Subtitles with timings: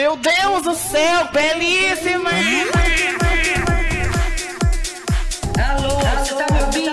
[0.00, 2.30] Meu Deus do céu, belíssima!
[5.62, 5.90] Alô,
[6.24, 6.89] você tá me ouvindo?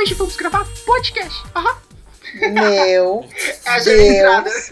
[0.00, 1.44] Hoje vamos gravar podcast.
[1.54, 1.76] Aham.
[2.54, 3.28] Meu
[3.66, 4.50] Essa é a entrada.
[4.50, 4.70] Deus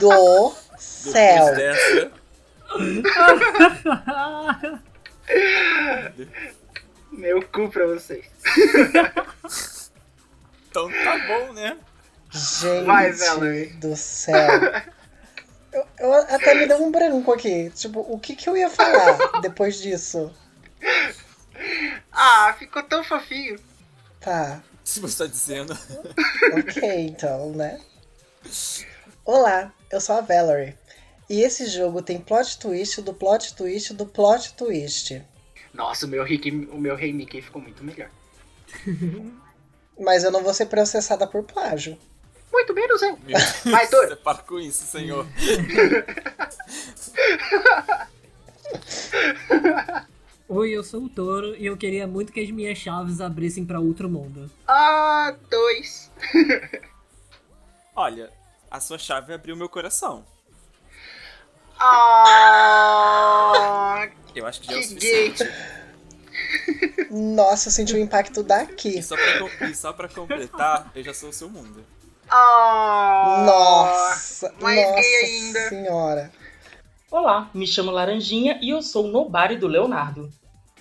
[0.00, 1.54] do céu.
[1.54, 2.10] Dessa.
[7.12, 8.26] Meu cu pra vocês.
[10.68, 11.76] Então tá bom, né?
[12.32, 13.66] Gente Vai, Valerie.
[13.74, 14.50] do céu.
[15.72, 17.70] Eu, eu até me deu um branco aqui.
[17.70, 20.34] Tipo, o que, que eu ia falar depois disso?
[22.10, 23.60] Ah, ficou tão fofinho.
[24.26, 25.72] Tá, Se você tá dizendo.
[26.58, 27.80] ok então, né?
[29.24, 30.76] Olá, eu sou a Valerie.
[31.30, 35.22] E esse jogo tem plot twist do plot twist do plot twist.
[35.72, 38.10] Nossa, o meu, Rick, o meu Rei Mickey ficou muito melhor.
[39.96, 41.96] Mas eu não vou ser processada por plágio.
[42.52, 43.16] Muito menos eu.
[43.24, 43.38] Meu
[43.70, 44.16] Vai, Deus, Toro.
[44.16, 45.24] para com isso, senhor.
[50.48, 53.80] Oi, eu sou o Toro e eu queria muito que as minhas chaves abrissem pra
[53.80, 54.48] outro mundo.
[54.66, 56.10] Ah, dois.
[57.96, 58.30] Olha,
[58.70, 60.24] a sua chave abriu meu coração.
[62.38, 65.42] Ah, Eu acho que já é o suficiente.
[67.10, 68.98] Nossa, eu senti o impacto daqui.
[68.98, 71.84] E só pra, e só pra completar, eu já sou o seu mundo.
[72.28, 75.68] Ah, Nossa, mais nossa gay ainda.
[75.68, 76.30] senhora.
[77.08, 80.28] Olá, me chamo Laranjinha e eu sou o Nobari do Leonardo.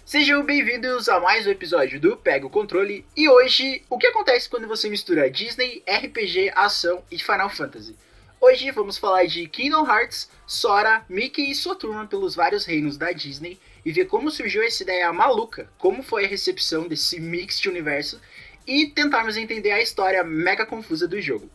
[0.03, 3.05] Sejam bem-vindos a mais um episódio do Pega o Controle.
[3.15, 7.95] E hoje, o que acontece quando você mistura Disney, RPG, ação e Final Fantasy?
[8.41, 13.11] Hoje vamos falar de Kingdom Hearts, Sora, Mickey e sua turma pelos vários reinos da
[13.11, 17.69] Disney e ver como surgiu essa ideia maluca, como foi a recepção desse mix de
[17.69, 18.19] universo
[18.65, 21.51] e tentarmos entender a história mega confusa do jogo.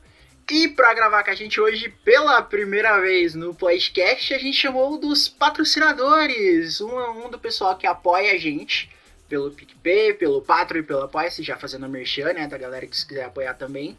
[0.51, 4.99] E para gravar com a gente hoje, pela primeira vez no podcast, a gente chamou
[4.99, 8.91] dos patrocinadores, um, um do pessoal que apoia a gente,
[9.29, 12.97] pelo PicPay, pelo Patreon e pelo Apoia-se, já fazendo a merchan, né, da galera que
[12.97, 13.97] se quiser apoiar também.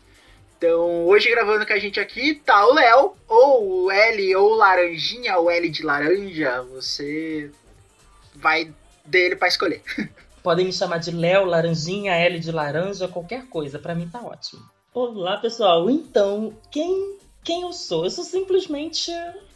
[0.57, 5.37] Então, hoje gravando com a gente aqui tá o Léo, ou o L, ou Laranjinha,
[5.37, 7.49] ou L de laranja, você
[8.35, 8.73] vai
[9.05, 9.81] dele para escolher.
[10.43, 14.61] Podem me chamar de Léo, Laranjinha, L de laranja, qualquer coisa, pra mim tá ótimo.
[14.93, 15.89] Olá, pessoal.
[15.89, 18.03] Então, quem quem eu sou?
[18.03, 19.09] Eu sou simplesmente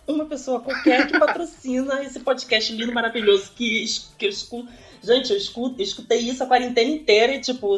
[0.07, 3.85] uma pessoa qualquer que patrocina esse podcast lindo, maravilhoso que,
[4.18, 4.72] que eu escuto.
[5.03, 7.75] Gente, eu escuto, eu escutei isso a quarentena inteira e, tipo,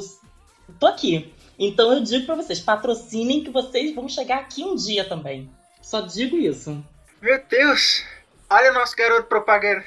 [0.79, 1.34] tô aqui.
[1.57, 5.50] Então eu digo pra vocês, patrocinem que vocês vão chegar aqui um dia também.
[5.81, 6.85] Só digo isso.
[7.19, 8.03] Meu Deus,
[8.51, 9.84] olha o nosso garoto propaganda.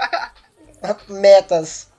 [1.06, 1.92] Metas.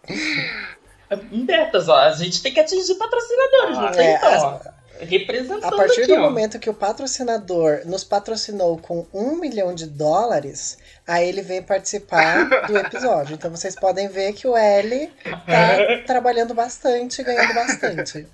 [1.31, 1.95] Metas, ó.
[1.95, 4.78] A gente tem que atingir patrocinadores, não tem É, então, ó.
[4.99, 6.21] Representando A partir aqui, do ó.
[6.21, 10.77] momento que o patrocinador nos patrocinou com um milhão de dólares,
[11.07, 13.35] aí ele veio participar do episódio.
[13.35, 18.27] Então vocês podem ver que o L tá trabalhando bastante, ganhando bastante.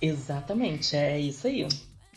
[0.00, 1.66] Exatamente, é isso aí.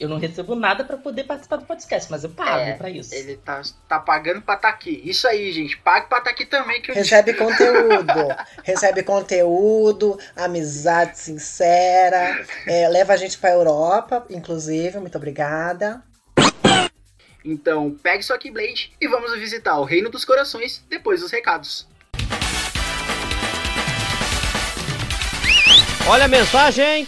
[0.02, 3.14] Eu não recebo nada pra poder participar do podcast, mas eu pago É, pra isso.
[3.14, 5.00] Ele tá, tá pagando pra estar aqui.
[5.06, 5.78] Isso aí, gente.
[5.78, 6.82] Pague pra estar aqui também.
[6.82, 6.96] Que eu...
[6.96, 8.12] Recebe conteúdo.
[8.66, 12.44] Recebe conteúdo, amizade sincera.
[12.66, 14.98] é, leva a gente pra Europa, inclusive.
[15.00, 16.02] Muito obrigada.
[17.46, 21.88] Então, pegue sua Keyblade e vamos visitar o Reino dos Corações depois dos recados.
[26.08, 27.08] Olha a mensagem!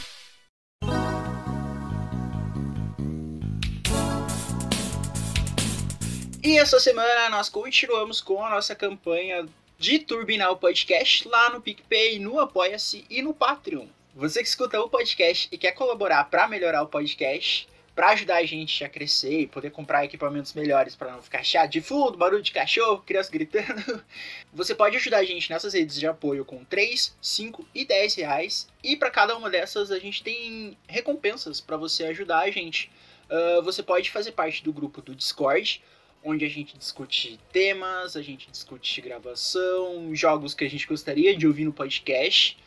[6.45, 9.47] E essa semana nós continuamos com a nossa campanha
[9.79, 13.87] de turbinar o podcast lá no PicPay, no Apoia-se e no Patreon.
[14.13, 18.45] Você que escuta o podcast e quer colaborar para melhorar o podcast, para ajudar a
[18.45, 22.43] gente a crescer e poder comprar equipamentos melhores para não ficar chato de fundo, barulho
[22.43, 24.03] de cachorro, criança gritando,
[24.51, 28.67] você pode ajudar a gente nessas redes de apoio com 3, 5 e 10 reais.
[28.83, 32.91] E para cada uma dessas a gente tem recompensas para você ajudar a gente.
[33.29, 35.81] Ah, você pode fazer parte do grupo do Discord,
[36.23, 41.45] onde a gente discute temas, a gente discute gravação, jogos que a gente gostaria de
[41.45, 42.57] ouvir no podcast.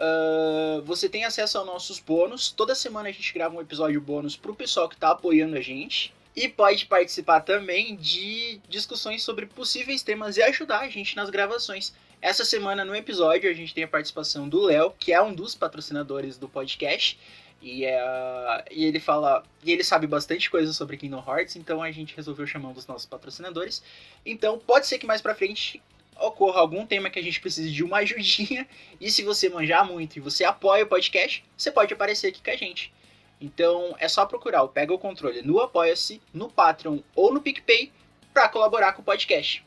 [0.00, 2.50] Ah, você tem acesso aos nossos bônus.
[2.50, 6.12] Toda semana a gente grava um episódio bônus pro pessoal que tá apoiando a gente.
[6.34, 11.92] E pode participar também de discussões sobre possíveis temas e ajudar a gente nas gravações.
[12.22, 15.54] Essa semana no episódio a gente tem a participação do Léo, que é um dos
[15.54, 17.18] patrocinadores do podcast.
[17.62, 19.44] E, é, e ele fala.
[19.62, 22.86] E ele sabe bastante coisa sobre Kingdom Hearts, então a gente resolveu chamar um dos
[22.86, 23.82] nossos patrocinadores.
[24.24, 25.82] Então pode ser que mais pra frente
[26.18, 28.66] ocorra algum tema que a gente precise de uma ajudinha.
[29.00, 32.50] E se você manjar muito e você apoia o podcast, você pode aparecer aqui com
[32.50, 32.92] a gente.
[33.40, 37.90] Então é só procurar o Pega o Controle no Apoia-se, no Patreon ou no PicPay
[38.32, 39.64] para colaborar com o podcast.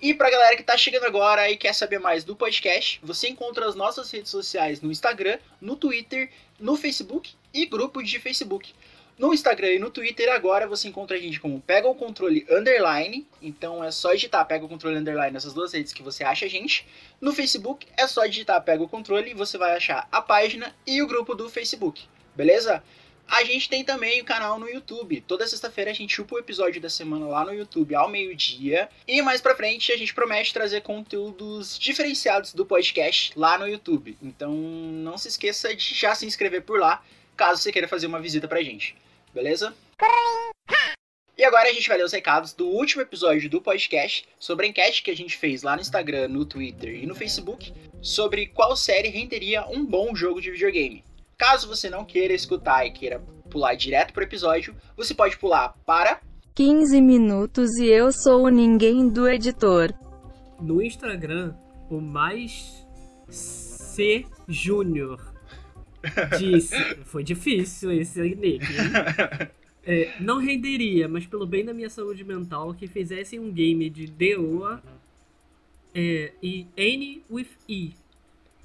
[0.00, 3.66] E pra galera que tá chegando agora e quer saber mais do podcast, você encontra
[3.66, 8.72] as nossas redes sociais no Instagram, no Twitter, no Facebook e grupos de Facebook.
[9.18, 13.26] No Instagram e no Twitter agora você encontra a gente como Pega o Controle Underline.
[13.42, 16.48] Então é só digitar Pega o Controle Underline nessas duas redes que você acha a
[16.48, 16.86] gente.
[17.20, 21.02] No Facebook é só digitar Pega o Controle e você vai achar a página e
[21.02, 22.04] o grupo do Facebook.
[22.36, 22.84] Beleza?
[23.30, 25.20] A gente tem também o canal no YouTube.
[25.20, 28.88] Toda sexta-feira a gente chupa o episódio da semana lá no YouTube ao meio-dia.
[29.06, 34.16] E mais pra frente a gente promete trazer conteúdos diferenciados do podcast lá no YouTube.
[34.22, 37.04] Então não se esqueça de já se inscrever por lá,
[37.36, 38.96] caso você queira fazer uma visita pra gente.
[39.34, 39.74] Beleza?
[41.36, 44.68] E agora a gente vai ler os recados do último episódio do podcast sobre a
[44.70, 48.74] enquete que a gente fez lá no Instagram, no Twitter e no Facebook sobre qual
[48.74, 51.04] série renderia um bom jogo de videogame.
[51.38, 56.20] Caso você não queira escutar e queira pular direto pro episódio, você pode pular para
[56.52, 59.94] 15 minutos e eu sou o ninguém do editor.
[60.60, 61.54] No Instagram,
[61.88, 62.84] o mais
[63.28, 65.32] C Júnior
[66.36, 66.74] disse.
[67.06, 69.48] Foi difícil esse nick, hein?
[69.84, 74.08] É, não renderia, mas pelo bem da minha saúde mental, que fizessem um game de
[74.08, 74.82] DOA
[75.94, 77.94] é, e N with E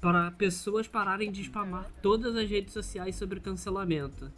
[0.04, 4.30] para pessoas pararem de spamar todas as redes sociais sobre cancelamento.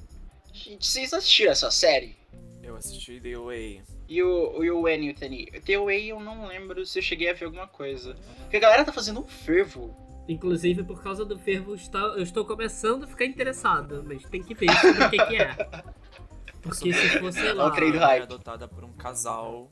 [0.52, 2.16] Gente, vocês assistiram essa série?
[2.62, 3.82] Eu assisti The Way.
[4.08, 5.46] E o, e o Anthony?
[5.46, 8.14] The Way eu não lembro se eu cheguei a ver alguma coisa.
[8.42, 9.92] Porque a galera tá fazendo um fervo.
[10.28, 14.54] Inclusive, por causa do fervo, está- eu estou começando a ficar interessado, mas tem que
[14.54, 15.82] ver sobre o que, que é.
[16.62, 17.64] Porque se fosse lá.
[17.76, 18.22] Ela é hype.
[18.22, 19.70] adotada por um casal.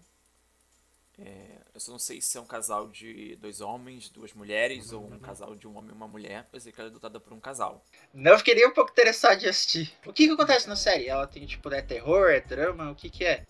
[1.19, 5.05] é, eu só não sei se é um casal de dois homens, duas mulheres, ou
[5.05, 6.47] um casal de um homem e uma mulher.
[6.53, 7.85] Eu sei que ela é adotada por um casal.
[8.15, 9.93] Não fiquei nem um pouco interessado de assistir.
[10.07, 11.09] O que que acontece na série?
[11.09, 12.93] Ela tem, tipo, é terror, é drama?
[12.93, 13.43] O que que é?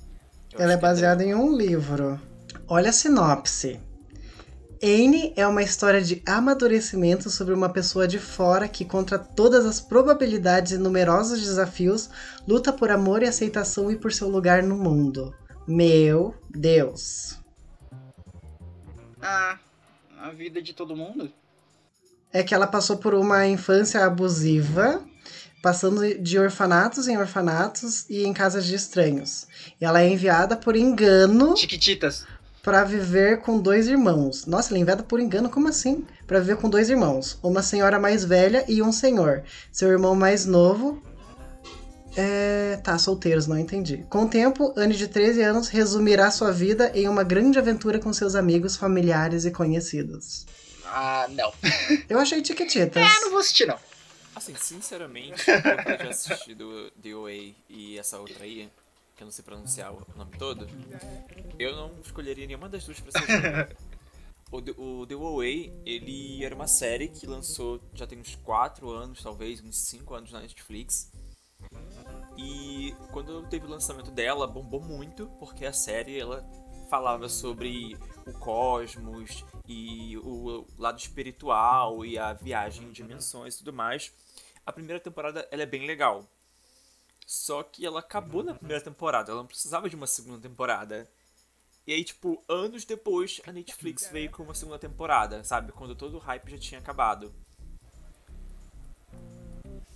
[0.51, 1.33] Eu Ela é que baseada drama.
[1.33, 2.19] em um livro.
[2.67, 3.79] Olha a sinopse.
[4.83, 9.83] Anne é uma história de amadurecimento sobre uma pessoa de fora que, contra todas as
[9.83, 12.09] probabilidades e numerosos desafios,
[12.49, 15.35] luta por amor e aceitação e por seu lugar no mundo.
[15.69, 17.44] Meu Deus.
[19.27, 19.59] Ah,
[20.21, 21.33] a vida de todo mundo?
[22.31, 25.03] É que ela passou por uma infância abusiva,
[25.63, 29.47] passando de orfanatos em orfanatos e em casas de estranhos.
[29.81, 32.27] E ela é enviada por engano Chiquititas.
[32.63, 34.45] Pra viver com dois irmãos.
[34.45, 36.07] Nossa, ela é enviada por engano, como assim?
[36.27, 37.39] Pra viver com dois irmãos.
[37.43, 39.43] Uma senhora mais velha e um senhor.
[39.73, 41.03] Seu irmão mais novo.
[42.17, 42.77] É.
[42.83, 43.99] Tá, solteiros, não entendi.
[44.11, 48.13] Com o tempo, Anne de 13 anos resumirá sua vida em uma grande aventura com
[48.13, 50.47] seus amigos, familiares e conhecidos.
[50.87, 51.53] Ah, não.
[52.09, 53.03] Eu achei tiquititas.
[53.03, 53.79] É, não vou assistir, não.
[54.37, 58.69] Assim, sinceramente, eu já assistido The Way e essa outra aí,
[59.17, 60.67] que eu não sei pronunciar o nome todo,
[61.57, 63.75] eu não escolheria nenhuma das duas pra ser jogo.
[64.51, 68.91] O, The- o The Way, ele era uma série que lançou já tem uns 4
[68.91, 71.13] anos, talvez, uns 5 anos na Netflix.
[72.37, 76.45] E quando teve o lançamento dela, bombou muito, porque a série ela
[76.91, 83.73] falava sobre o cosmos e o lado espiritual e a viagem em dimensões e tudo
[83.73, 84.13] mais.
[84.67, 86.29] A primeira temporada ela é bem legal.
[87.27, 91.09] Só que ela acabou na primeira temporada, ela não precisava de uma segunda temporada.
[91.87, 95.73] E aí, tipo, anos depois, a Netflix veio com uma segunda temporada, sabe?
[95.73, 97.35] Quando todo o hype já tinha acabado.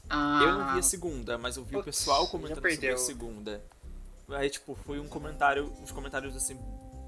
[0.09, 2.71] Ah, Eu não vi a segunda, mas eu vi o Putz, pessoal já comentando sobre
[2.71, 2.95] perdeu.
[2.95, 3.65] a segunda.
[4.31, 6.59] Aí, tipo, foi um comentário, uns comentários assim,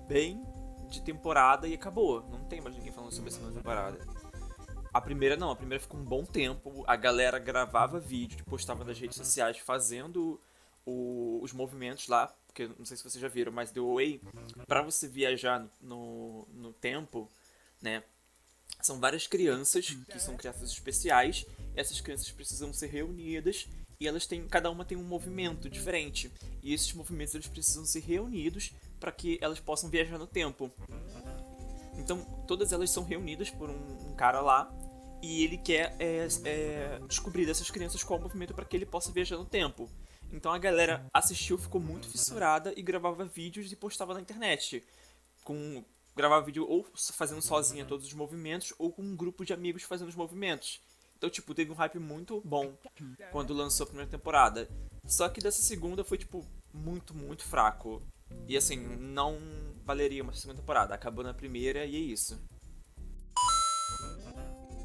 [0.09, 0.43] bem
[0.89, 2.23] de temporada e acabou.
[2.31, 3.99] Não tem mais ninguém falando sobre a segunda temporada.
[4.93, 6.83] A primeira não, a primeira ficou um bom tempo.
[6.87, 10.41] A galera gravava vídeo, e postava nas redes sociais fazendo
[10.85, 12.35] o- os movimentos lá.
[12.49, 14.21] Porque não sei se vocês já viram, mas The Way,
[14.67, 17.31] pra você viajar no, no tempo,
[17.81, 18.03] né?
[18.83, 21.47] São várias crianças que são crianças especiais.
[21.81, 23.67] Essas crianças precisam ser reunidas
[23.99, 26.31] e elas têm, cada uma tem um movimento diferente.
[26.63, 30.71] E esses movimentos eles precisam ser reunidos para que elas possam viajar no tempo.
[31.97, 34.71] Então, todas elas são reunidas por um, um cara lá
[35.23, 39.13] e ele quer é, é, descobrir dessas crianças qual o movimento para que ele possa
[39.13, 39.89] viajar no tempo.
[40.33, 44.83] Então a galera assistiu, ficou muito fissurada e gravava vídeos e postava na internet.
[45.45, 45.85] Com
[46.15, 50.09] gravava vídeo ou fazendo sozinha todos os movimentos ou com um grupo de amigos fazendo
[50.09, 50.81] os movimentos.
[51.21, 52.73] Então, tipo, teve um hype muito bom
[53.31, 54.67] quando lançou a primeira temporada.
[55.05, 58.01] Só que dessa segunda foi, tipo, muito, muito fraco.
[58.49, 59.39] E assim, não
[59.85, 60.95] valeria uma segunda temporada.
[60.95, 62.41] Acabou na primeira e é isso.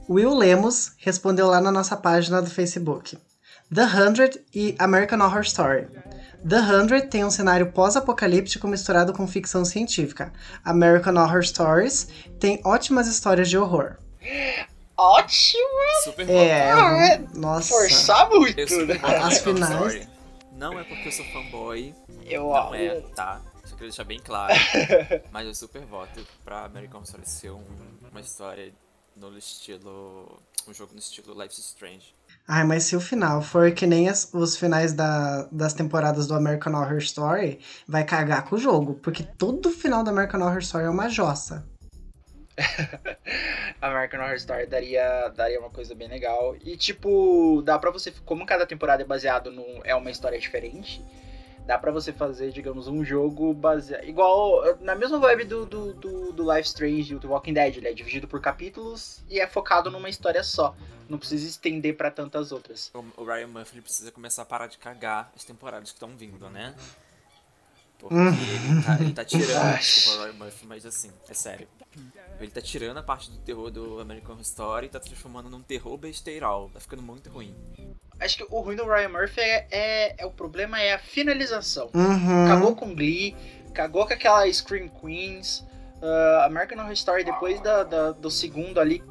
[0.10, 3.18] Will Lemos respondeu lá na nossa página do Facebook.
[3.74, 5.88] The Hundred e American Horror Story.
[6.46, 10.34] The Hundred tem um cenário pós-apocalíptico misturado com ficção científica.
[10.66, 12.10] American Horror Stories
[12.42, 13.96] tem ótimas histórias de horror.
[14.98, 15.64] Ótimo!
[16.04, 17.70] Super É, Ah, nossa.
[17.70, 19.00] Forçar muito, Eu né?
[19.24, 20.08] As finais-.
[20.54, 23.42] Não é porque eu sou fanboy, Eu, não é, tá?
[23.66, 24.54] Só queria deixar bem claro.
[25.32, 27.64] Mas eu super voto pra American Horror Story ser um-
[28.10, 28.72] uma história
[29.18, 30.40] no estilo.
[30.68, 32.16] um jogo no estilo Life is Strange.
[32.48, 36.34] Ai, mas se o final for que nem as- os finais da- das temporadas do
[36.34, 38.96] American Horror Story, vai cagar com o jogo.
[38.96, 41.68] Porque todo final do American Horror Story é uma jossa.
[43.82, 46.56] American Horror Story daria, daria uma coisa bem legal.
[46.64, 48.14] E, tipo, dá pra você.
[48.26, 49.82] Como cada temporada é baseado num.
[49.84, 51.04] É uma história diferente.
[51.66, 54.04] Dá pra você fazer, digamos, um jogo baseado.
[54.06, 54.78] Igual.
[54.82, 57.78] Na mesma vibe do, do, do, do Life Strange do Walking Dead.
[57.78, 60.76] Ele é dividido por capítulos e é focado numa história só.
[61.10, 62.92] Não precisa estender pra tantas outras.
[63.16, 66.74] O Ryan Murphy precisa começar a parar de cagar as temporadas que estão vindo, né?
[68.10, 69.78] Porque ele, tá, ele tá tirando.
[69.78, 71.68] Desculpa, o Ryan Murphy, mas assim, é sério.
[72.40, 75.62] Ele tá tirando a parte do terror do American Horror Story e tá transformando num
[75.62, 76.70] terror besteiral.
[76.74, 77.56] Tá ficando muito ruim.
[78.20, 81.90] Acho que o ruim do Ryan Murphy é, é, é- o problema é a finalização.
[81.94, 82.48] Uhum.
[82.48, 83.36] Cagou com Glee,
[83.74, 85.66] cagou com aquela Scream Queens.
[86.02, 89.02] ah, American Horror Story, depois da, da- do segundo ali,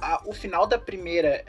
[0.00, 1.44] a- o final da primeira,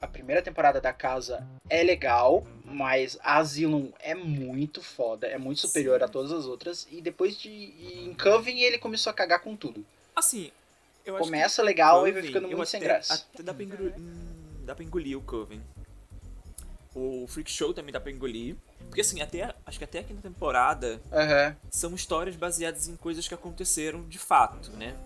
[0.00, 5.60] a primeira temporada da casa é legal, mas a Asylum é muito foda, é muito
[5.60, 6.04] superior Sim.
[6.04, 6.86] a todas as outras.
[6.90, 9.84] E depois de e em Coven ele começou a cagar com tudo.
[10.14, 10.50] Assim,
[11.04, 13.26] eu acho Começa que legal e vai Coven, ficando muito sem até- graça.
[13.34, 15.60] Até dá pra engolir, hum, dá pra engolir o Coven.
[16.94, 18.56] O Freak Show também dá pra engolir.
[18.88, 21.54] Porque assim, até, acho que até aqui na temporada Aham.
[21.70, 24.96] são histórias baseadas em coisas que aconteceram de fato, né?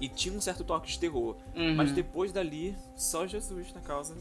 [0.00, 1.36] E tinha um certo toque de terror.
[1.54, 1.74] Uhum.
[1.74, 4.14] Mas depois dali, só Jesus na causa.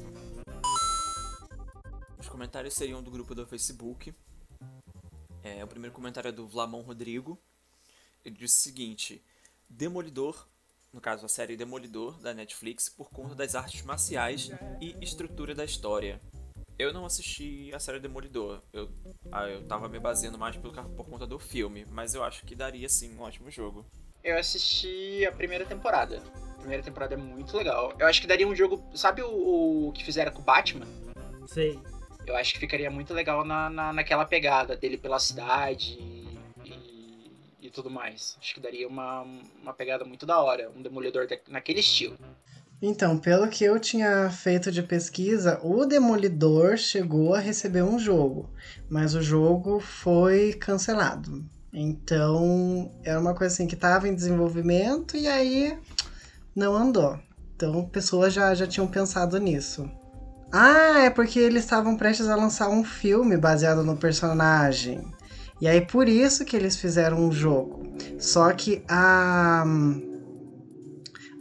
[2.19, 4.13] Os comentários seriam do grupo do Facebook.
[5.41, 7.39] É, o primeiro comentário é do Vlamon Rodrigo.
[8.25, 9.23] Ele disse o seguinte:
[9.69, 10.45] Demolidor,
[10.91, 15.63] no caso a série Demolidor da Netflix, por conta das artes marciais e estrutura da
[15.63, 16.21] história.
[16.77, 18.61] Eu não assisti a série Demolidor.
[18.73, 18.89] Eu,
[19.31, 22.55] ah, eu tava me baseando mais pelo, por conta do filme, mas eu acho que
[22.55, 23.85] daria sim um ótimo jogo.
[24.21, 26.21] Eu assisti a primeira temporada.
[26.35, 27.93] A primeira temporada é muito legal.
[27.97, 28.83] Eu acho que daria um jogo.
[28.93, 30.85] Sabe o, o que fizeram com o Batman?
[31.47, 31.79] Sei.
[32.29, 35.97] Eu acho que ficaria muito legal na, na, naquela pegada dele pela cidade
[36.63, 37.31] e,
[37.61, 38.37] e tudo mais.
[38.39, 39.21] Acho que daria uma,
[39.61, 40.71] uma pegada muito da hora.
[40.75, 42.17] Um demolidor naquele estilo.
[42.81, 48.49] Então, pelo que eu tinha feito de pesquisa, o Demolidor chegou a receber um jogo,
[48.89, 51.43] mas o jogo foi cancelado.
[51.73, 55.77] Então, era uma coisa assim que estava em desenvolvimento e aí
[56.55, 57.19] não andou.
[57.53, 59.91] Então, pessoas já, já tinham pensado nisso.
[60.51, 65.13] Ah, é porque eles estavam prestes a lançar um filme baseado no personagem.
[65.61, 67.93] E aí, por isso que eles fizeram um jogo.
[68.19, 69.63] Só que a.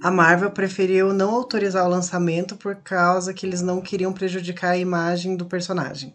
[0.00, 4.76] A Marvel preferiu não autorizar o lançamento por causa que eles não queriam prejudicar a
[4.76, 6.14] imagem do personagem.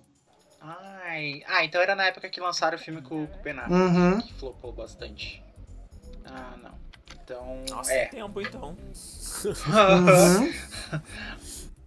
[0.62, 1.42] Ai.
[1.48, 4.22] Ah, então era na época que lançaram o filme com, com o Ben Affleck, Uhum.
[4.22, 5.44] que flopou bastante.
[6.26, 6.72] Ah, não.
[7.24, 7.64] Então.
[7.70, 8.06] Nossa, é.
[8.06, 8.78] tem tempo então.
[9.44, 10.54] Uhum.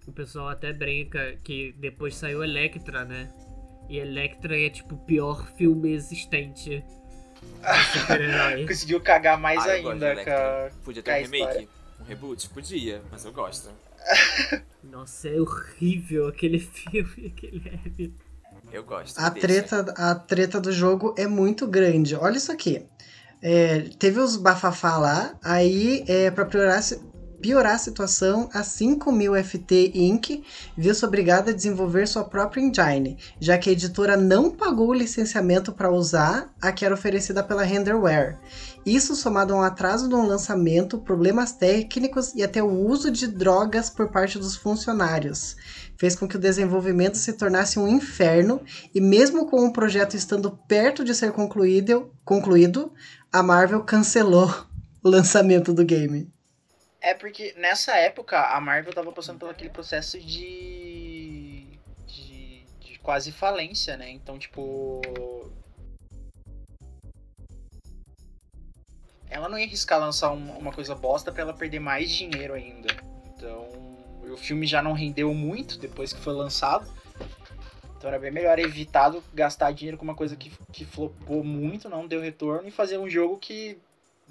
[0.06, 3.30] O pessoal até brinca que depois saiu Electra, né?
[3.88, 6.84] E Electra é tipo o pior filme existente.
[7.92, 8.66] super-herói.
[8.68, 10.72] Conseguiu cagar mais Ah, ainda com a, Electra.
[10.84, 11.36] Podia ter um remake?
[11.42, 11.68] história.
[12.00, 12.48] Um reboot?
[12.50, 13.70] Podia, mas eu gosto.
[14.84, 18.14] Nossa, é horrível aquele filme, aquele L.
[18.72, 19.18] Eu gosto.
[19.18, 19.46] A deixa.
[19.46, 22.14] treta, a treta do jogo é muito grande.
[22.14, 22.84] Olha isso aqui.
[23.42, 26.80] É, teve os bafafá lá, aí é, para piorar,
[27.40, 30.43] piorar a situação, a 5000 FT Inc.
[30.76, 35.73] viu-se obrigada a desenvolver sua própria engine, já que a editora não pagou o licenciamento
[35.73, 38.38] para usar a que era oferecida pela Renderware.
[38.85, 43.90] Isso somado a um atraso no lançamento, problemas técnicos e até o uso de drogas
[43.90, 45.57] por parte dos funcionários.
[45.99, 48.61] Fez com que o desenvolvimento se tornasse um inferno
[48.95, 52.93] e mesmo com o projeto estando perto de ser concluído, concluído
[53.33, 54.55] a Marvel cancelou
[55.02, 56.36] o lançamento do game.
[57.06, 61.64] É porque nessa época a Marvel tava passando por aquele processo de.
[62.04, 64.10] de, de quase falência, né?
[64.10, 65.00] Então, tipo.
[69.30, 72.88] Ela não ia arriscar lançar um- uma coisa bosta pra ela perder mais dinheiro ainda.
[73.26, 73.68] Então,
[74.28, 76.92] o filme já não rendeu muito depois que foi lançado.
[77.96, 82.08] Então era bem melhor evitado gastar dinheiro com uma coisa que, que flopou muito, não
[82.08, 83.78] deu retorno, e fazer um jogo que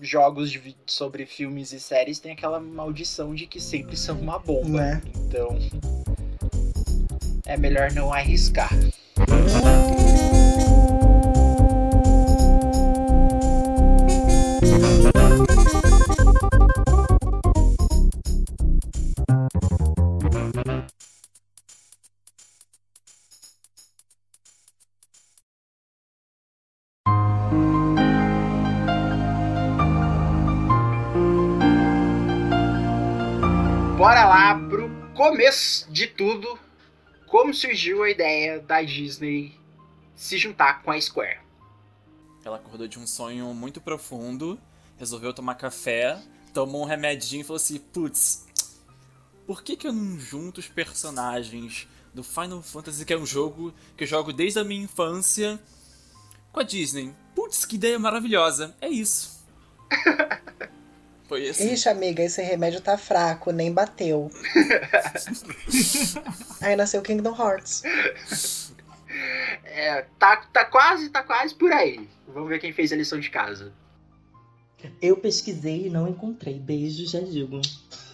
[0.01, 4.81] jogos de sobre filmes e séries têm aquela maldição de que sempre são uma bomba.
[4.81, 5.01] Né?
[5.15, 5.57] Então
[7.45, 8.69] é melhor não arriscar.
[34.05, 36.59] Bora lá pro começo de tudo.
[37.25, 39.59] Como surgiu a ideia da Disney
[40.15, 41.39] se juntar com a Square?
[42.43, 44.59] Ela acordou de um sonho muito profundo,
[44.95, 46.21] resolveu tomar café,
[46.53, 48.45] tomou um remedinho e falou assim: putz,
[49.47, 53.73] por que, que eu não junto os personagens do Final Fantasy, que é um jogo
[53.97, 55.59] que eu jogo desde a minha infância,
[56.51, 57.11] com a Disney?
[57.33, 58.77] Putz, que ideia maravilhosa!
[58.79, 59.43] É isso.
[61.27, 61.73] Foi assim.
[61.73, 64.29] Ixi, amiga, esse remédio tá fraco, nem bateu.
[66.61, 67.83] Aí nasceu Kingdom Hearts.
[69.63, 72.07] É, tá, tá quase, tá quase por aí.
[72.27, 73.73] Vamos ver quem fez a lição de casa.
[75.01, 76.59] Eu pesquisei e não encontrei.
[76.59, 77.61] Beijo, já digo.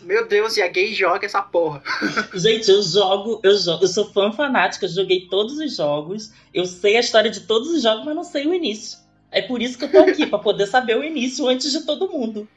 [0.03, 1.84] Meu Deus, e a gay joga essa porra.
[2.34, 6.65] Gente, eu jogo, eu jogo, eu sou fã fanática, eu joguei todos os jogos, eu
[6.65, 8.98] sei a história de todos os jogos, mas não sei o início.
[9.30, 12.10] É por isso que eu tô aqui, pra poder saber o início antes de todo
[12.10, 12.48] mundo.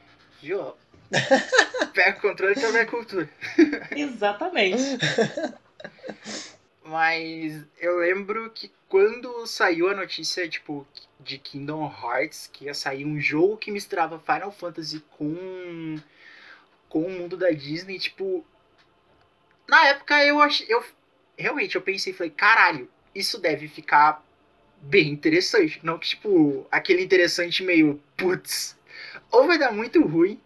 [0.45, 0.73] Viu?
[1.93, 3.27] Pega o controle que é a minha cultura.
[3.89, 4.77] Exatamente.
[6.83, 10.85] Mas eu lembro que quando saiu a notícia, tipo,
[11.19, 15.99] de Kingdom Hearts, que ia sair um jogo que misturava Final Fantasy com,
[16.87, 18.45] com o mundo da Disney, tipo.
[19.67, 20.67] Na época eu achei.
[20.69, 20.83] Eu,
[21.35, 24.23] realmente, eu pensei, falei, caralho, isso deve ficar
[24.79, 25.79] bem interessante.
[25.81, 28.74] Não que, tipo, aquele interessante meio, putz,
[29.37, 30.39] ou vai dar muito ruim,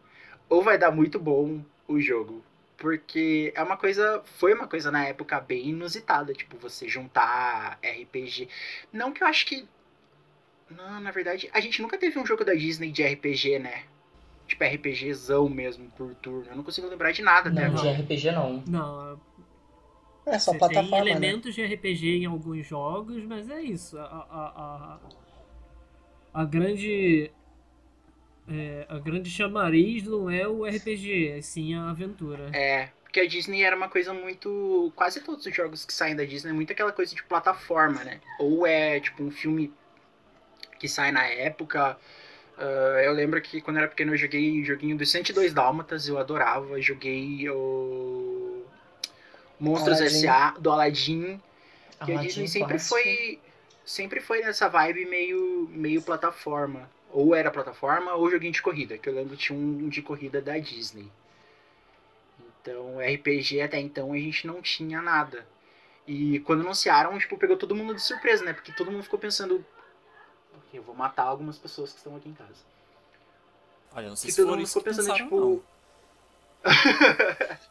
[0.49, 2.43] ou vai dar muito bom o jogo.
[2.78, 4.21] Porque é uma coisa.
[4.25, 8.47] Foi uma coisa na época bem inusitada, tipo, você juntar RPG.
[8.93, 9.67] Não que eu acho que.
[10.69, 13.84] Não, na verdade, a gente nunca teve um jogo da Disney de RPG, né?
[14.47, 16.47] Tipo, RPGzão mesmo, por turno.
[16.49, 18.02] Eu não consigo lembrar de nada até Não, de agora.
[18.02, 18.63] RPG não.
[18.67, 19.19] Não,
[20.25, 21.30] É só você tem plataforma, né?
[21.30, 23.97] elementos de RPG em alguns jogos, mas é isso.
[23.97, 24.99] A, a,
[26.34, 27.32] a, a grande.
[28.49, 32.49] É, a grande chamariz não é o RPG, é sim a aventura.
[32.53, 34.91] É, porque a Disney era uma coisa muito.
[34.95, 38.19] Quase todos os jogos que saem da Disney é muito aquela coisa de plataforma, né?
[38.39, 39.73] Ou é tipo um filme
[40.79, 41.97] que sai na época.
[42.59, 46.07] Ah, eu lembro que quando eu era pequeno eu joguei o joguinho dos 102 Dálmatas,
[46.07, 46.79] eu adorava.
[46.81, 48.63] Joguei o.
[49.59, 50.01] Monstros.
[50.01, 50.51] S.A.
[50.59, 51.41] do Aladdin.
[52.05, 52.95] Que a Aladdin Disney sempre clássico.
[52.95, 53.39] foi.
[53.85, 56.88] Sempre foi nessa vibe meio, meio plataforma.
[57.12, 58.98] Ou era plataforma ou joguinho de corrida.
[58.98, 61.12] Que eu lembro que tinha um de corrida da Disney.
[62.62, 65.45] Então, RPG até então a gente não tinha nada.
[66.08, 68.54] E quando anunciaram, tipo, pegou todo mundo de surpresa, né?
[68.54, 69.65] Porque todo mundo ficou pensando.
[70.54, 72.63] "Ok, Eu vou matar algumas pessoas que estão aqui em casa.
[73.93, 75.63] Olha, não sei se todo mundo ficou pensando, tipo.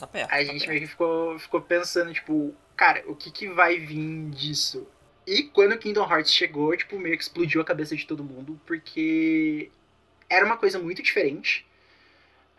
[0.00, 0.08] tá.
[0.12, 4.30] A tá gente meio que ficou, ficou pensando, tipo, cara, o que, que vai vir
[4.30, 4.86] disso?
[5.26, 9.70] E quando Kingdom Hearts chegou, tipo, meio que explodiu a cabeça de todo mundo, porque
[10.28, 11.66] era uma coisa muito diferente.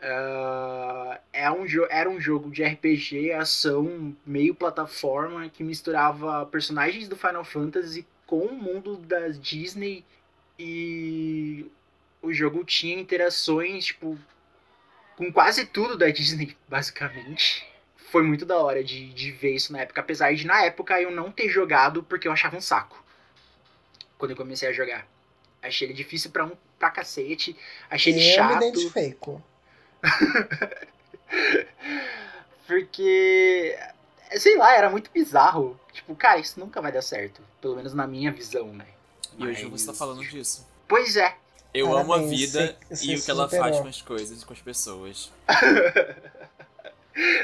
[0.01, 7.15] Ah, é um era um jogo de RPG, ação, meio plataforma, que misturava personagens do
[7.17, 10.05] Final Fantasy com o mundo da Disney.
[10.59, 11.65] E
[12.21, 14.17] o jogo tinha interações, tipo,
[15.17, 17.65] com quase tudo da Disney, basicamente.
[18.11, 21.11] Foi muito da hora de, de ver isso na época, apesar de na época eu
[21.11, 23.03] não ter jogado porque eu achava um saco.
[24.17, 25.05] Quando eu comecei a jogar.
[25.61, 27.55] Achei ele difícil pra, um, pra cacete,
[27.89, 28.59] achei ele eu chato.
[28.59, 29.43] me identifico.
[32.67, 33.77] Porque,
[34.37, 35.79] sei lá, era muito bizarro.
[35.93, 37.41] Tipo, cara, isso nunca vai dar certo.
[37.61, 38.85] Pelo menos na minha visão, né?
[39.37, 40.67] E hoje Mas- você tá falando disso.
[40.87, 41.35] Pois é.
[41.73, 43.65] Eu amo a Parabéns, vida você- e você o que ela superou.
[43.65, 45.31] faz com as coisas e com as pessoas.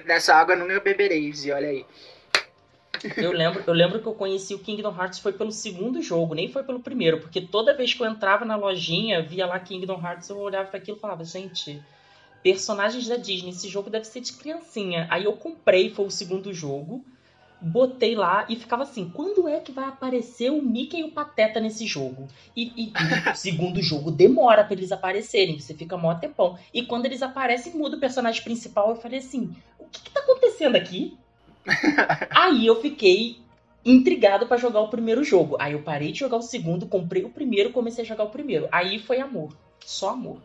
[0.06, 1.86] Dessa água nunca bebereis, e olha aí.
[3.18, 6.52] Eu lembro, eu lembro que eu conheci o Kingdom Hearts foi pelo segundo jogo, nem
[6.52, 10.30] foi pelo primeiro, porque toda vez que eu entrava na lojinha, via lá Kingdom Hearts,
[10.30, 11.82] eu olhava para aquilo e falava, gente,
[12.44, 15.08] personagens da Disney, esse jogo deve ser de criancinha.
[15.10, 17.04] Aí eu comprei, foi o segundo jogo,
[17.62, 21.60] botei lá e ficava assim, quando é que vai aparecer o Mickey e o Pateta
[21.60, 22.28] nesse jogo?
[22.56, 26.58] E, e, e o segundo jogo demora pra eles aparecerem, você fica mó tempão.
[26.74, 30.21] E quando eles aparecem, muda o personagem principal, eu falei assim, o que, que tá
[30.21, 31.17] acontecendo aqui?
[32.32, 33.38] Aí eu fiquei
[33.86, 35.56] intrigado pra jogar o primeiro jogo.
[35.60, 38.67] Aí eu parei de jogar o segundo, comprei o primeiro, comecei a jogar o primeiro.
[38.71, 40.38] Aí foi amor, só amor.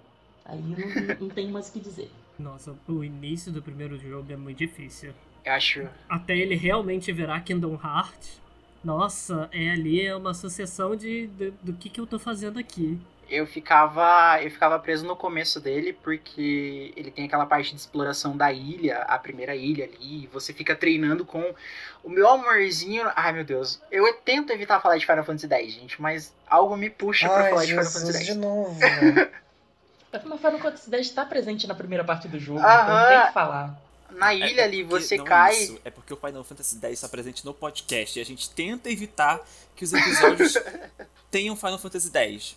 [0.44, 2.10] Aí eu não, não tenho mais o que dizer.
[2.38, 5.12] Nossa, o início do primeiro jogo é muito difícil.
[5.46, 5.88] Acho.
[6.08, 8.40] Até ele realmente virar Kingdom Hearts.
[8.84, 12.98] Nossa, é ali é uma sucessão de, de- do que, que eu tô fazendo aqui.
[13.28, 18.36] Eu ficava, eu ficava preso no começo dele porque ele tem aquela parte de exploração
[18.36, 21.52] da ilha, a primeira ilha ali, e você fica treinando com
[22.04, 23.10] o meu amorzinho.
[23.16, 26.88] Ai meu Deus, eu tento evitar falar de Final Fantasy X, gente, mas algo me
[26.88, 28.36] puxa pra falar de Final Fantasy de X.
[28.36, 28.78] novo.
[30.12, 32.82] Mas Final Fantasy X está presente na primeira parte do jogo, Aham.
[32.84, 33.76] então tem que falar.
[34.10, 35.56] Na É- ilha é ali porque- você cai.
[35.56, 38.90] Isso, é porque o Final Fantasy X está presente no podcast e a gente tenta
[38.90, 39.40] evitar
[39.74, 40.54] que os episódios
[41.30, 42.56] tenham Final Fantasy X.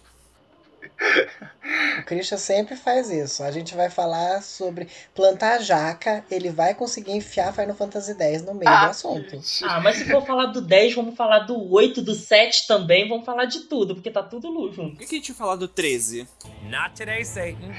[2.00, 3.44] O Christian sempre faz isso.
[3.44, 8.54] A gente vai falar sobre plantar jaca, ele vai conseguir enfiar Final Fantasy X no
[8.54, 9.40] meio do assunto.
[9.64, 13.26] Ah, mas se for falar do 10, vamos falar do 8, do 7 também, vamos
[13.26, 14.98] falar de tudo, porque tá tudo lu- Por junto.
[14.98, 16.28] que, que a gente vai falar do 13?
[16.64, 17.74] Not today, Satan.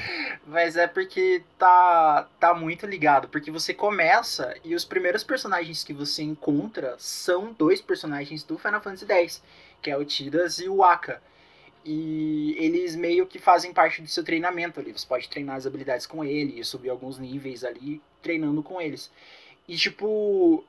[0.47, 3.29] Mas é porque tá, tá muito ligado.
[3.29, 8.81] Porque você começa e os primeiros personagens que você encontra são dois personagens do Final
[8.81, 9.43] Fantasy X,
[9.83, 11.21] que é o Tidus e o Aka.
[11.85, 14.93] E eles meio que fazem parte do seu treinamento ali.
[14.93, 19.11] Você pode treinar as habilidades com ele e subir alguns níveis ali treinando com eles.
[19.67, 20.63] E tipo,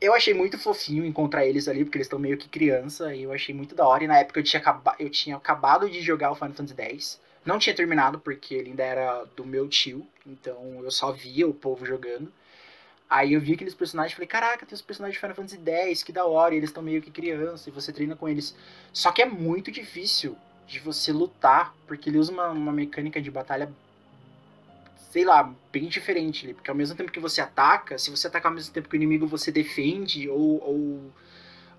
[0.00, 3.32] eu achei muito fofinho encontrar eles ali, porque eles estão meio que criança, e eu
[3.32, 4.04] achei muito da hora.
[4.04, 4.62] E na época eu tinha,
[4.98, 7.20] eu tinha acabado de jogar o Final Fantasy X.
[7.44, 11.52] Não tinha terminado porque ele ainda era do meu tio, então eu só via o
[11.52, 12.32] povo jogando.
[13.08, 16.02] Aí eu vi aqueles personagens e falei, caraca, tem os personagens de Final Fantasy X,
[16.02, 18.56] que da hora, e eles estão meio que criança, e você treina com eles.
[18.92, 23.30] Só que é muito difícil de você lutar, porque ele usa uma, uma mecânica de
[23.30, 23.70] batalha,
[25.10, 26.54] sei lá, bem diferente.
[26.54, 28.98] Porque ao mesmo tempo que você ataca, se você atacar ao mesmo tempo que o
[28.98, 31.12] inimigo, você defende ou, ou,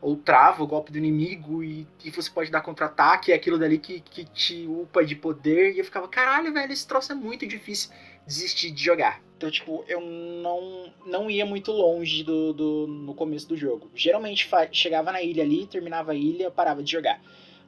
[0.02, 3.78] ou trava o golpe do inimigo e, e você pode dar contra-ataque, é aquilo dali
[3.78, 5.74] que, que te upa de poder.
[5.74, 7.89] E eu ficava, caralho, velho, esse troço é muito difícil
[8.26, 9.21] desistir de jogar.
[9.38, 13.91] Então, tipo, eu não, não ia muito longe do, do, no começo do jogo.
[13.93, 17.21] Geralmente chegava na ilha ali, terminava a ilha, parava de jogar.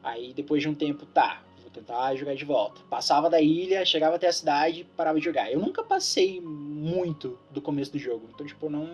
[0.04, 2.82] Aí depois de um tempo, tá, vou tentar jogar de volta.
[2.90, 5.52] Passava da ilha, chegava até a cidade, parava de jogar.
[5.52, 8.30] Eu nunca passei muito do começo do jogo.
[8.34, 8.90] Então, tipo, não.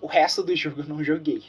[0.00, 1.42] O resto do jogo eu não joguei.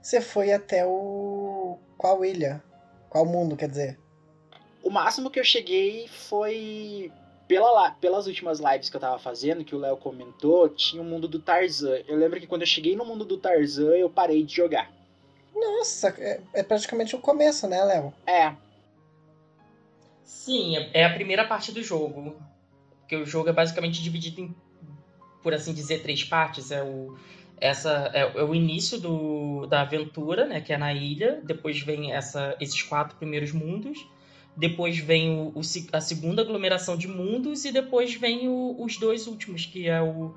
[0.00, 1.78] Você foi até o.
[1.96, 2.62] Qual ilha?
[3.08, 3.98] Qual mundo, quer dizer?
[4.82, 7.10] O máximo que eu cheguei foi.
[7.48, 11.04] Pela, la- pelas últimas lives que eu tava fazendo, que o Léo comentou, tinha o
[11.04, 11.98] mundo do Tarzan.
[12.08, 14.90] Eu lembro que quando eu cheguei no mundo do Tarzan, eu parei de jogar.
[15.54, 18.12] Nossa, é, é praticamente o começo, né, Léo?
[18.26, 18.52] É,
[20.24, 22.36] Sim, é- é a primeira parte do jogo.
[23.00, 24.54] Porque o jogo é basicamente dividido em,
[25.42, 26.70] por assim dizer, três partes.
[26.70, 27.16] É o,
[27.60, 31.40] essa, é, é o início do, da aventura, né, que é na ilha.
[31.44, 34.06] Depois vem essa, esses quatro primeiros mundos.
[34.56, 35.60] Depois vem o, o
[35.92, 37.64] a segunda aglomeração de mundos.
[37.64, 40.34] E depois vem o- os dois últimos, que é o,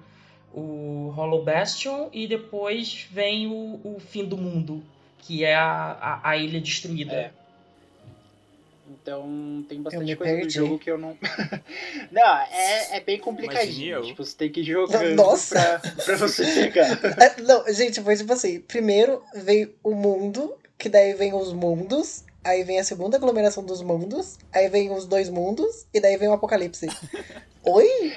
[0.54, 2.10] o Hollow Bastion.
[2.14, 4.84] E depois vem o, o fim do mundo,
[5.20, 7.14] que é a, a, a ilha destruída.
[7.14, 7.32] É.
[8.90, 10.54] Então tem bastante coisa do perdi.
[10.54, 11.18] jogo que eu não.
[12.12, 14.02] não, é, é bem complicadinho.
[14.02, 15.80] Tipo, você tem que jogando Nossa.
[15.80, 16.98] Pra, pra você pegar.
[17.22, 22.24] É, não, gente, foi tipo assim: primeiro vem o mundo, que daí vem os mundos,
[22.44, 26.30] aí vem a segunda aglomeração dos mundos, aí vem os dois mundos, e daí vem
[26.30, 26.88] o apocalipse.
[27.64, 28.14] Oi?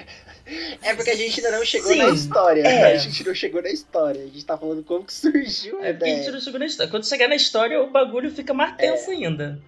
[0.81, 2.61] É porque a gente ainda não chegou Sim, na história.
[2.61, 2.93] é.
[2.93, 4.21] A gente não chegou na história.
[4.21, 6.31] A gente tá falando como que surgiu a É porque a gente ideia.
[6.33, 6.91] não chegou na história.
[6.91, 9.61] Quando chegar na história, o bagulho fica mais tenso ainda.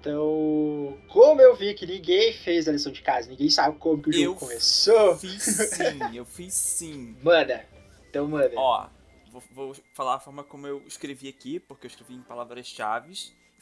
[0.00, 4.10] Então, como eu vi que ninguém fez a lição de casa, ninguém sabe como que
[4.10, 7.16] o jogo Eu começou, Fiz sim, eu fiz sim.
[7.22, 7.66] manda.
[8.08, 8.52] Então manda.
[8.54, 8.86] Ó,
[9.32, 13.14] vou, vou falar a forma como eu escrevi aqui, porque eu escrevi em palavras-chave.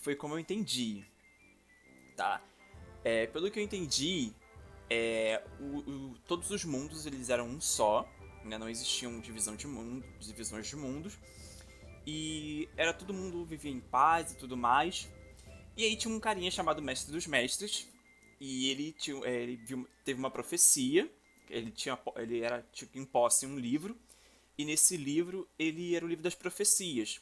[0.03, 1.03] Foi como eu entendi.
[2.15, 2.43] Tá?
[3.05, 4.33] É, pelo que eu entendi,
[4.89, 8.09] é, o- o- todos os mundos eles eram um só.
[8.45, 8.59] Né?
[8.59, 11.19] Não existiam divisão de mundo, divisões de mundos.
[12.07, 15.09] E era todo mundo vivia em paz e tudo mais.
[15.77, 17.89] E aí tinha um carinha chamado Mestre dos Mestres.
[18.41, 21.11] E ele, tinha, é, ele viu- teve uma profecia
[21.51, 23.97] ele tinha ele era tipo, em posse um livro
[24.57, 27.21] e nesse livro ele era o livro das profecias.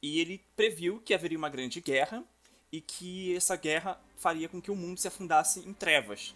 [0.00, 2.24] E ele previu que haveria uma grande guerra
[2.70, 6.32] e que essa guerra faria com que o mundo se afundasse em trevas.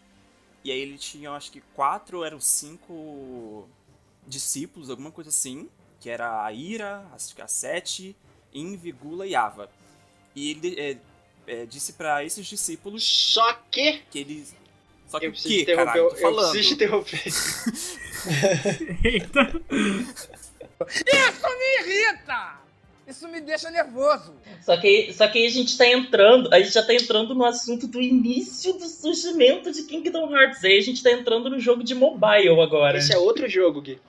[0.64, 3.68] E aí ele tinha, acho que quatro ou eram cinco
[4.26, 5.68] discípulos, alguma coisa assim,
[6.00, 8.16] que era a Ira, acho que a Sete,
[8.52, 9.70] Invi, Gula e Ava.
[10.34, 10.96] E ele é,
[11.46, 14.02] é, disse pra esses discípulos Só que.
[14.10, 14.54] que eles.
[15.06, 15.86] Só que Eu o preciso quê, interromper.
[15.86, 16.04] caralho?
[16.04, 16.50] Eu, Tô eu falando.
[16.50, 17.22] preciso interromper.
[19.06, 19.40] Eita.
[20.88, 22.65] Isso me irrita!
[23.06, 24.34] Isso me deixa nervoso.
[24.62, 27.44] Só que, só que aí a gente tá entrando, a gente já tá entrando no
[27.44, 30.64] assunto do início do surgimento de Kingdom Hearts.
[30.64, 32.98] Aí a gente tá entrando no jogo de mobile agora.
[32.98, 34.00] Esse é outro jogo, Gui.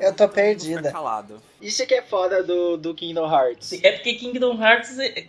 [0.00, 0.90] Eu tô perdida.
[0.90, 1.42] calado.
[1.60, 3.72] Isso que é foda do, do Kingdom Hearts.
[3.84, 5.26] É porque Kingdom Hearts é...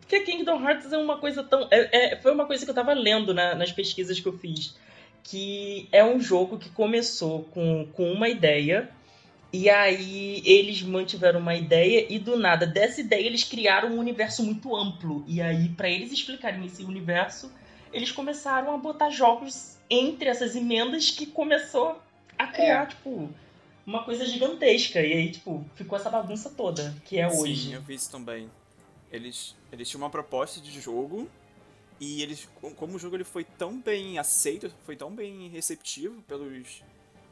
[0.00, 1.68] Porque Kingdom Hearts é uma coisa tão...
[1.70, 4.74] é- é- foi uma coisa que eu tava lendo na- nas pesquisas que eu fiz.
[5.22, 8.88] Que é um jogo que começou com, com uma ideia...
[9.52, 14.42] E aí eles mantiveram uma ideia e do nada dessa ideia eles criaram um universo
[14.44, 15.24] muito amplo.
[15.26, 17.50] E aí pra eles explicarem esse universo,
[17.92, 21.96] eles começaram a botar jogos entre essas emendas que começou
[22.38, 22.86] a criar, É.
[22.86, 23.30] tipo,
[23.86, 25.00] uma coisa gigantesca.
[25.00, 27.68] E aí, tipo, ficou essa bagunça toda que é hoje.
[27.68, 28.50] Sim, eu vi isso também.
[29.10, 31.28] Eles, eles tinham uma proposta de jogo
[32.00, 36.20] e eles, co- como o jogo ele foi tão bem aceito, foi tão bem receptivo
[36.22, 36.82] pelos,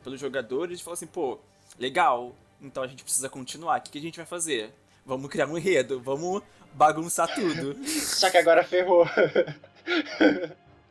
[0.02, 1.38] pelos jogadores, falaram assim, pô,
[1.78, 3.78] legal, então a gente precisa continuar.
[3.78, 4.72] O que, que a gente vai fazer?
[5.04, 7.76] Vamos criar um enredo, vamos bagunçar tudo.
[7.86, 9.06] Só que agora ferrou.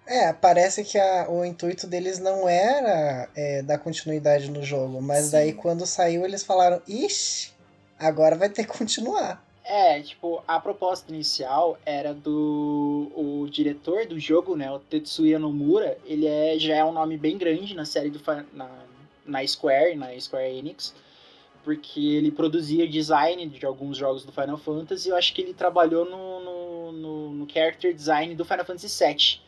[0.06, 5.26] É, parece que a- o intuito deles não era é, dar continuidade no jogo, mas
[5.26, 5.32] Sim.
[5.32, 7.52] daí quando saiu eles falaram, ixi,
[7.98, 9.44] agora vai ter que continuar.
[9.66, 15.98] É, tipo, a proposta inicial era do o diretor do jogo, né, o Tetsuya Nomura,
[16.06, 18.70] ele é, já é um nome bem grande na série do na,
[19.26, 20.94] na Square, na Square Enix,
[21.64, 26.06] porque ele produzia design de alguns jogos do Final Fantasy, eu acho que ele trabalhou
[26.06, 29.40] no, no, no, no character design do Final Fantasy VII,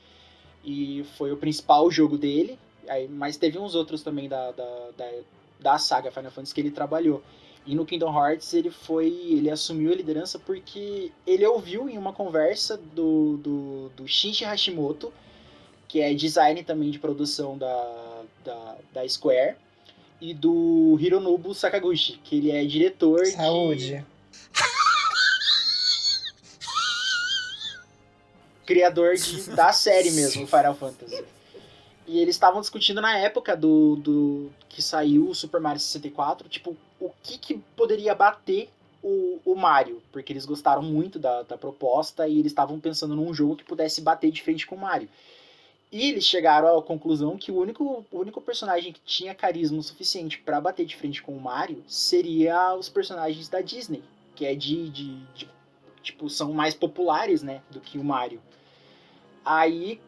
[0.64, 2.58] e foi o principal jogo dele,
[2.88, 5.12] aí, mas teve uns outros também da, da, da,
[5.60, 7.22] da saga Final Fantasy que ele trabalhou.
[7.66, 9.08] E no Kingdom Hearts ele foi.
[9.08, 15.12] ele assumiu a liderança porque ele ouviu em uma conversa do, do, do Shinji Hashimoto,
[15.88, 19.56] que é design também de produção da, da, da Square,
[20.26, 23.32] e do Hironobu Sakaguchi, que ele é diretor de.
[23.32, 24.06] Saúde.
[28.66, 31.24] criador de, da série mesmo, Final Fantasy.
[32.08, 36.76] E eles estavam discutindo na época do, do que saiu o Super Mario 64, tipo,
[37.00, 38.70] o que, que poderia bater
[39.04, 43.32] o, o Mario, porque eles gostaram muito da, da proposta e eles estavam pensando num
[43.32, 45.08] jogo que pudesse bater de frente com o Mario.
[45.92, 50.40] E eles chegaram à conclusão que o único, o único personagem que tinha carisma suficiente
[50.40, 54.04] para bater de frente com o Mario seria os personagens da Disney,
[54.36, 55.48] que é de, de, de
[56.02, 58.42] tipo, são mais populares, né, do que o Mario.
[59.44, 60.00] Aí,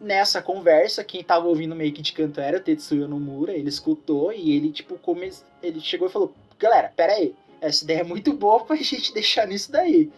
[0.00, 4.32] nessa conversa, quem tava ouvindo meio que de canto era o Tetsuya Nomura, ele escutou
[4.32, 5.32] e ele, tipo, come...
[5.62, 9.46] ele chegou e falou, galera, pera aí, essa ideia é muito boa pra gente deixar
[9.46, 10.10] nisso daí.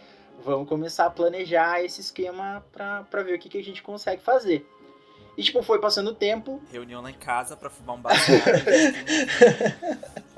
[0.44, 4.22] Vamos começar a planejar esse esquema pra, pra ver o que, que a gente consegue
[4.22, 4.66] fazer.
[5.36, 8.42] E, tipo, foi passando o tempo, Reunião lá em casa pra fumar um baseado.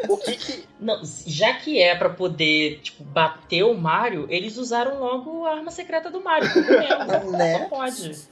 [0.09, 0.65] o que que...
[0.81, 5.71] Não, já que é pra poder, tipo, bater o Mario, eles usaram logo a arma
[5.71, 7.31] secreta do Mario, cogumelo.
[7.39, 7.59] Né?
[7.59, 8.27] Não pode.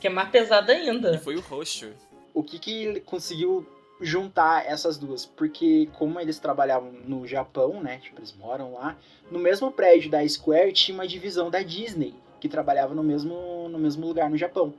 [0.00, 1.18] Que é mais pesada e ainda.
[1.18, 1.92] foi o roxo.
[2.32, 3.66] o que que ele conseguiu
[4.00, 5.26] juntar essas duas?
[5.26, 8.96] Porque como eles trabalhavam no Japão, né, tipo, eles moram lá,
[9.30, 13.78] no mesmo prédio da Square tinha uma divisão da Disney, que trabalhava no mesmo, no
[13.78, 14.74] mesmo lugar no Japão.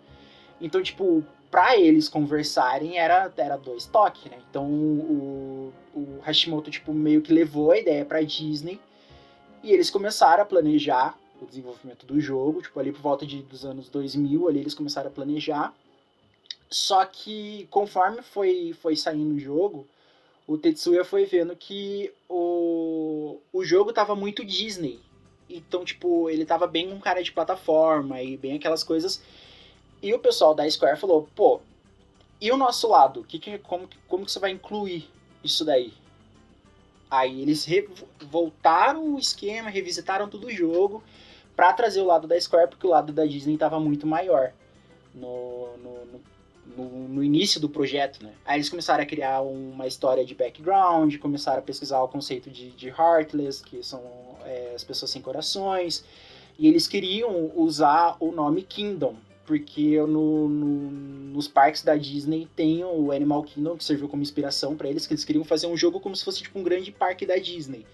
[0.60, 4.38] Então, tipo, pra eles conversarem era, era dois toques, né?
[4.50, 8.80] Então o, o Hashimoto, tipo, meio que levou a ideia pra Disney
[9.64, 13.64] e eles começaram a planejar o desenvolvimento do jogo, tipo, ali por volta de, dos
[13.66, 15.74] anos 2000, ali eles começaram a planejar.
[16.70, 19.88] Só que conforme foi, foi saindo o jogo,
[20.48, 25.00] o Tetsuya foi vendo que o, o jogo tava muito Disney.
[25.50, 29.22] Então, tipo, ele tava bem com cara de plataforma e bem aquelas coisas.
[30.02, 31.60] E o pessoal da Square falou, pô,
[32.40, 33.24] e o nosso lado?
[33.24, 35.10] Que que, como, como que você vai incluir
[35.44, 35.94] isso daí?
[37.10, 37.66] Aí eles
[38.30, 41.02] voltaram o esquema, revisitaram todo o jogo
[41.56, 44.52] pra trazer o lado da Square, porque o lado da Disney tava muito maior
[45.16, 46.06] no, no,
[46.76, 48.34] no- no início do projeto, né?
[48.46, 52.70] Aí eles começaram a criar uma história de background, começaram a pesquisar o conceito de,
[52.72, 54.04] de Heartless, que são
[54.46, 56.04] é, as pessoas sem corações,
[56.60, 59.16] e eles queriam usar o nome Kingdom
[59.48, 60.92] porque no, no-
[61.32, 65.14] nos parques da Disney tem o Animal Kingdom, que serviu como inspiração pra eles, que
[65.14, 67.86] eles queriam fazer um jogo como se fosse tipo um grande parque da Disney.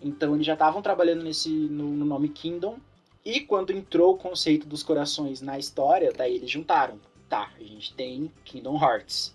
[0.00, 2.78] Então eles já estavam trabalhando nesse no, no nome Kingdom,
[3.24, 7.00] e quando entrou o conceito dos corações na história, daí eles juntaram.
[7.28, 9.34] Tá, a gente tem Kingdom Hearts.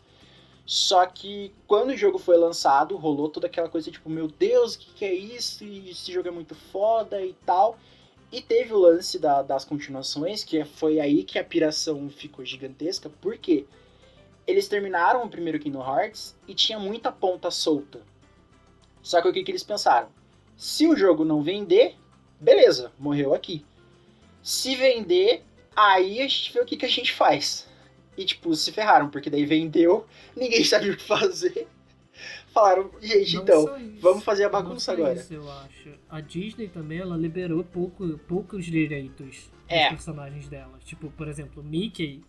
[0.65, 4.80] Só que quando o jogo foi lançado, rolou toda aquela coisa tipo, meu Deus, o
[4.80, 5.63] que, que é isso?
[5.65, 7.78] E esse jogo é muito foda e tal.
[8.34, 13.08] E teve o lance da- das continuações, que foi aí que a piração ficou gigantesca,
[13.22, 13.67] porque
[14.48, 18.02] eles terminaram o primeiro Kingdom Hearts e tinha muita ponta solta.
[19.04, 20.10] Só que o que, que eles pensaram?
[20.58, 21.96] Se o jogo não vender,
[22.39, 23.63] beleza, morreu aqui.
[24.41, 25.43] Se vender,
[25.76, 27.67] aí a gente vê o que, que a gente faz.
[28.17, 31.67] E, tipo, se ferraram, porque daí vendeu, ninguém sabia o que fazer.
[32.54, 33.66] Falaram, gente, Não então,
[34.00, 35.13] vamos fazer a bagunça agora.
[35.16, 35.89] Isso, eu acho.
[36.08, 39.84] A Disney também, ela liberou pouco, poucos direitos É.
[39.86, 40.78] dos personagens dela.
[40.86, 42.22] Tipo, por exemplo, Mickey,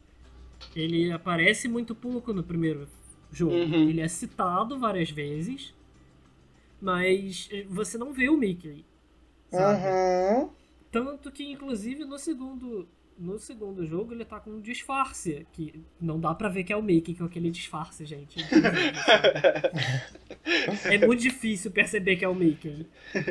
[0.75, 2.89] ele aparece muito pouco no primeiro
[3.31, 3.53] jogo.
[3.55, 3.89] Uhum.
[3.91, 5.75] Ele é citado várias vezes,
[6.81, 8.85] mas eh, você não vê o Mickey.
[9.51, 9.83] Sabe?
[9.87, 10.51] Uhum.
[10.91, 15.47] Tanto que, inclusive, no segundo, no segundo jogo, ele tá com um disfarce.
[15.53, 18.37] Que não dá pra ver que é o Mickey com aquele disfarce, gente.
[20.85, 22.87] é muito difícil perceber que é o Mickey.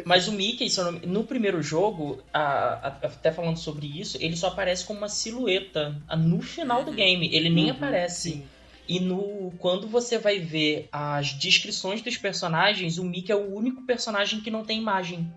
[0.06, 0.68] Mas o Mickey,
[1.06, 6.02] no primeiro jogo, a- a- até falando sobre isso, ele só aparece como uma silhueta
[6.18, 7.30] no final do game.
[7.34, 8.32] Ele nem Uhum, aparece.
[8.32, 8.44] Sim.
[8.88, 13.82] E no quando você vai ver as descrições dos personagens, o Mickey é o único
[13.84, 15.32] personagem que não tem imagem.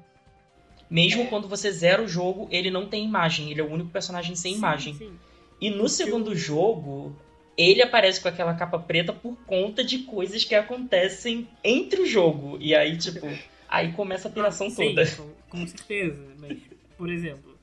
[0.88, 3.50] Mesmo quando você zera o jogo, ele não tem imagem.
[3.50, 4.94] Ele é o único personagem sem Sim, imagem.
[4.94, 5.12] sim.
[5.60, 7.16] E no segundo jogo,
[7.56, 12.58] ele aparece com aquela capa preta por conta de coisas que acontecem entre o jogo.
[12.60, 13.26] E aí, tipo,
[13.68, 15.06] aí começa a piração Ah, sim, toda.
[15.16, 16.22] Com, com certeza.
[16.38, 16.58] Mas,
[16.96, 17.56] por exemplo,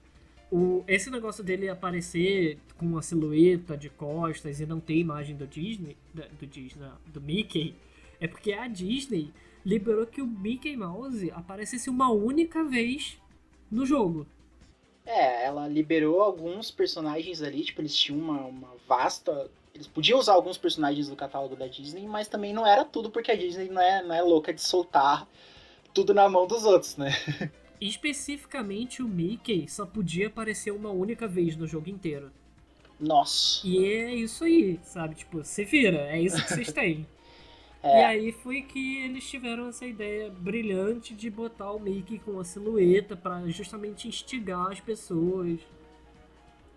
[0.51, 5.47] o, esse negócio dele aparecer com uma silhueta de costas e não ter imagem do
[5.47, 7.73] Disney, do Disney, do Mickey,
[8.19, 9.29] é porque a Disney
[9.65, 13.17] liberou que o Mickey Mouse aparecesse uma única vez
[13.71, 14.27] no jogo.
[15.05, 19.49] É, ela liberou alguns personagens ali, tipo, eles tinham uma, uma vasta.
[19.73, 23.31] Eles podiam usar alguns personagens do catálogo da Disney, mas também não era tudo, porque
[23.31, 25.27] a Disney não é, não é louca de soltar
[25.93, 27.11] tudo na mão dos outros, né?
[27.81, 32.31] Especificamente o Mickey só podia aparecer uma única vez no jogo inteiro.
[32.99, 33.67] Nossa.
[33.67, 35.15] E é isso aí, sabe?
[35.15, 37.05] Tipo, se vira, é isso que vocês têm.
[37.83, 42.39] E É, aí foi que eles tiveram essa ideia brilhante de botar o Mickey com
[42.39, 45.59] a silhueta pra justamente instigar as pessoas,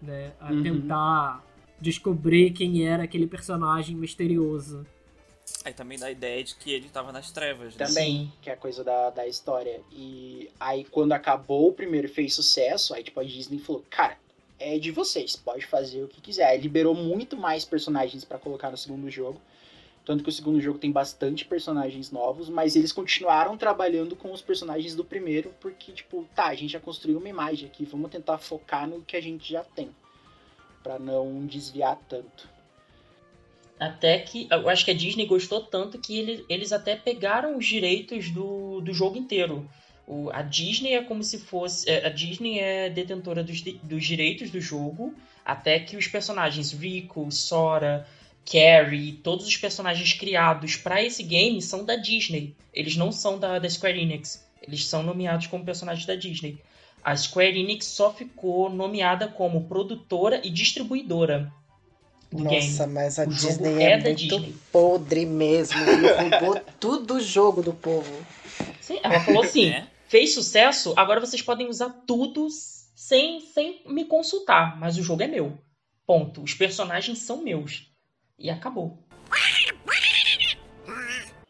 [0.03, 0.63] né, a Uhum.
[0.63, 1.45] tentar
[1.81, 4.85] descobrir quem era aquele personagem misterioso.
[5.65, 7.87] Aí também dá a ideia de que ele tava nas trevas, né?
[7.87, 9.81] também, que é a coisa da, da história.
[9.93, 14.17] E aí, quando acabou o primeiro e fez sucesso, aí, tipo, a Disney falou, cara,
[14.59, 16.47] é de vocês, pode fazer o que quiser.
[16.47, 19.41] Aí liberou muito mais personagens pra colocar no segundo jogo.
[20.07, 24.41] Tanto que o segundo jogo tem bastante personagens novos, mas eles continuaram trabalhando com os
[24.41, 28.39] personagens do primeiro, porque, tipo, tá, a gente já construiu uma imagem aqui, vamos tentar
[28.39, 29.91] focar no que a gente já tem.
[30.81, 32.49] Pra não desviar tanto.
[33.79, 34.47] Até que.
[34.51, 38.81] Eu acho que a Disney gostou tanto que ele- eles até pegaram os direitos do,
[38.81, 39.69] do jogo inteiro.
[40.07, 41.91] O- a Disney é como se fosse.
[41.91, 45.13] é, A Disney é detentora dos, dos direitos do jogo.
[45.45, 48.07] Até que os personagens Rico, Sora,
[48.51, 52.55] Carrie, todos os personagens criados para esse game são da Disney.
[52.73, 54.45] Eles não são da, da Square Enix.
[54.63, 56.59] Eles são nomeados como personagens da Disney.
[57.03, 61.53] A Square Enix só ficou nomeada como produtora e distribuidora
[62.31, 62.67] do game.
[62.67, 64.55] Nossa, mas a O Disney é é, da muito Disney.
[64.73, 65.79] podre mesmo.
[65.79, 68.13] Roubou tudo o jogo do povo.
[68.81, 69.87] Sim, ela falou assim: É.
[70.09, 75.27] fez sucesso, agora vocês podem usar tudo sem, sem me consultar, mas o jogo é
[75.27, 75.57] meu.
[76.07, 76.43] Ponto.
[76.43, 77.89] Os personagens são meus.
[78.39, 78.97] E acabou.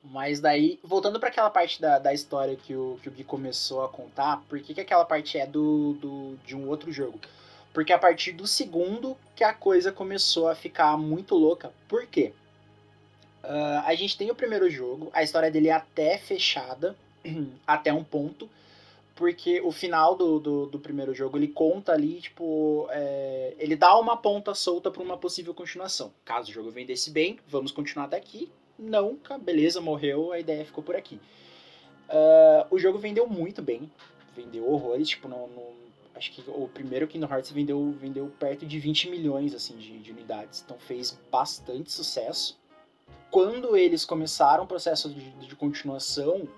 [0.02, 3.84] Mas daí, voltando pra aquela parte da, da história que o, que o Gui começou
[3.84, 7.20] a contar, por que, que aquela parte é do, do, de um outro jogo?
[7.74, 11.70] Porque a partir do segundo que a coisa começou a ficar muito louca.
[11.86, 12.32] Por quê?
[13.46, 16.96] Ah, a gente tem o primeiro jogo, a história dele é até fechada,
[17.66, 18.48] até um ponto,
[19.16, 23.98] porque o final do, do, do primeiro jogo ele conta ali, tipo, é, ele dá
[23.98, 26.12] uma ponta solta para uma possível continuação.
[26.24, 28.50] Caso o jogo vendesse bem, vamos continuar daqui.
[28.78, 31.18] Não, beleza, morreu, a ideia ficou por aqui.
[32.08, 33.90] Ah, o jogo vendeu muito bem,
[34.36, 35.74] vendeu horrores, tipo, não, não-
[36.14, 40.12] acho que o primeiro Kingdom Hearts vendeu, vendeu perto de 20 milhões assim de, de
[40.12, 42.58] unidades, então fez bastante sucesso.
[43.30, 46.48] Quando eles começaram o processo de, de continuação,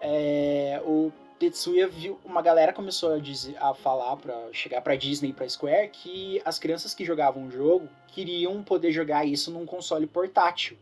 [0.00, 5.30] é, o Tetsuya viu, uma galera começou a, dizer, a falar para chegar pra Disney
[5.30, 9.64] e pra Square que as crianças que jogavam o jogo queriam poder jogar isso num
[9.64, 10.76] console portátil.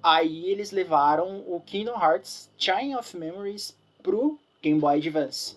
[0.00, 5.56] Aí eles levaram o Kingdom Hearts Chain of Memories pro Game Boy Advance.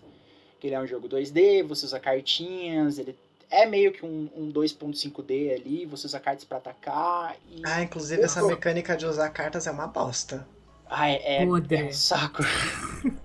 [0.59, 3.15] Que ele é um jogo 2D, você usa cartinhas, ele
[3.51, 7.35] é meio que um, um 2.5D ali, você usa cartas pra atacar.
[7.51, 7.61] E...
[7.63, 10.47] Ah, inclusive essa mecânica de usar cartas é uma bosta.
[10.89, 12.41] Ah, é, é, é um saco.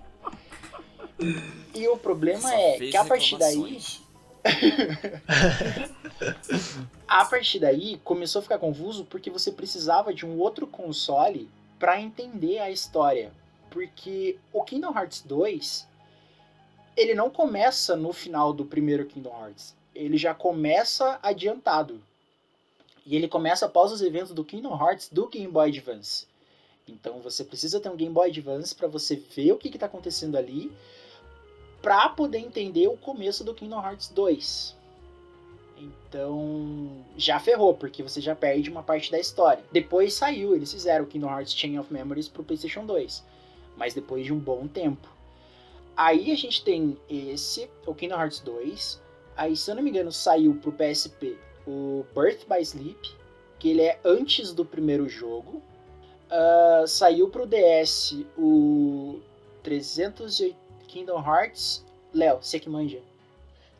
[1.73, 3.79] e o problema Só é que a partir daí.
[7.07, 11.49] A partir daí começou a ficar confuso porque você precisava de um outro console
[11.79, 13.31] pra entender a história.
[13.69, 15.87] Porque o Kingdom Hearts 2
[16.97, 19.75] ele não começa no final do primeiro Kingdom Hearts.
[19.93, 22.01] Ele já começa adiantado.
[23.05, 26.25] E ele começa após os eventos do Kingdom Hearts do Game Boy Advance.
[26.87, 30.35] Então você precisa ter um Game Boy Advance para você ver o que está acontecendo
[30.37, 30.71] ali,
[31.81, 34.75] para poder entender o começo do Kingdom Hearts 2.
[35.77, 39.63] Então já ferrou, porque você já perde uma parte da história.
[39.71, 43.23] Depois saiu, eles fizeram o Kingdom Hearts Chain of Memories pro PlayStation 2,
[43.75, 45.07] mas depois de um bom tempo.
[45.95, 49.01] Aí a gente tem esse, o Kingdom Hearts 2.
[49.35, 53.15] Aí, se eu não me engano, saiu pro PSP o Birth by Sleep,
[53.59, 55.61] que ele é antes do primeiro jogo.
[56.29, 59.19] Ah, saiu pro DS o
[59.63, 61.85] 308 Kingdom Hearts.
[62.13, 62.99] Léo, você que manja.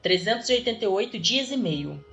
[0.02, 2.04] 388 dias e meio.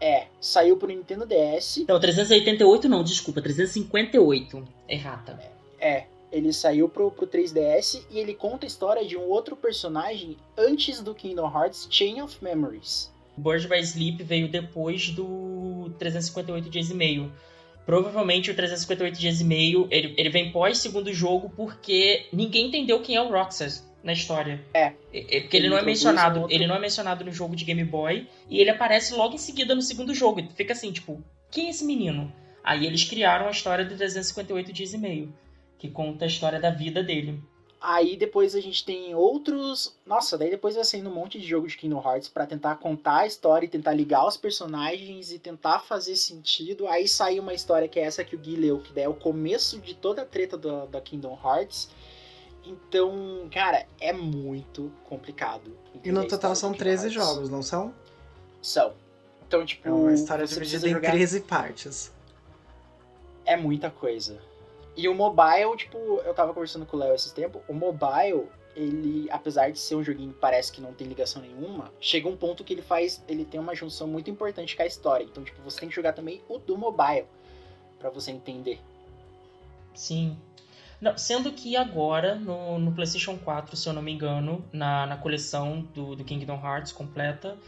[0.00, 1.84] É, saiu pro Nintendo DS.
[1.88, 4.68] Não, 388 não, desculpa, 358.
[4.88, 5.38] Errata.
[5.80, 10.36] É, ele saiu pro, pro 3DS e ele conta a história de um outro personagem
[10.56, 13.10] antes do Kingdom Hearts Chain of Memories.
[13.36, 17.32] Birds by Sleep veio depois do 358 dias e meio.
[17.86, 23.00] Provavelmente o 358 dias e meio, ele, ele vem pós segundo jogo porque ninguém entendeu
[23.00, 24.64] quem é o Roxas na história.
[24.72, 24.92] É.
[25.12, 27.64] É- porque ele, Ele não é mencionado, outro- ele não é mencionado no jogo de
[27.64, 30.38] Game Boy e ele aparece logo em seguida no segundo jogo.
[30.40, 32.32] E fica assim, tipo, quem é esse menino?
[32.62, 35.34] Aí eles criaram a história do 358 dias e meio,
[35.78, 37.42] que conta a história da vida dele.
[37.86, 39.94] Aí depois a gente tem outros.
[40.06, 43.18] Nossa, daí depois vai saindo um monte de jogo de Kingdom Hearts pra tentar contar
[43.20, 46.88] a história e tentar ligar os personagens e tentar fazer sentido.
[46.88, 49.12] Aí sai uma história que é essa que o Gui leu, que daí é o
[49.14, 51.90] começo de toda a treta da, da Kingdom Hearts.
[52.66, 55.76] Então, cara, é muito complicado.
[56.02, 57.14] E no total são do Kingdom 13 Hearts.
[57.14, 57.94] jogos, não são?
[58.62, 58.94] São.
[59.46, 62.12] Então, tipo, É uma história você dividida precisa em jogar 13 partes.
[63.44, 64.40] é muita coisa.
[64.96, 69.28] E o mobile, tipo, eu tava conversando com o Léo esses tempos, o mobile, ele,
[69.30, 72.64] apesar de ser um joguinho que parece que não tem ligação nenhuma, chega um ponto
[72.64, 75.24] que ele faz, ele tem uma junção muito importante com a história.
[75.24, 77.26] Então, tipo, você tem que jogar também o do mobile
[77.98, 78.80] pra você entender.
[79.94, 80.36] Sim.
[81.04, 85.18] Não, sendo que agora, no, no PlayStation 4, se eu não me engano, na, na
[85.18, 87.58] coleção do, do Kingdom Hearts completa,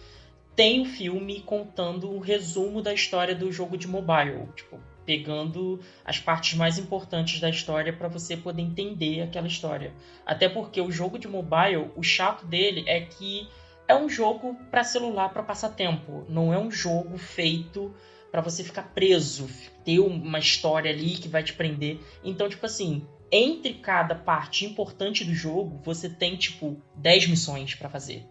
[0.55, 4.49] tem o filme contando um resumo da história do jogo de mobile.
[4.57, 9.93] Tipo, pegando as partes mais importantes da história para você poder entender aquela história.
[10.24, 13.47] Até porque o jogo de mobile, o chato dele é que
[13.87, 16.24] é um jogo para celular para passar tempo.
[16.26, 17.95] Não é um jogo feito
[18.32, 19.47] para você ficar preso,
[19.84, 21.99] ter uma história ali que vai te prender.
[22.24, 27.89] Então, tipo assim, entre cada parte importante do jogo, você tem tipo 10 missões pra
[27.89, 28.24] fazer.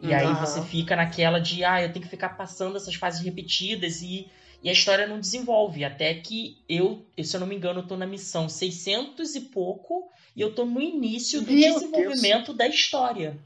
[0.00, 0.40] E aí Aham.
[0.44, 4.28] você fica naquela de, ah, eu tenho que ficar passando essas fases repetidas e,
[4.62, 5.84] e a história não desenvolve.
[5.84, 10.10] Até que eu, se eu não me engano, eu tô na missão 600 e pouco
[10.34, 13.38] e eu tô no início do Meu desenvolvimento da história.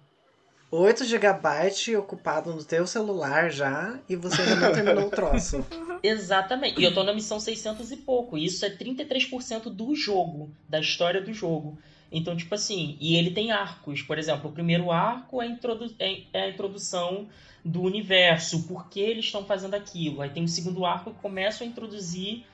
[0.71, 5.65] 8 GB ocupado no teu celular já e você ainda não terminou o troço.
[6.09, 6.81] Exatamente.
[6.81, 8.37] E eu tô na missão 600 e pouco.
[8.39, 11.79] E isso é 33% do jogo, da história do jogo.
[12.13, 14.03] Então, tipo assim, e ele tem arcos.
[14.03, 17.29] Por exemplo, o primeiro arco é a, introdu é- é a introdução
[17.65, 20.23] do universo, por que eles estão fazendo aquilo.
[20.23, 22.45] Aí tem o segundo arco que começa a introduzir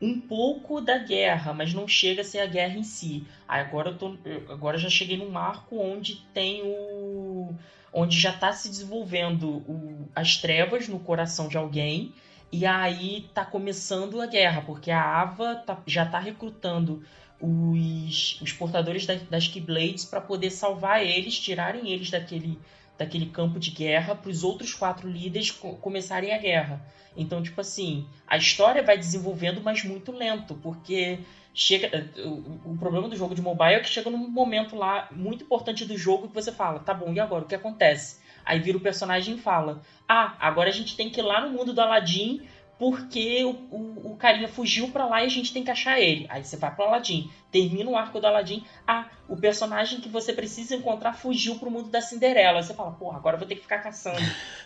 [0.00, 3.24] um pouco da guerra, mas não chega a ser a guerra em si.
[3.46, 4.16] Aí agora eu tô,
[4.48, 7.52] agora já cheguei num arco onde tem o
[7.92, 12.12] onde já está se desenvolvendo o- as trevas no coração de alguém
[12.52, 17.02] e aí tá começando a guerra, porque a Ava tá- já tá recrutando
[17.38, 22.60] os, os portadores da- das Keyblades para poder salvar eles, tirarem eles daquele,
[22.98, 26.84] daquele campo de guerra para os outros quatro líderes co- começarem a guerra.
[27.16, 31.24] Então, tipo assim, a história vai desenvolvendo, mas muito lento, porque
[31.54, 35.44] chega o, o problema do jogo de mobile é que chega num momento lá muito
[35.44, 38.18] importante do jogo que você fala, tá bom, e agora o que acontece?
[38.50, 41.56] Aí vira o personagem e fala: "Ah, agora a gente tem que ir lá no
[41.56, 42.42] mundo do Aladdin
[42.80, 46.26] porque o, o, o carinha fugiu pra lá e a gente tem que achar ele.
[46.28, 50.32] Aí você vai pro Aladdin, termina o arco do Aladdin, ah, o personagem que você
[50.32, 52.58] precisa encontrar fugiu pro mundo da Cinderela.
[52.58, 54.18] Aí você fala, porra, agora eu vou ter que ficar caçando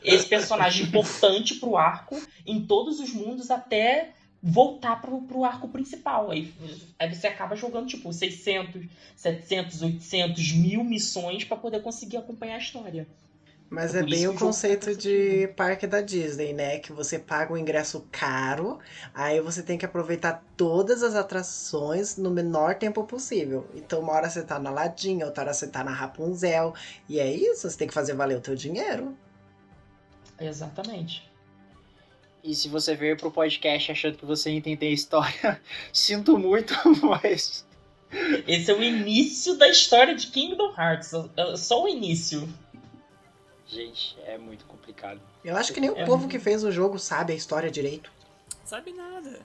[0.03, 2.17] esse personagem importante pro arco
[2.47, 6.31] em todos os mundos até voltar pro, pro arco principal.
[6.31, 6.55] Aí,
[6.99, 12.59] aí você acaba jogando, tipo, 600, 700, 800, mil missões pra poder conseguir acompanhar a
[12.59, 13.09] história.
[13.71, 16.79] Mas É é bem o jogo conceito de parque da Disney, né?
[16.79, 18.79] Que você paga um ingresso caro,
[19.13, 23.69] aí você tem que aproveitar todas as atrações no menor tempo possível.
[23.75, 26.75] Então, uma hora você tá na Aladdin, outra hora você tá na Rapunzel.
[27.09, 29.17] E é isso, você tem que fazer valer o teu dinheiro.
[30.39, 31.29] Exatamente.
[32.43, 35.61] E se você veio pro podcast achando que você ia entender a história,
[35.93, 37.67] sinto muito, mas.
[38.47, 41.13] Esse é o início da história de Kingdom Hearts.
[41.37, 42.47] é Só o início.
[43.75, 45.21] Gente, é muito complicado.
[45.45, 46.05] Eu acho que nem o É.
[46.05, 48.11] povo que fez o jogo sabe a história direito.
[48.65, 49.41] Sabe nada.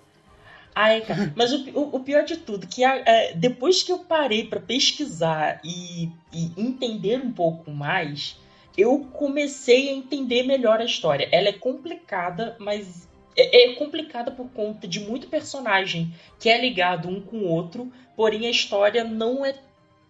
[0.75, 3.99] Ai, cara, mas o, o- o pior de tudo, que a- é, depois que eu
[3.99, 8.37] parei pra pesquisar e, e entender um pouco mais,
[8.77, 11.27] eu comecei a entender melhor a história.
[11.31, 17.09] Ela é complicada, mas é, é complicada por conta de muito personagem que é ligado
[17.09, 19.55] um com o outro, porém a história não é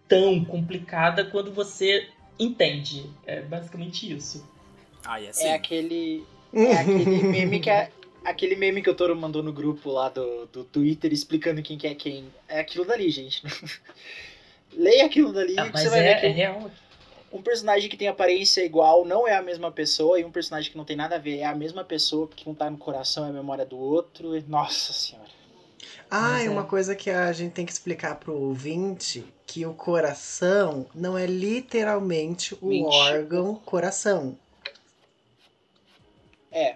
[0.06, 2.06] tão complicada quando você
[2.38, 3.10] entende.
[3.26, 4.46] É basicamente isso.
[5.04, 5.44] Ah, e assim.
[5.46, 6.24] É aquele.
[6.52, 7.90] É aquele meme que é.
[8.24, 11.86] Aquele meme que o Toro mandou no grupo lá do, do Twitter explicando quem que
[11.86, 12.26] é quem.
[12.46, 13.42] É aquilo dali, gente.
[14.76, 16.70] Leia aquilo dali Ah, que você vai ver é, que é real.
[17.32, 20.76] um personagem que tem aparência igual não é a mesma pessoa e um personagem que
[20.76, 23.30] não tem nada a ver é a mesma pessoa, porque um tá no coração é
[23.30, 24.36] a memória do outro.
[24.36, 25.30] E, nossa senhora.
[26.10, 26.50] Ah, Mas e é.
[26.50, 31.24] uma coisa que a gente tem que explicar pro ouvinte, que o coração não é
[31.24, 32.92] literalmente o Mente.
[32.94, 34.36] órgão coração.
[36.50, 36.74] É,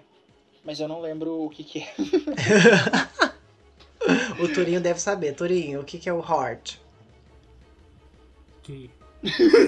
[0.63, 1.93] mas eu não lembro o que que é.
[4.39, 5.33] O Torinho deve saber.
[5.33, 6.75] Torinho, o que, que é o heart?
[8.61, 8.89] Que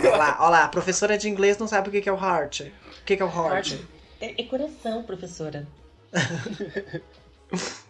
[0.04, 2.18] Olha lá, olha lá, a professora de inglês não sabe o que, que é o
[2.18, 2.62] heart.
[2.62, 3.80] O que, que é o heart?
[4.22, 5.68] É, é coração, professora.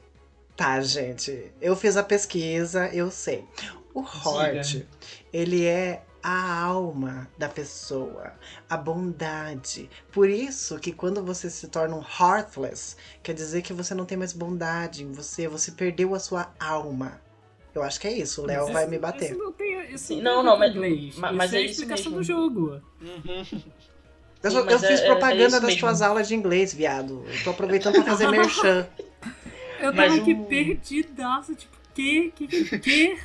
[0.58, 1.52] Tá, gente.
[1.62, 3.46] Eu fiz a pesquisa, eu sei.
[3.94, 4.82] O heart,
[5.32, 8.34] ele é a alma da pessoa,
[8.70, 9.90] a bondade.
[10.12, 14.18] Por isso que quando você se torna um heartless, quer dizer que você não tem
[14.18, 17.22] mais bondade em você, você perdeu a sua alma.
[17.74, 19.30] Eu acho que é isso, o Léo vai me bater.
[19.32, 21.14] Isso não tem, isso Sim, não, não, mas- inglês.
[21.14, 22.18] Isso mas é é a isso explicação mesmo.
[22.18, 22.82] do jogo.
[24.44, 25.80] Eu, Sim, eu fiz é- é- propaganda é das mesmo.
[25.80, 27.24] tuas aulas de inglês, viado.
[27.28, 28.88] Eu tô aproveitando pra fazer merchan.
[29.80, 33.18] Eu Mas tava aqui o- perdidaço, tipo, que, que, que, que?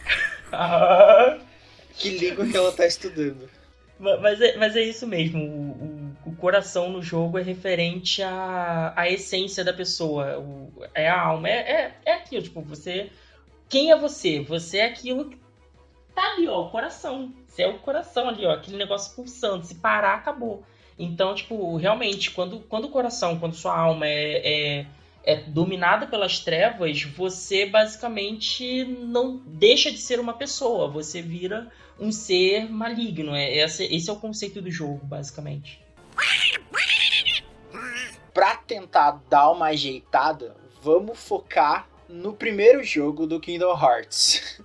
[1.99, 3.49] Que língua que ela tá estudando.
[3.99, 5.39] Ma- Mas é, mas é isso mesmo.
[5.45, 10.39] O, o- o coração no jogo é referente à, à essência da pessoa.
[10.39, 11.49] O- é a alma.
[11.49, 13.11] É, é, é aquilo, tipo, você.
[13.69, 14.41] Quem é você?
[14.41, 15.39] Você é aquilo que
[16.15, 17.33] tá ali, ó, o coração.
[17.47, 19.65] Você é o coração ali, ó, aquele negócio pulsando.
[19.65, 20.63] Se parar, acabou.
[20.99, 24.87] Então, tipo, realmente, quando, quando o coração, quando sua alma é, é,
[25.25, 30.89] é dominada pelas trevas, você basicamente não deixa de ser uma pessoa.
[30.89, 33.35] Você vira um ser maligno.
[33.35, 35.81] É, esse, esse é o conceito do jogo, basicamente.
[38.35, 44.61] Pra tentar dar uma ajeitada, vamos focar no primeiro jogo do Kingdom Hearts.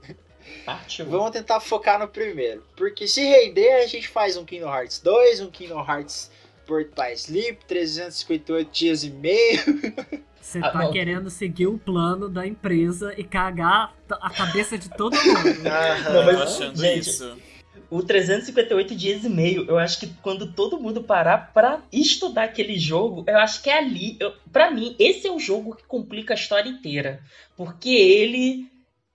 [0.66, 1.06] Partiu.
[1.06, 2.66] Vamos tentar focar no primeiro.
[2.76, 6.32] Porque se render, a gente faz um Kingdom Hearts 2, um Kingdom Hearts
[6.68, 9.62] by Sleep, 358 dias e meio.
[10.48, 10.92] Você Ah, tá não.
[10.94, 15.60] querendo seguir o plano da empresa e cagar a cabeça de todo mundo.
[15.62, 17.38] Não, Eu mas- tô achando gente, isso.
[17.90, 22.80] O 358 dias e meio, eu acho que quando todo mundo parar pra estudar aquele
[22.80, 24.16] jogo, eu acho que é ali.
[24.22, 27.20] Eu, pra mim, esse é o jogo que complica a história inteira.
[27.58, 28.72] Porque ele.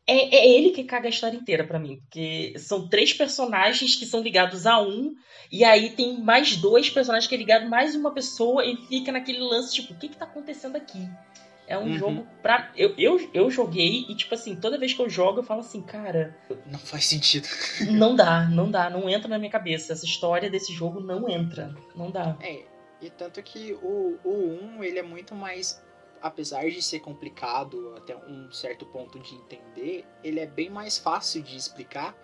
[0.07, 2.01] É, é ele que caga a história inteira pra mim.
[2.01, 5.15] Porque são três personagens que são ligados a um.
[5.51, 8.65] E aí tem mais dois personagens que é ligado mais uma pessoa.
[8.65, 11.09] E fica naquele lance, tipo, o que que tá acontecendo aqui?
[11.67, 11.99] É um Uhum.
[11.99, 12.71] jogo pra.
[12.77, 15.81] Eu, eu, eu joguei e, tipo assim, toda vez que eu jogo, eu falo assim,
[15.81, 16.37] cara,
[16.67, 17.47] Não faz sentido.
[17.93, 19.93] não dá, não dá, não entra na minha cabeça.
[19.93, 21.73] Essa história desse jogo não entra.
[21.95, 22.37] Não dá.
[22.41, 22.65] É,
[23.01, 25.81] e tanto que o, o 1, ele é muito mais.
[26.23, 31.43] Apesar de ser complicado até um certo ponto de entender, ele é bem mais fácil
[31.43, 32.17] de explicar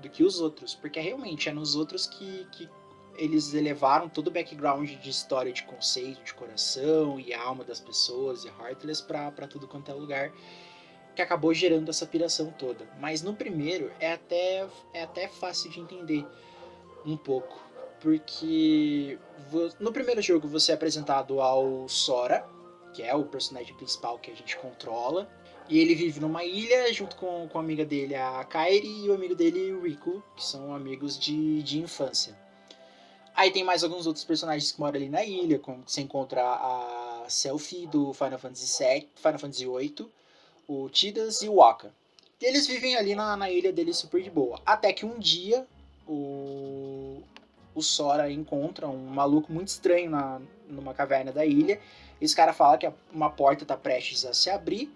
[0.00, 0.74] do que os outros.
[0.74, 2.70] Porque realmente é nos outros que, que
[3.16, 8.44] eles elevaram todo o background de história, de conceito, de coração e alma das pessoas
[8.44, 10.32] e Heartless pra tudo quanto é lugar.
[11.16, 12.88] Que acabou gerando essa piração toda.
[13.00, 16.24] Mas no primeiro é até, é até fácil de entender
[17.04, 17.60] um pouco.
[18.00, 19.18] Porque
[19.78, 22.48] no primeiro jogo você é apresentado ao Sora,
[22.92, 25.30] que é o personagem principal que a gente controla.
[25.68, 29.14] E ele vive numa ilha junto com, com a amiga dele, a Kairi, e o
[29.14, 32.36] amigo dele, o Riku, que são amigos de, de infância.
[33.34, 37.24] Aí tem mais alguns outros personagens que moram ali na ilha, como você encontra a
[37.28, 40.06] Selfie do Final Fantasy VII, Final Fantasy VIII,
[40.68, 41.92] o Tidus e o Waka.
[42.40, 44.60] E eles vivem ali na, na ilha deles super de boa.
[44.66, 45.66] Até que um dia
[46.06, 47.22] o,
[47.74, 51.80] o Sora encontra um maluco muito estranho na, numa caverna da ilha.
[52.22, 54.94] Esse cara fala que uma porta tá prestes a se abrir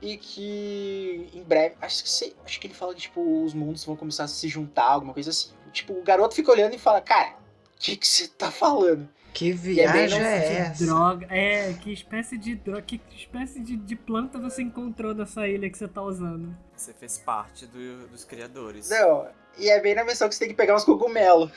[0.00, 3.84] e que em breve, acho que, sei, acho que ele fala que tipo os mundos
[3.84, 5.50] vão começar a se juntar, alguma coisa assim.
[5.72, 7.34] Tipo, o garoto fica olhando e fala: "Cara,
[7.76, 10.86] o que você tá falando?" Que é viagem bem é, Que essa?
[10.86, 11.26] droga.
[11.30, 12.82] É, que espécie de droga.
[12.82, 16.56] Que espécie de, de planta você encontrou nessa ilha que você tá usando?
[16.74, 18.88] Você fez parte do- dos criadores.
[18.88, 19.28] Não,
[19.58, 21.50] e é bem na missão que você tem que pegar uns cogumelos.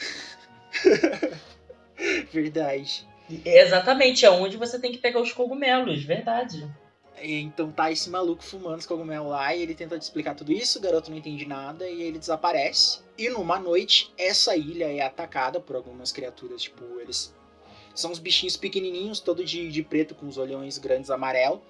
[2.32, 3.08] Verdade.
[3.46, 6.70] Exatamente, é onde você tem que pegar os cogumelos, verdade.
[7.24, 10.80] Então tá esse maluco fumando os cogumelos lá e ele tenta te explicar tudo isso,
[10.80, 13.02] o garoto não entende nada e ele desaparece.
[13.18, 17.34] E numa noite, essa ilha é atacada por algumas criaturas, tipo, eles
[17.94, 21.62] são uns bichinhos pequenininhos, todo de, de preto com os olhões grandes amarelo.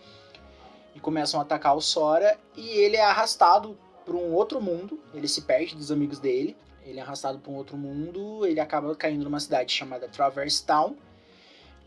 [0.96, 5.28] E começam a atacar o Sora e ele é arrastado para um outro mundo, ele
[5.28, 6.56] se perde dos amigos dele.
[6.84, 10.96] Ele é arrastado para um outro mundo, ele acaba caindo numa cidade chamada Traverse Town.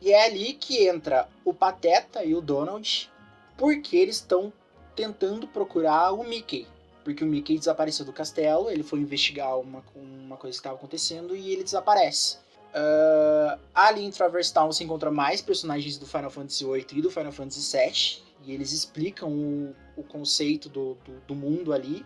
[0.04, 3.10] E é ali que entra o Pateta e o Donald,
[3.56, 4.52] porque eles estão
[4.94, 6.66] tentando procurar o Mickey.
[7.02, 11.34] Porque o Mickey desapareceu do castelo, ele foi investigar uma, uma coisa que estava acontecendo
[11.34, 12.36] e ele desaparece.
[12.74, 17.10] Ah, ali em Traverse Town se encontra mais personagens do Final Fantasy VIII e do
[17.10, 22.04] Final Fantasy VII, e eles explicam o, o conceito do, do, do mundo ali,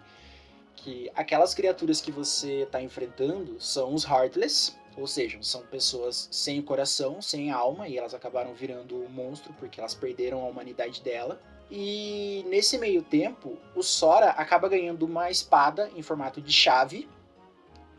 [0.76, 6.60] que aquelas criaturas que você está enfrentando são os Heartless, ou seja, são pessoas sem
[6.60, 11.40] coração, sem alma, e elas acabaram virando um monstro porque elas perderam a humanidade dela.
[11.70, 17.08] E nesse meio tempo, o Sora acaba ganhando uma espada em formato de chave,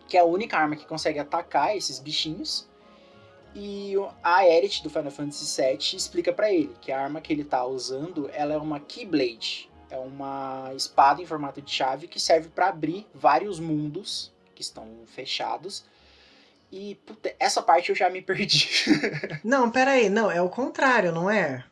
[0.08, 2.68] que é a única arma que consegue atacar esses bichinhos.
[3.56, 7.44] E a Aerith do Final Fantasy VII explica pra ele que a arma que ele
[7.44, 9.70] tá usando, ela é uma Keyblade.
[9.90, 14.86] É uma espada em formato de chave que serve pra abrir vários mundos que estão
[15.06, 15.86] fechados.
[16.72, 18.68] E puta, essa parte eu já me perdi.
[19.44, 21.64] Não, peraí, não, é o contrário, não é?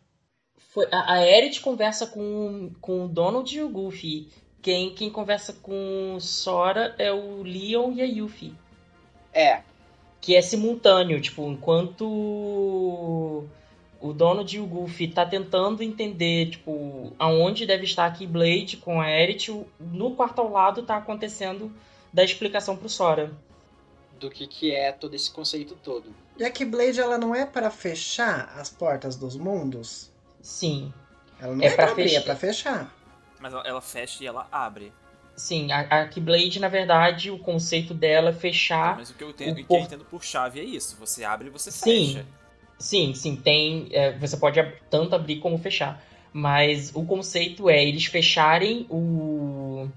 [0.74, 4.28] Foi, a, a Aerith conversa com, com o Donald e o Goofy.
[4.62, 8.56] Quem, quem conversa com Sora é o Leon e a Yuffie.
[9.34, 9.62] é,
[10.20, 12.04] Que é simultâneo, tipo, enquanto
[14.02, 19.00] o Donald e o Goofy tá tentando entender, tipo, aonde deve estar a Keyblade com
[19.00, 19.08] a
[19.52, 21.72] o- no quarto ao lado tá acontecendo
[22.12, 23.32] da explicação pro Sora.
[24.20, 26.14] Do que, que é todo esse conceito todo.
[26.38, 30.12] E a Keyblade, ela não é para fechar as portas dos mundos?
[30.42, 30.94] Sim,
[31.40, 32.20] Ela não É é, pra pra abrir, fechar.
[32.20, 32.96] é pra fechar.
[33.40, 34.92] Mas ela, fecha e ela abre.
[35.36, 39.30] sim, a, a Keyblade, na verdade, o conceito dela é fechar Mas o que eu
[39.30, 40.96] entendo, o que eu por- entendo por chave é isso.
[41.00, 42.08] Você abre e você Sim.
[42.14, 42.26] fecha.
[42.80, 43.88] Sim, sim, tem.
[43.92, 46.04] é, você pode ab- tanto abrir como fechar.
[46.34, 49.88] Mas o conceito é eles fecharem o.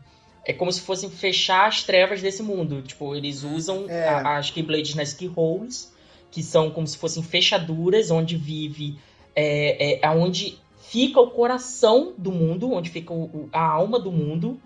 [0.45, 2.82] É como se fossem fechar as trevas desse mundo.
[2.82, 4.09] Tipo, eles usam É.
[4.09, 5.93] a- as Keyblades nas Keyholes,
[6.30, 8.99] que são como se fossem fechaduras onde vive.
[9.36, 14.61] É, é, aonde fica o coração do mundo, onde fica o- a alma do mundo.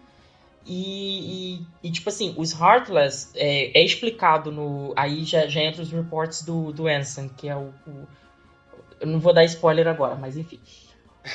[0.66, 4.94] E, e- e, tipo assim, os Heartless é, é explicado no.
[4.96, 8.08] Aí já, já entra os reports do, do Ansem, que é o, o-
[9.00, 10.58] Eu não vou dar spoiler agora, mas enfim.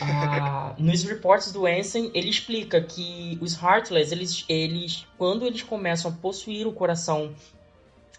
[0.02, 6.12] Ah, nos reports do Ansem, ele explica que os Heartless, eles, eles, quando eles começam
[6.12, 7.34] a possuir o coração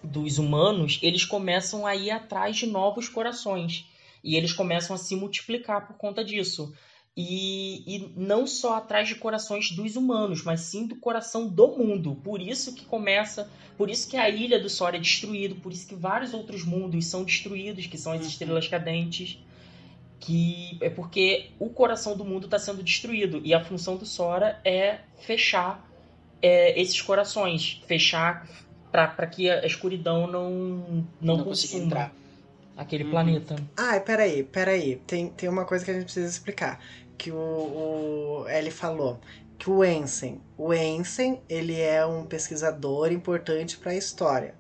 [0.03, 3.87] dos humanos, eles começam a ir atrás de novos corações.
[4.23, 6.75] E eles começam a se multiplicar por conta disso.
[7.17, 12.17] E, e não só atrás de corações dos humanos, mas sim do coração do mundo.
[12.23, 15.87] Por isso que começa, por isso que a ilha do Sora é destruído, por isso
[15.87, 19.39] que vários outros mundos são destruídos, que são as estrelas cadentes.
[20.21, 23.41] Que é porque o coração do mundo está sendo destruído.
[23.45, 25.91] E a função do Sora é fechar
[26.43, 27.83] é, esses corações.
[27.87, 28.47] Fechar
[28.93, 30.51] para que a escuridão não,
[31.21, 32.13] não, Não consuma entrar.
[32.77, 33.11] aquele Uhum.
[33.11, 33.57] planeta.
[33.77, 34.97] Ai, peraí, peraí.
[35.07, 36.81] Tem, tem uma coisa que a gente precisa explicar.
[37.17, 37.37] Que o,
[38.45, 39.21] o ele falou
[39.59, 44.55] que o Ensen, o Ensen, ele é um pesquisador importante para a história.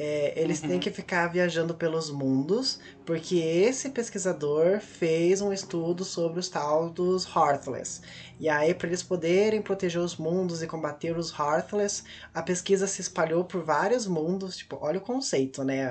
[0.00, 0.68] É, eles Uhum.
[0.68, 6.88] têm que ficar viajando pelos mundos, porque esse pesquisador fez um estudo sobre os tal
[6.88, 8.00] dos Heartless.
[8.38, 13.00] E aí, para eles poderem proteger os mundos e combater os Heartless, a pesquisa se
[13.00, 14.56] espalhou por vários mundos.
[14.58, 15.90] Tipo, olha o conceito, né?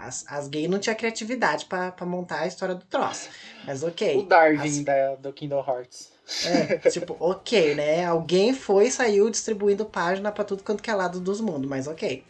[0.00, 3.28] As, as gays não tinham criatividade para montar a história do troço.
[3.66, 4.16] Mas ok.
[4.16, 6.08] O Darwin As- da, do Kingdom Hearts.
[6.46, 8.06] é, tipo, ok, né?
[8.06, 11.86] Alguém foi e saiu distribuindo página pra tudo quanto que é lado dos mundos, mas
[11.86, 12.24] ok.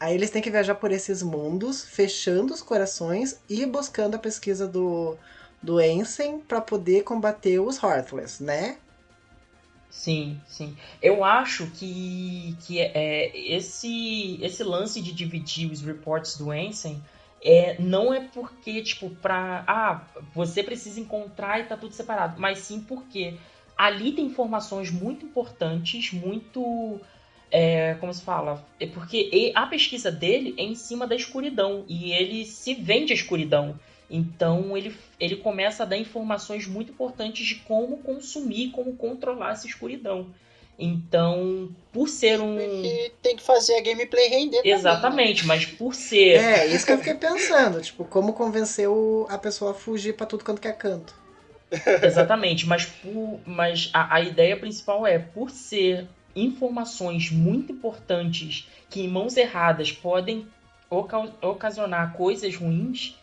[0.00, 4.66] Aí eles têm que viajar por esses mundos, fechando os corações e buscando a pesquisa
[4.66, 5.14] do,
[5.62, 8.78] do Ensign pra poder combater os Heartless, né?
[9.90, 10.74] Sim, sim.
[11.02, 17.02] Eu acho que, que é, esse, esse lance de dividir os reports do Ensign
[17.42, 19.64] é, não é porque, tipo, pra.
[19.66, 20.02] Ah,
[20.34, 22.40] você precisa encontrar e tá tudo separado.
[22.40, 23.34] Mas sim porque
[23.76, 27.00] ali tem informações muito importantes, muito.
[27.50, 28.64] É, como se fala?
[28.78, 31.84] É porque a pesquisa dele é em cima da escuridão.
[31.88, 33.78] E ele se vende a escuridão.
[34.08, 39.66] Então ele, ele começa a dar informações muito importantes de como consumir, como controlar essa
[39.66, 40.26] escuridão.
[40.78, 42.58] Então, por ser um.
[42.58, 44.56] E tem que fazer a gameplay render.
[44.58, 44.78] também, né?
[44.78, 46.36] Exatamente, mas por ser.
[46.36, 47.80] É, isso que eu fiquei pensando.
[47.82, 51.14] Tipo, como convencer o- a pessoa a fugir pra tudo quanto que é canto.
[52.02, 59.00] Exatamente, mas, por, mas a, a ideia principal é, por ser informações muito importantes que
[59.02, 60.46] em mãos erradas podem
[60.88, 63.16] oca- ocasionar coisas ruins,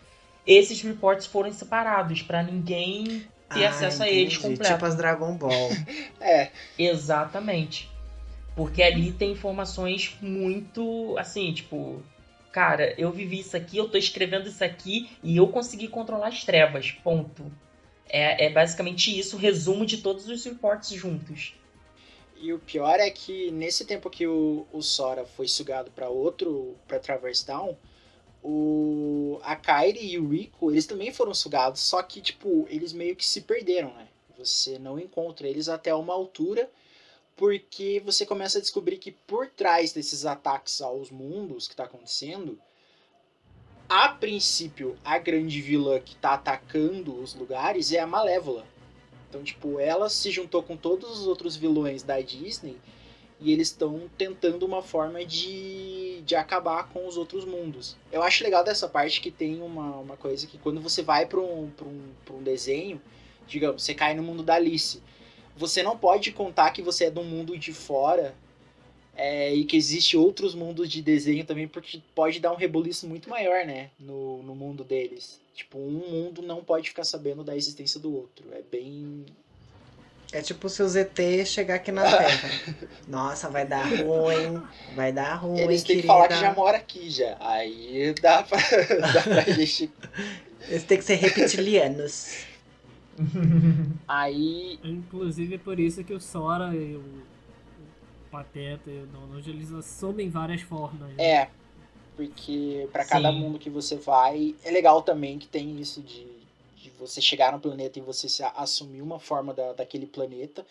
[0.45, 3.05] esses reports foram separados para ninguém
[3.53, 4.47] ter Ah, acesso a eles entendi.
[4.53, 4.73] completo.
[4.75, 5.69] Tipo as Dragon Ball.
[6.19, 7.89] É, Exatamente.
[8.55, 12.03] Porque ali tem informações muito assim, tipo,
[12.51, 16.43] cara, eu vivi isso aqui, eu tô escrevendo isso aqui e eu consegui controlar as
[16.43, 16.91] trevas.
[16.91, 17.51] Ponto.
[18.09, 21.56] É, é basicamente isso, o resumo de todos os reports juntos.
[22.39, 26.75] E o pior é que nesse tempo que o, o Sora foi sugado pra outro,
[26.87, 27.75] pra Traverse Town,
[28.43, 33.15] o a Kairi e o Rico, eles também foram sugados, só que tipo, eles meio
[33.15, 34.07] que se perderam, né?
[34.37, 36.69] Você não encontra eles até uma altura,
[37.35, 42.59] porque você começa a descobrir que por trás desses ataques aos mundos que tá acontecendo,
[43.89, 48.65] a princípio, a grande vilã que tá atacando os lugares é a Malévola.
[49.29, 52.77] Então, tipo, ela se juntou com todos os outros vilões da Disney
[53.39, 57.95] e eles estão tentando uma forma de, de acabar com os outros mundos.
[58.11, 61.39] Eu acho legal dessa parte que tem uma, uma coisa que quando você vai para
[61.39, 63.01] um, um, um desenho,
[63.47, 65.01] digamos, você cai no mundo da Alice,
[65.55, 68.35] você não pode contar que você é um mundo de fora
[69.17, 73.27] é, e que existe outros mundos de desenho também, porque pode dar um rebuliço muito
[73.29, 75.39] maior, né, no, no mundo deles.
[75.55, 78.45] Tipo, um mundo não pode ficar sabendo da existência do outro.
[78.51, 79.25] É bem
[80.31, 82.51] É tipo se o ZT chegar aqui na Terra.
[83.09, 84.61] Nossa, vai dar ruim.
[84.95, 87.35] Vai dar ruim, Eles têm que falar que já mora aqui já.
[87.39, 88.59] Aí dá pra,
[89.13, 89.91] dá pra gente.
[90.69, 92.45] Eles têm que ser reptilianos.
[94.07, 94.79] Aí.
[94.83, 97.23] Inclusive é por isso que o Sora e o
[98.37, 101.09] Pateta e o Donald eles assumem várias formas.
[101.09, 101.15] né?
[101.17, 101.49] É.
[102.15, 104.55] Porque pra cada mundo que você vai.
[104.63, 106.25] É legal também que tem isso de,
[106.75, 110.65] de você chegar no planeta e você se assumir uma forma da, daquele planeta.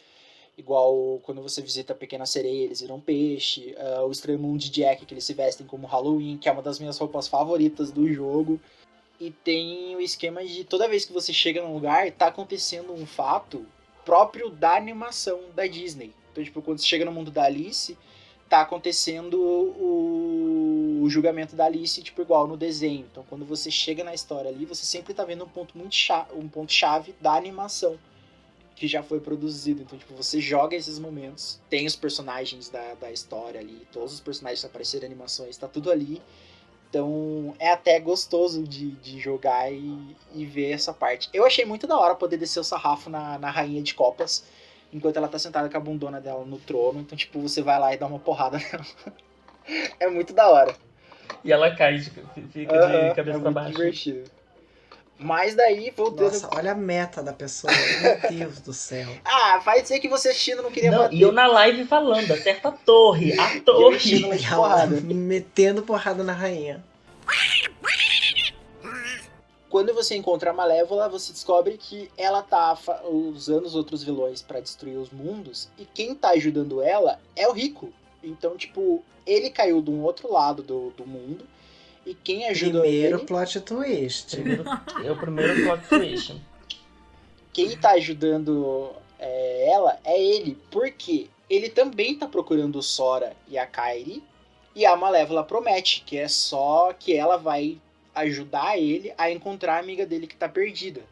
[0.57, 3.75] Igual quando você visita a Pequena Sereia, eles viram peixe.
[3.79, 6.63] ah, o Estranho Mundo de Jack, que eles se vestem como Halloween, que é uma
[6.63, 8.61] das minhas roupas favoritas do jogo.
[9.21, 13.07] E tem o esquema de toda vez que você chega num lugar, tá acontecendo um
[13.07, 13.67] fato
[14.05, 16.13] próprio da animação da Disney.
[16.37, 17.97] Então, tipo, quando você chega no mundo da Alice,
[18.47, 23.07] tá acontecendo o, o julgamento da Alice, tipo, igual no desenho.
[23.11, 26.35] Então, quando você chega na história ali, você sempre tá vendo um ponto muito chave,
[26.35, 27.99] um ponto chave da animação
[28.75, 29.81] que já foi produzido.
[29.81, 34.21] Então, tipo, você joga esses momentos, tem os personagens da, da história ali, todos os
[34.21, 36.21] personagens que apareceram animações, tá tudo ali.
[36.89, 41.29] Então é até gostoso de, de jogar e, e ver essa parte.
[41.33, 44.45] Eu achei muito da hora poder descer o sarrafo na, na rainha de copas,
[44.97, 47.01] enquanto ela tá sentada com a bundona dela no trono.
[47.01, 48.87] Então, tipo, você vai lá e dá uma porrada nela.
[50.01, 50.75] é muito da hora.
[51.45, 52.11] E ela cai, de-
[52.53, 52.73] fica
[53.11, 53.73] de cabeça é pra muito baixo.
[53.77, 54.31] divertido.
[55.19, 56.25] Mas daí, voltando.
[56.25, 57.73] Nossa, olha a meta da pessoa.
[57.73, 59.09] Meu Deus do céu.
[59.25, 61.17] Ah, vai dizer que você assistindo não queria Não, bater.
[61.17, 64.15] e eu na live falando, acerta a torre, a Eu torre.
[64.21, 65.01] E ela porrada.
[65.01, 66.85] metendo porrada na rainha.
[69.77, 74.59] Quando você encontra a Malévola, você descobre que ela tá usando os outros vilões pra
[74.59, 77.93] destruir os mundos e quem tá ajudando ela é o Rico.
[78.25, 81.47] Então, tipo, ele caiu de um outro lado do, do mundo
[82.07, 84.37] e quem ajuda Primeiro ele, plot twist.
[84.37, 84.65] Primeiro,
[85.05, 86.43] é o primeiro plot twist.
[87.53, 93.59] quem tá ajudando é, ela é ele, porque ele também tá procurando o Sora e
[93.59, 94.25] a Kairi
[94.75, 97.79] E a Malévola promete que é só que ela vai
[98.17, 101.03] ajudar ele a encontrar a amiga dele que tá perdida.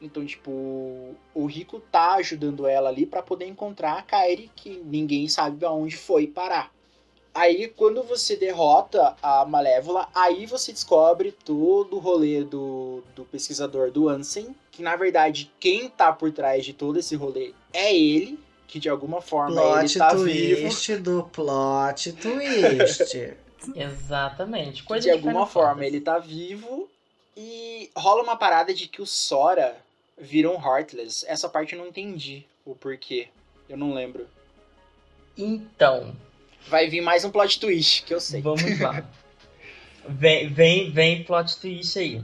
[0.00, 5.28] Então, tipo, o Rico tá ajudando ela ali para poder encontrar a Kairi, que ninguém
[5.28, 6.72] sabe aonde foi parar.
[7.34, 13.90] Aí, quando você derrota a Malévola, aí você descobre todo o rolê do, do pesquisador
[13.90, 18.38] do Ansem, que na verdade quem tá por trás de todo esse rolê é ele,
[18.68, 20.60] que de alguma forma ele Plot tá vivo.
[20.60, 23.34] twist do plot twist.
[23.74, 24.82] Exatamente.
[24.82, 25.86] Coisa de alguma forma Fantasy.
[25.86, 26.88] ele tá vivo
[27.36, 29.76] e rola uma parada de que o Sora
[30.18, 31.24] vira um Heartless.
[31.26, 33.28] Essa parte eu não entendi o porquê.
[33.68, 34.26] Eu não lembro.
[35.36, 36.14] Então,
[36.66, 38.40] Vai vir mais um plot twist, que eu sei.
[38.40, 39.04] Vamos lá.
[40.06, 42.22] Vem, vem, vem plot twist aí.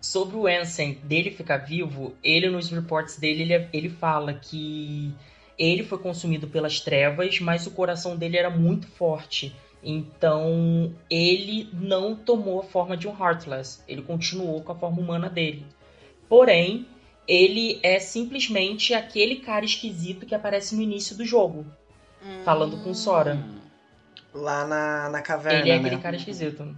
[0.00, 5.12] Sobre o Ansem dele ficar vivo, ele nos reports dele, ele, ele fala que
[5.58, 9.54] ele foi consumido pelas trevas, mas o coração dele era muito forte.
[9.88, 13.80] Então ele não tomou a forma de um Heartless.
[13.86, 15.64] Ele continuou com a forma humana dele.
[16.28, 16.88] Porém,
[17.28, 21.64] ele é simplesmente aquele cara esquisito que aparece no início do jogo.
[22.44, 23.38] Falando com Sora.
[24.34, 25.86] Lá na, na caverna, Ele é né?
[25.86, 26.76] aquele cara esquisito.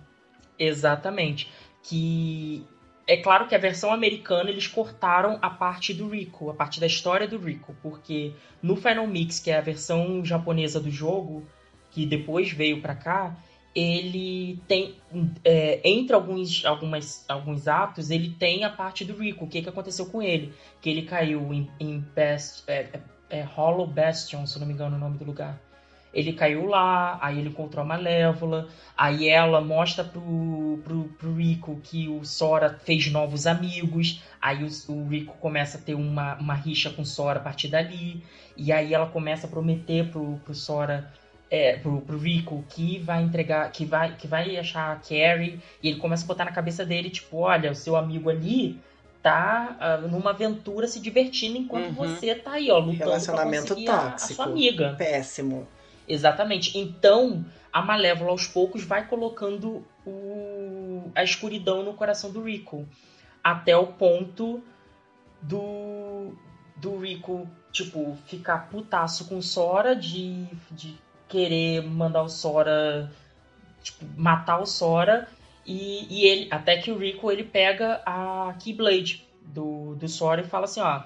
[0.59, 1.51] Exatamente.
[1.83, 2.63] Que
[3.07, 6.87] é claro que a versão americana eles cortaram a parte do Rico, a parte da
[6.87, 11.47] história do Rico, porque no Final Mix, que é a versão japonesa do jogo,
[11.99, 13.37] que depois veio pra cá,
[13.75, 14.95] ele tem
[15.45, 19.45] é, entre alguns, algumas, alguns atos ele tem a parte do Rico.
[19.45, 20.55] O que, que aconteceu com ele?
[20.81, 24.95] Que ele caiu em, em Bast, é, é, é Hollow Bastion, se não me engano
[24.95, 25.61] o nome do lugar.
[26.15, 31.81] Ele caiu lá, aí ele encontrou a Malévola, aí ela mostra pro, pro, pro Rico
[31.83, 36.55] que o Sora fez novos amigos, aí o, o Rico começa a ter uma, uma
[36.55, 38.23] rixa com o Sora a partir dali,
[38.57, 41.13] e aí ela começa a prometer pro, pro Sora,
[41.51, 45.89] é, pro, pro Rico que vai entregar, que vai, que vai achar a Carrie, e
[45.89, 48.79] ele começa a botar na cabeça dele, tipo, olha, o seu amigo ali
[49.23, 51.93] tá ah, numa aventura se divertindo enquanto Uhum.
[51.95, 54.35] você tá aí, ó, lutando Relacionamento conseguir a- a tóxico.
[54.35, 54.95] sua amiga.
[54.97, 55.67] Péssimo.
[56.07, 56.79] Exatamente.
[56.79, 62.87] Então, a Malévola aos poucos vai colocando o- a escuridão no coração do Rico.
[63.43, 64.63] Até o ponto
[65.43, 66.33] do,
[66.77, 70.97] do Rico, tipo, ficar putaço com Sora, de, de
[71.29, 73.11] querer mandar o Sora,
[73.83, 75.29] tipo, matar o Sora.
[75.67, 80.49] E, e ele, até que o Rico, ele pega a Keyblade do, do Sora e
[80.49, 81.03] fala assim, ó,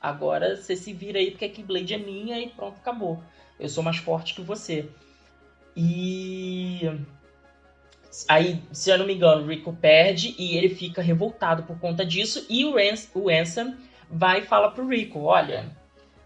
[0.00, 3.22] agora você se vira aí porque a Keyblade é minha e pronto, acabou.
[3.58, 4.88] Eu sou mais forte que você.
[5.76, 6.88] E
[8.28, 12.04] aí, se eu não me engano, o Rico perde e ele fica revoltado por conta
[12.04, 12.46] disso.
[12.48, 13.76] E o, Ans o Ansem
[14.08, 15.70] vai e fala pro Rico: Olha,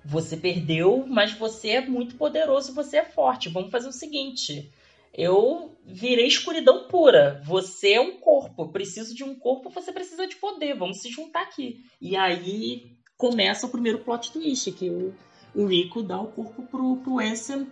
[0.05, 3.49] você perdeu, mas você é muito poderoso, você é forte.
[3.49, 4.71] Vamos fazer o seguinte.
[5.13, 7.43] Eu virei escuridão pura.
[7.45, 8.63] Você é um corpo.
[8.63, 10.75] Eu preciso de um corpo, você precisa de poder.
[10.75, 11.85] Vamos se juntar aqui.
[12.01, 15.15] E aí começa o primeiro plot twist, que o,
[15.55, 17.67] o Rico dá o corpo pro, pro Ansem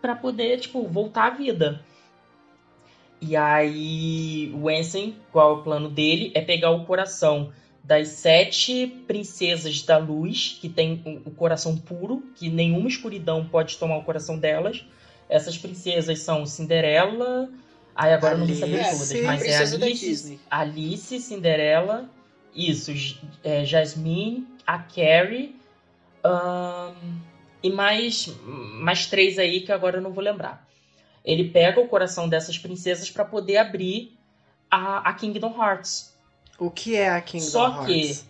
[0.00, 1.84] pra poder, tipo, voltar à vida.
[3.20, 6.32] E aí o Ansem, qual é o plano dele?
[6.34, 7.52] É pegar o coração
[7.90, 13.96] das sete princesas da luz, que tem o- coração puro, que nenhuma escuridão pode tomar
[13.96, 14.86] o coração delas.
[15.28, 17.50] Essas princesas são Cinderela.
[17.92, 19.08] Ai, agora eu não vou saber Alice.
[19.08, 20.38] todas, mas é Princesa da Alice.
[20.48, 22.08] Alice, Cinderela,
[22.54, 22.92] isso,
[23.42, 25.56] é, Jasmine, a Carrie,
[26.22, 26.94] ahn,
[27.60, 30.64] e mais, mais três aí que agora eu não vou lembrar.
[31.24, 34.16] Ele pega o coração dessas princesas para poder abrir
[34.70, 36.09] a, a Kingdom Hearts.
[36.60, 38.26] O que é a Kingdom Só que Hearts?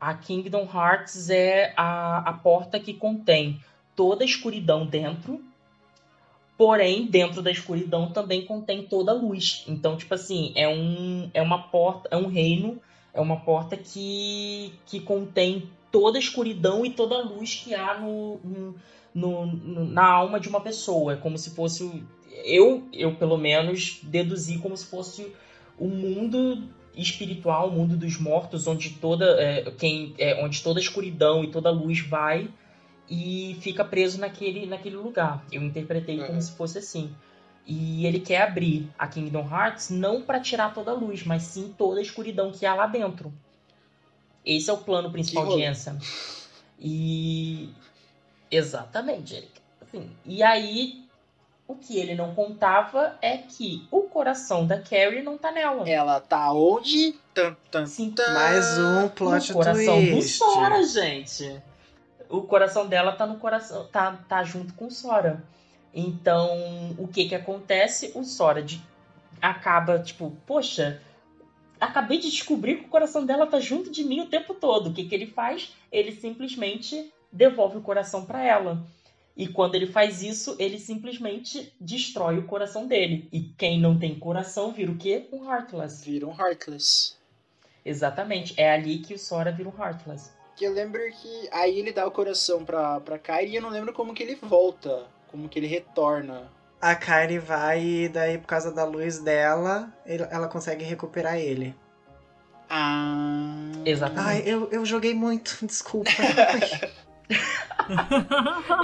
[0.00, 3.58] a Kingdom Hearts é a, a porta que contém
[3.94, 5.40] toda a escuridão dentro,
[6.58, 9.64] porém, dentro da escuridão também contém toda a luz.
[9.68, 12.80] Então, tipo assim, é, um, é uma porta, é um reino,
[13.14, 17.98] é uma porta que, que contém toda a escuridão e toda a luz que há
[17.98, 18.38] no,
[19.14, 21.12] no, no- na alma de uma pessoa.
[21.14, 22.02] É como se fosse.
[22.44, 25.32] Eu, eu, pelo menos, deduzi como se fosse
[25.78, 30.82] o mundo espiritual, o mundo dos mortos, onde toda, é, quem, é, onde toda a
[30.82, 32.48] escuridão e toda a luz vai
[33.08, 35.44] e fica preso naquele, naquele lugar.
[35.52, 36.40] Eu interpretei como Uhum.
[36.40, 37.14] se fosse assim.
[37.66, 41.74] E ele quer abrir a Kingdom Hearts não para tirar toda a luz, mas sim
[41.76, 43.32] toda a escuridão que há lá dentro.
[44.44, 45.64] Esse é o plano principal de.
[45.64, 45.98] Ansem.
[46.78, 47.70] E.
[48.50, 49.50] Exatamente, Eric.
[49.80, 51.04] Assim, e aí,
[51.68, 55.88] o que ele não contava é que o coração da Carrie não tá nela.
[55.88, 57.12] Ela tá onde?
[57.34, 58.12] Tan, tan, Sim.
[58.12, 58.32] tan.
[58.32, 60.38] Mais um plot o coração do twist.
[60.38, 61.60] Sora, gente.
[62.28, 65.44] O coração dela tá no coração, tá, tá junto com o Sora.
[65.92, 68.12] Então, o que que acontece?
[68.14, 68.82] O Sora de-
[69.40, 71.00] acaba, tipo, poxa,
[71.80, 74.90] acabei de descobrir que o coração dela tá junto de mim o tempo todo.
[74.90, 75.74] O que que ele faz?
[75.90, 78.82] Ele simplesmente devolve o coração para ela.
[79.36, 83.28] E quando ele faz isso, ele simplesmente destrói o coração dele.
[83.30, 85.28] E quem não tem coração vira o quê?
[85.30, 86.02] Um Heartless.
[86.04, 87.14] Vira um Heartless.
[87.84, 88.54] Exatamente.
[88.58, 90.30] É ali que o Sora vira um Heartless.
[90.56, 93.68] Que eu lembro que aí ele dá o coração pra, pra Kairi e eu não
[93.68, 95.04] lembro como que ele volta.
[95.28, 96.50] Como que ele retorna.
[96.80, 101.74] A Kairi vai e daí, por causa da luz dela, ele- ela consegue recuperar ele.
[102.70, 103.70] Ah.
[103.84, 104.28] Exatamente.
[104.28, 106.10] Ai, eu, eu joguei muito, desculpa.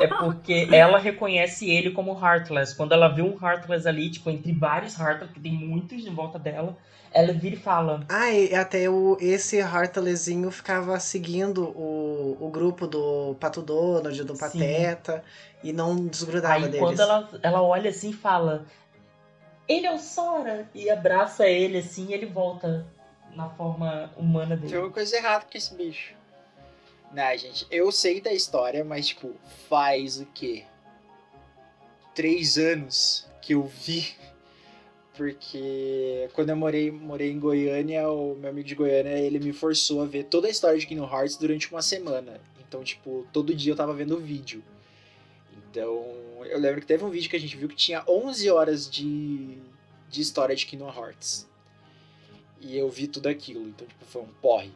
[0.01, 2.75] É porque ela reconhece ele como Heartless.
[2.77, 6.39] Quando ela vê um Heartless ali, tipo, entre vários Heartless, que tem muitos em volta
[6.39, 6.77] dela,
[7.13, 13.37] ela vira e fala: Ai, até o, esse Heartlessinho ficava seguindo o, o grupo do
[13.41, 14.41] Pato Donald, do Sim.
[14.41, 15.25] Pateta,
[15.63, 16.79] e não desgrudava Aí deles.
[16.79, 18.65] quando ela, ela olha assim e fala:
[19.69, 20.69] Ele é o Sora!
[20.75, 22.87] E abraça ele assim e ele volta
[23.35, 24.79] na forma humana Tem dele.
[24.79, 26.15] uma coisa errada com esse bicho.
[27.13, 29.35] Não, gente, eu sei da história, mas, tipo,
[29.69, 30.65] faz o quê?
[32.15, 34.15] Três anos que eu vi.
[35.15, 40.01] Porque quando eu morei, morei em Goiânia, o meu amigo de Goiânia, ele me forçou
[40.01, 42.41] a ver toda a história de Kingdom Hearts durante uma semana.
[42.67, 44.65] Então, tipo, todo dia eu tava vendo o vídeo.
[45.71, 46.03] Então,
[46.47, 49.59] eu lembro que teve um vídeo que a gente viu que tinha 11 horas de,
[50.09, 51.47] de história de Kingdom Hearts.
[52.59, 54.73] E eu vi tudo aquilo, então, tipo, foi um porre.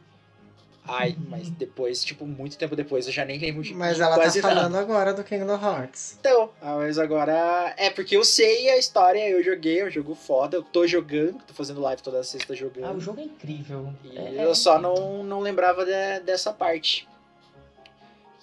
[0.88, 4.22] Ai, mas depois, tipo, muito tempo depois, eu já nem lembro de Mas ela tá
[4.22, 4.54] quase nada.
[4.54, 6.16] falando agora do Kingdom Hearts.
[6.20, 7.74] Então, ah, mas agora.
[7.76, 11.42] É porque eu sei a história, eu joguei, é um jogo foda, eu tô jogando,
[11.46, 13.00] tô fazendo live toda sexta Ah, o jogando.
[13.00, 13.92] jogo é incrível.
[14.04, 14.94] E É- eu é só incrível.
[15.00, 17.08] não, não lembrava de- dessa parte.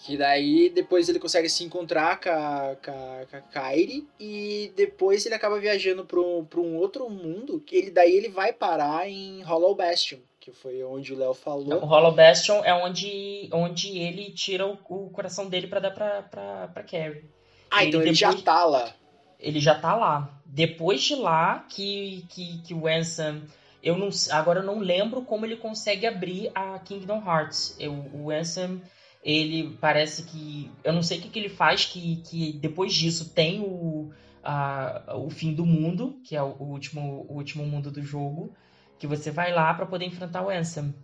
[0.05, 4.69] Que daí depois ele consegue se encontrar com a, com a, com a Kairi e
[4.75, 8.51] depois ele acaba viajando pra um, pra um outro mundo, que ele daí ele vai
[8.51, 11.79] parar em Hollow Bastion, que foi onde o Léo O falou.
[11.79, 16.67] Hollow Bastion é onde, onde ele tira o, o coração dele pra dar pra, pra,
[16.67, 17.23] pra Carrie.
[17.71, 18.93] Ah, então ele já depois- tá lá.
[19.39, 20.37] ele já tá lá.
[20.45, 23.41] Depois de lá que, que, que o Ansem.
[23.81, 27.77] Eu não, agora eu não lembro como ele consegue abrir a Kingdom Hearts.
[27.79, 28.81] Eu, o Ansem,
[29.23, 30.69] ele parece que.
[30.83, 34.11] Eu não sei o que, que ele faz, que, que depois disso tem o,
[34.43, 38.53] a, o fim do mundo, que é o, o último, o último mundo do jogo.
[39.03, 40.95] Que você vai lá pra poder enfrentar o Ansem.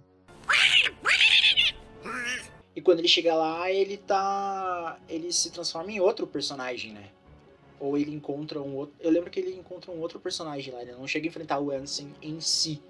[2.73, 4.97] E quando ele chega lá, ele tá.
[5.09, 7.09] Ele se transforma em outro personagem, né?
[7.77, 8.95] Ou ele encontra um outro.
[9.01, 11.71] Eu lembro que ele encontra um outro personagem lá, ele não chega a enfrentar o
[11.71, 12.81] Ansem em si.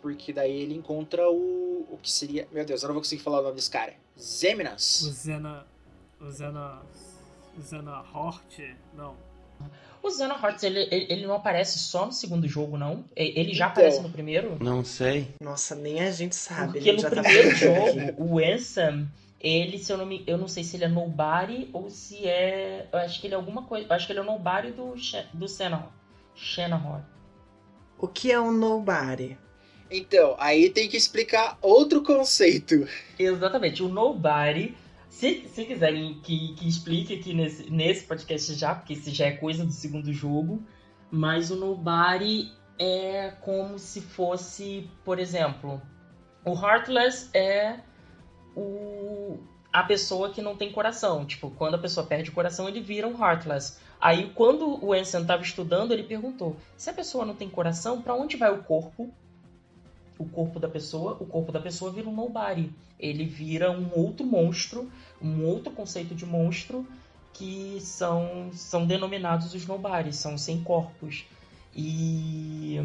[0.00, 1.86] Porque daí ele encontra o.
[1.88, 2.48] O que seria.
[2.50, 3.94] Meu Deus, eu não vou conseguir falar o nome desse cara.
[4.16, 5.12] O Zeminas.
[5.12, 5.64] Zena.
[6.20, 6.82] O Zena.
[7.56, 8.58] O Zena Hort?
[8.94, 9.16] Não.
[10.02, 13.04] O Xena Hearts, ele, ele, ele não aparece só no segundo jogo, não?
[13.14, 13.82] Ele já Então.
[13.82, 14.58] aparece no primeiro?
[14.60, 15.28] Não sei.
[15.40, 16.72] Nossa, nem a gente sabe.
[16.72, 17.58] Porque ele no já tá primeiro aqui.
[17.58, 19.08] jogo, o Ansem,
[19.40, 20.24] ele, se eu não me.
[20.26, 22.88] Eu não sei se ele é nobody ou se é.
[22.92, 23.86] Eu acho que ele é alguma coisa.
[23.88, 24.94] Eu acho que ele é o nobody do,
[25.34, 25.46] do.
[26.34, 27.00] Shenahor.
[27.98, 29.38] O que é um nobody?
[29.90, 32.88] Então, aí tem que explicar outro conceito.
[33.18, 34.74] Exatamente, o nobody.
[35.12, 39.32] Se, se quiserem que, que explique aqui nesse, nesse podcast já, porque isso já é
[39.32, 40.62] coisa do segundo jogo.
[41.10, 45.82] Mas o nobody é como se fosse, por exemplo,
[46.46, 47.80] o Heartless é
[48.56, 49.38] o,
[49.70, 51.26] a pessoa que não tem coração.
[51.26, 53.78] Tipo, quando a pessoa perde o coração, ele vira um Heartless.
[54.00, 58.14] Aí, quando o Ansem estava estudando, ele perguntou: se a pessoa não tem coração, para
[58.14, 59.12] onde vai o corpo?
[60.18, 62.70] O corpo da pessoa, o corpo da pessoa vira um nobody.
[62.98, 64.90] Ele vira um outro monstro,
[65.20, 66.86] um outro conceito de monstro
[67.32, 71.24] que são, são denominados os nobodies, são sem corpos.
[71.74, 72.78] E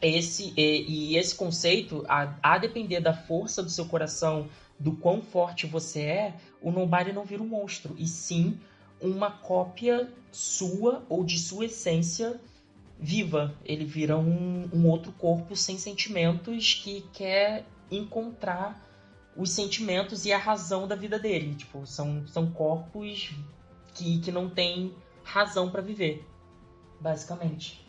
[0.00, 5.22] esse, e, e esse conceito, a, a depender da força do seu coração, do quão
[5.22, 8.58] forte você é, o nobody não vira um monstro, e sim
[9.00, 12.40] uma cópia sua ou de sua essência
[12.98, 13.54] viva.
[13.64, 18.84] Ele vira um, um outro corpo sem sentimentos que quer encontrar
[19.36, 21.54] os sentimentos e a razão da vida dele.
[21.54, 23.34] Tipo, são, são corpos
[23.94, 26.26] que, que não têm razão para viver,
[27.00, 27.84] basicamente.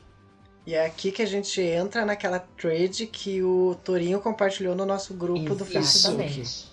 [0.65, 5.13] E é aqui que a gente entra naquela trade que o Torinho compartilhou no nosso
[5.13, 6.21] grupo do Facebook.
[6.21, 6.67] Exatamente.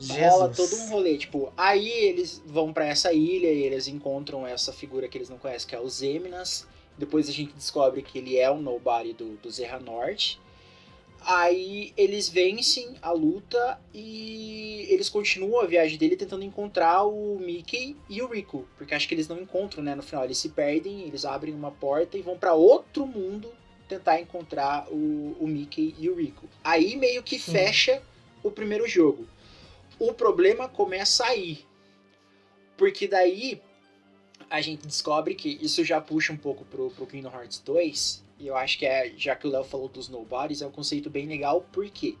[0.00, 1.16] Rola todo um rolê.
[1.18, 5.38] Tipo, aí eles vão pra essa ilha e eles encontram essa figura que eles não
[5.38, 6.66] conhecem, que é o Zeminas.
[6.96, 10.40] Depois a gente descobre que ele é o Nobody do, do Zerra Norte.
[11.20, 17.96] Aí eles vencem a luta e eles continuam a viagem dele tentando encontrar o Mickey
[18.08, 21.02] e o Rico, porque acho que eles não encontram, né, no final, eles se perdem,
[21.02, 23.50] eles abrem uma porta e vão para outro mundo
[23.88, 26.46] tentar encontrar o, o Mickey e o Rico.
[26.62, 28.00] Aí meio que fecha
[28.42, 29.26] o primeiro jogo.
[29.98, 31.64] O problema começa aí.
[32.76, 33.60] Porque daí
[34.48, 38.24] a gente descobre que isso já puxa um pouco pro, pro Kingdom Hearts 2.
[38.38, 41.10] E eu acho que é, já que o Léo falou dos nobodies, é um conceito
[41.10, 42.16] bem legal, porque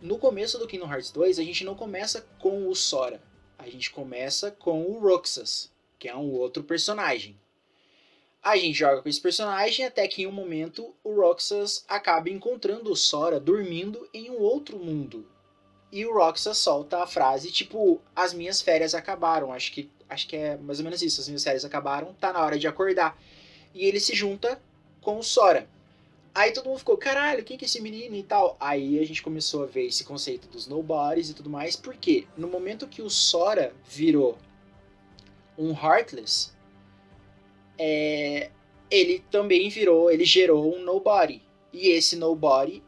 [0.00, 3.20] no começo do Kingdom Hearts 2 a gente não começa com o Sora.
[3.58, 7.38] A gente começa com o Roxas, que é um outro personagem.
[8.42, 12.90] A gente joga com esse personagem até que em um momento o Roxas acaba encontrando
[12.90, 15.26] o Sora dormindo em um outro mundo.
[15.92, 19.52] E o Roxas solta a frase tipo: As minhas férias acabaram.
[19.52, 21.20] Acho que, acho que é mais ou menos isso.
[21.20, 23.20] As minhas férias acabaram, tá na hora de acordar.
[23.74, 24.58] E ele se junta
[25.02, 25.68] com o Sora.
[26.34, 28.56] Aí todo mundo ficou, caralho, quem que é esse menino e tal?
[28.58, 32.48] Aí a gente começou a ver esse conceito dos nobodies e tudo mais, porque no
[32.48, 34.38] momento que o Sora virou
[35.58, 36.52] um Heartless,
[37.78, 38.50] é,
[38.90, 41.42] ele também virou, ele gerou um Nobody.
[41.70, 42.82] E esse Nobody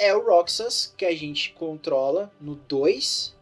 [0.00, 3.38] é o Roxas, que a gente controla no 2.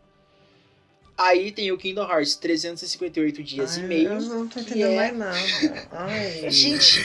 [1.16, 4.08] Aí tem o Kingdom Hearts 358 dias Ai, e meio.
[4.10, 5.88] Eu não tô entendendo é- mais nada.
[5.90, 6.48] Ai.
[6.50, 7.00] Gente,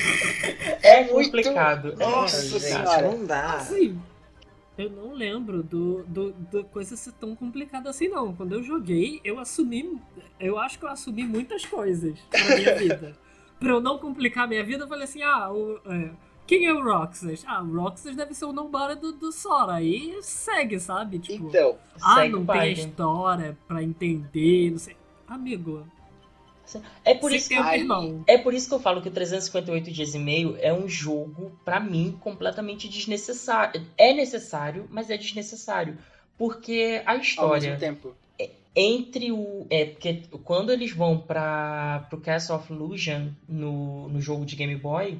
[0.84, 1.94] É muito- complicado.
[1.94, 3.02] é Nossa senhora.
[3.02, 3.54] não dá.
[3.56, 4.00] Assim,
[4.78, 8.36] eu não lembro do, do, do coisa ser tão complicada assim, não.
[8.36, 10.00] Quando eu joguei, eu assumi.
[10.40, 13.18] Eu acho que eu assumi muitas coisas pra minha vida.
[13.60, 16.10] pra eu não complicar a minha vida, eu falei assim: ah, o, é,
[16.46, 17.44] quem é o Roxas?
[17.48, 19.76] Ah, o Roxas deve ser o nobody do, do Sora.
[19.76, 21.20] Aí segue, sabe?
[21.20, 24.98] Tipo, então, ah, não o tem a história pra entender, não sei.
[25.28, 25.86] Amigo,
[27.04, 27.88] É por isso tempo, Aí-.
[28.28, 31.52] É por isso que eu falo que o 358 dias e meio é um jogo,
[31.64, 33.86] pra mim, completamente desnecessário.
[33.98, 35.98] É necessário, mas é desnecessário.
[36.38, 38.16] Porque a ao mesmo história tempo.
[38.76, 39.68] entre o.
[39.70, 44.76] É, porque quando eles vão para pro Castle of Illusion no, no jogo de Game
[44.76, 45.20] Boy,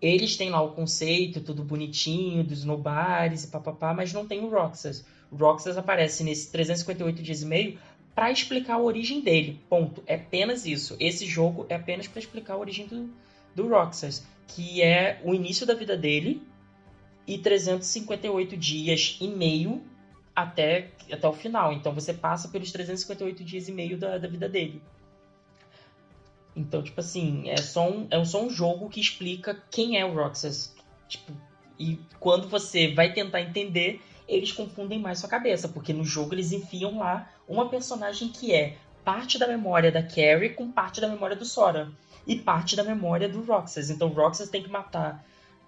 [0.00, 4.50] eles têm lá o conceito, tudo bonitinho, dos nobares e papapá, mas não tem o
[4.50, 5.04] Roxas.
[5.30, 7.78] O Roxas aparece nesse 358 dias e meio
[8.14, 9.60] pra explicar a origem dele.
[9.68, 10.02] Ponto.
[10.06, 10.96] É apenas isso.
[11.00, 13.10] Esse jogo é apenas pra explicar a origem do,
[13.54, 16.42] do Roxas, que é o início da vida dele
[17.26, 19.82] e 358 dias e meio
[20.34, 21.72] até, até o final.
[21.72, 24.80] Então você passa pelos 358 dias e meio da, da vida dele.
[26.56, 30.14] Então, tipo assim, é só, um, é só um jogo que explica quem é o
[30.14, 30.74] Roxas.
[31.06, 31.32] Tipo,
[31.78, 36.52] e quando você vai tentar entender, eles confundem mais sua cabeça, porque no jogo eles
[36.52, 41.36] enfiam lá uma personagem que é parte da memória da Carrie com parte da memória
[41.36, 41.92] do Sora
[42.26, 43.90] e parte da memória do Roxas.
[43.90, 45.24] Então o Roxas tem que matar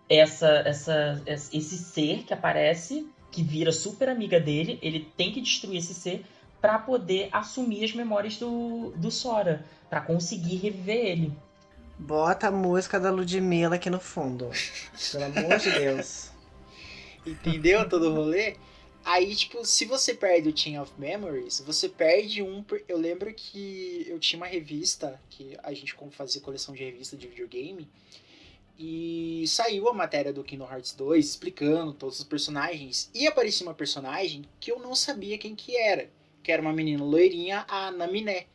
[0.08, 5.76] essa, essa, esse ser que aparece, que vira super amiga dele, ele tem que destruir
[5.76, 6.24] esse ser
[6.60, 11.32] para poder assumir as memórias do, do Sora, para conseguir reviver ele.
[11.98, 14.50] Bota a música da Ludmilla aqui no fundo.
[15.12, 16.30] Pelo amor de Deus.
[17.26, 18.56] Entendeu todo o rolê?
[19.04, 22.64] Aí, tipo, se você perde o Chain of Memories, você perde um.
[22.86, 27.16] Eu lembro que eu tinha uma revista, que a gente como fazia coleção de revista
[27.16, 27.88] de videogame,
[28.78, 33.10] e saiu a matéria do Kingdom Hearts 2 explicando todos os personagens.
[33.14, 36.10] E aparecia uma personagem que eu não sabia quem que era,
[36.48, 38.46] que era uma menina loirinha, a Naminé.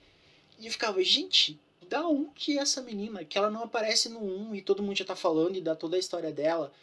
[0.58, 3.24] E eu ficava, gente, da onde é essa menina?
[3.24, 4.20] Que ela não aparece no
[4.50, 6.74] 1 e todo mundo já tá falando e dá toda a história dela.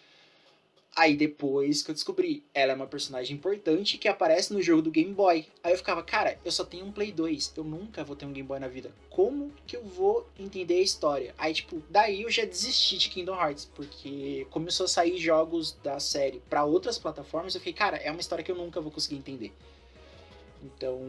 [0.95, 4.91] Aí depois que eu descobri, ela é uma personagem importante que aparece no jogo do
[4.93, 5.47] Game Boy.
[5.65, 8.33] Aí eu ficava, cara, eu só tenho um Play 2, eu nunca vou ter um
[8.33, 8.95] Game Boy na vida.
[9.09, 11.35] Como que eu vou entender a história?
[11.37, 15.99] Aí, tipo, daí eu já desisti de Kingdom Hearts, porque começou a sair jogos da
[15.99, 19.17] série pra outras plataformas, eu fiquei, cara, é uma história que eu nunca vou conseguir
[19.17, 19.53] entender.
[20.63, 21.01] Então,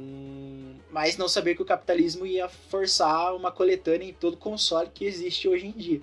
[0.92, 5.48] mas não sabia que o capitalismo ia forçar uma coletânea em todo console que existe
[5.48, 6.02] hoje em dia.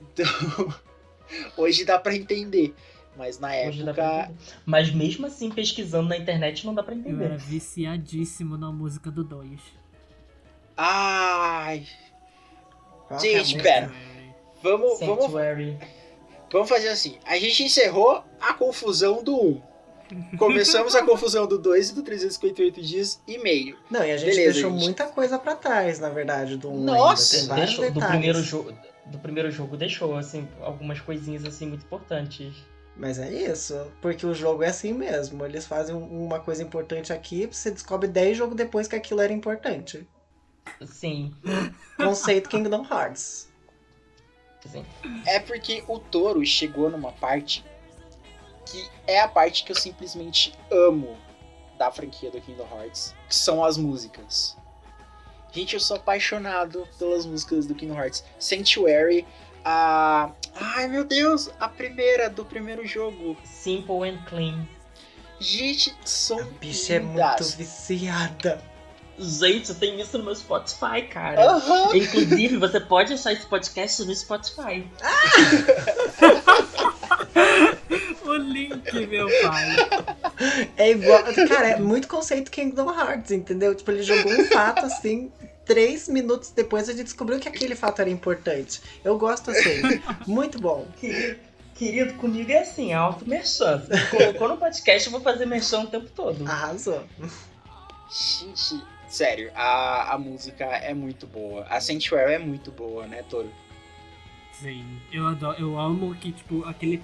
[0.00, 0.26] Então,
[1.56, 2.74] hoje dá pra entender.
[3.16, 4.30] Mas na Hoje época.
[4.64, 7.24] Mas mesmo assim, pesquisando na internet, não dá pra Eu entender.
[7.24, 9.58] era viciadíssimo na música do 2.
[10.76, 11.84] Ai.
[13.08, 13.90] Qual é Gente, pera.
[14.62, 15.76] Vamos, vamos, Sanctuary.
[16.52, 17.18] vamos fazer assim.
[17.24, 19.62] A gente encerrou a confusão do 1.
[20.38, 23.76] Começamos a confusão do 2 e do 358 dias e meio.
[23.90, 24.82] Não, e a gente Beleza, deixou gente.
[24.82, 27.46] muita coisa pra trás, na verdade, do 1 Nossa, ainda.
[27.48, 28.72] Tem vários Deixou- do primeiro jogo
[29.06, 32.52] do primeiro jogo deixou assim algumas coisinhas assim muito importantes
[32.94, 35.44] Mas é isso, porque o jogo é assim mesmo.
[35.46, 39.32] Eles fazem um- uma coisa importante aqui, você descobre 10 jogos depois que aquilo era
[39.32, 40.06] importante.
[40.84, 41.32] sim
[41.96, 43.48] Conceito Kingdom Hearts.
[44.64, 44.84] assim.
[45.26, 47.64] É porque o Toro chegou numa parte
[48.70, 51.16] que é a parte que eu simplesmente amo
[51.78, 54.56] da franquia do Kingdom Hearts, que são as músicas.
[55.50, 58.22] Gente, eu sou apaixonado pelas músicas do Kingdom Hearts.
[58.38, 59.26] Sanctuary,
[59.64, 60.30] a.
[60.54, 61.50] Ai meu Deus!
[61.58, 63.36] A primeira do primeiro jogo.
[63.44, 64.68] Simple and clean.
[65.40, 66.38] Gente, são.
[66.38, 68.62] A bicha é muito viciada.
[69.18, 71.42] Gente, tem isso no meu Spotify, cara.
[71.42, 71.96] Aham.
[71.96, 74.86] Inclusive, você pode achar esse podcast no Spotify.
[78.28, 79.76] O link, meu pai.
[80.76, 81.24] É igual.
[81.48, 83.74] Cara, é muito conceito Kingdom Hearts, entendeu?
[83.74, 85.32] Tipo, ele jogou um fato assim.
[85.64, 88.80] Três minutos depois a gente descobriu que aquele fato era importante.
[89.02, 89.80] Eu gosto assim.
[90.26, 90.86] Muito bom.
[91.74, 93.86] Querido, comigo é assim, auto-merchan.
[94.10, 96.46] Colocou no podcast, eu vou fazer merchan o tempo todo.
[96.46, 97.04] Arrasou.
[98.10, 101.64] Gente, sério, a, a música é muito boa.
[101.68, 103.50] A Sanctuary é muito boa, né, Toro?
[104.60, 106.98] Sim, eu adoro, eu amo que, tipo, aquele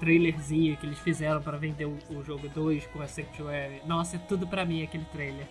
[0.00, 3.80] trailerzinho que eles fizeram pra vender o, o jogo 2 com a Sanctuary.
[3.86, 5.46] Nossa, é tudo pra mim aquele trailer.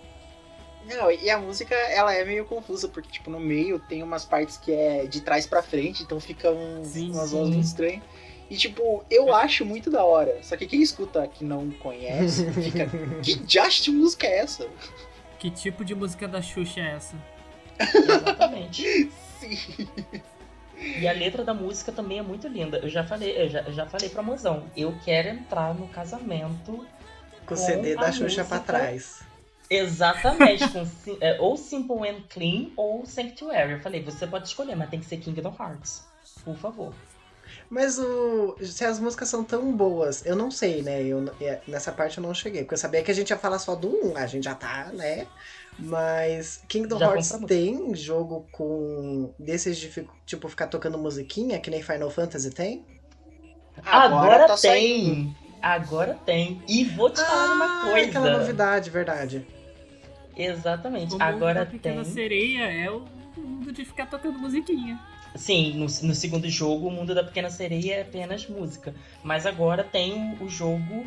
[0.85, 4.57] Não, e a música, ela é meio confusa, porque, tipo, no meio tem umas partes
[4.57, 7.37] que é de trás pra frente, então fica um, Sim, umas sim.
[7.37, 8.03] vozes muito estranhas.
[8.49, 10.37] E, tipo, eu acho muito da hora.
[10.43, 12.87] Só que quem escuta que não conhece, fica...
[13.23, 14.67] que diacho de música é essa?
[15.39, 17.15] Que tipo de música da Xuxa é essa?
[17.79, 19.09] Exatamente.
[19.39, 19.87] Sim.
[20.77, 22.77] E a letra da música também é muito linda.
[22.79, 24.63] Eu já falei, eu já, já falei pra mozão.
[24.75, 26.85] Eu quero entrar no casamento
[27.45, 28.73] Com o CD da Xuxa pra música.
[28.73, 29.21] trás.
[29.69, 30.85] exatamente com
[31.21, 33.73] é, ou Simple and Clean ou Sanctuary.
[33.73, 36.03] Eu falei, você pode escolher, mas tem que ser Kingdom Hearts.
[36.43, 36.93] Por favor.
[37.69, 41.01] Mas o, se as músicas são tão boas, eu não sei, né?
[41.03, 42.61] Eu, é, nessa parte eu não cheguei.
[42.61, 44.17] Porque eu sabia que a gente ia falar só do 1.
[44.17, 45.25] A gente já tá, né?
[45.77, 49.33] Mas Kingdom Já Hearts tem jogo com.
[49.37, 52.85] desses de tipo ficar tocando musiquinha, que nem Final Fantasy tem?
[53.85, 54.71] Agora, tá tem.
[54.71, 55.35] saindo.
[55.61, 56.61] Agora tem.
[56.67, 58.07] E vou te falar uma Ah, coisa.
[58.09, 59.45] aquela novidade, verdade.
[60.37, 61.15] Exatamente.
[61.19, 62.13] Agora da Pequena tem.
[62.13, 63.03] Sereia é o
[63.37, 64.99] mundo de ficar tocando musiquinha.
[65.35, 68.95] Sim, no, no segundo jogo, o mundo da Pequena Sereia é apenas música.
[69.21, 71.05] Mas agora tem o jogo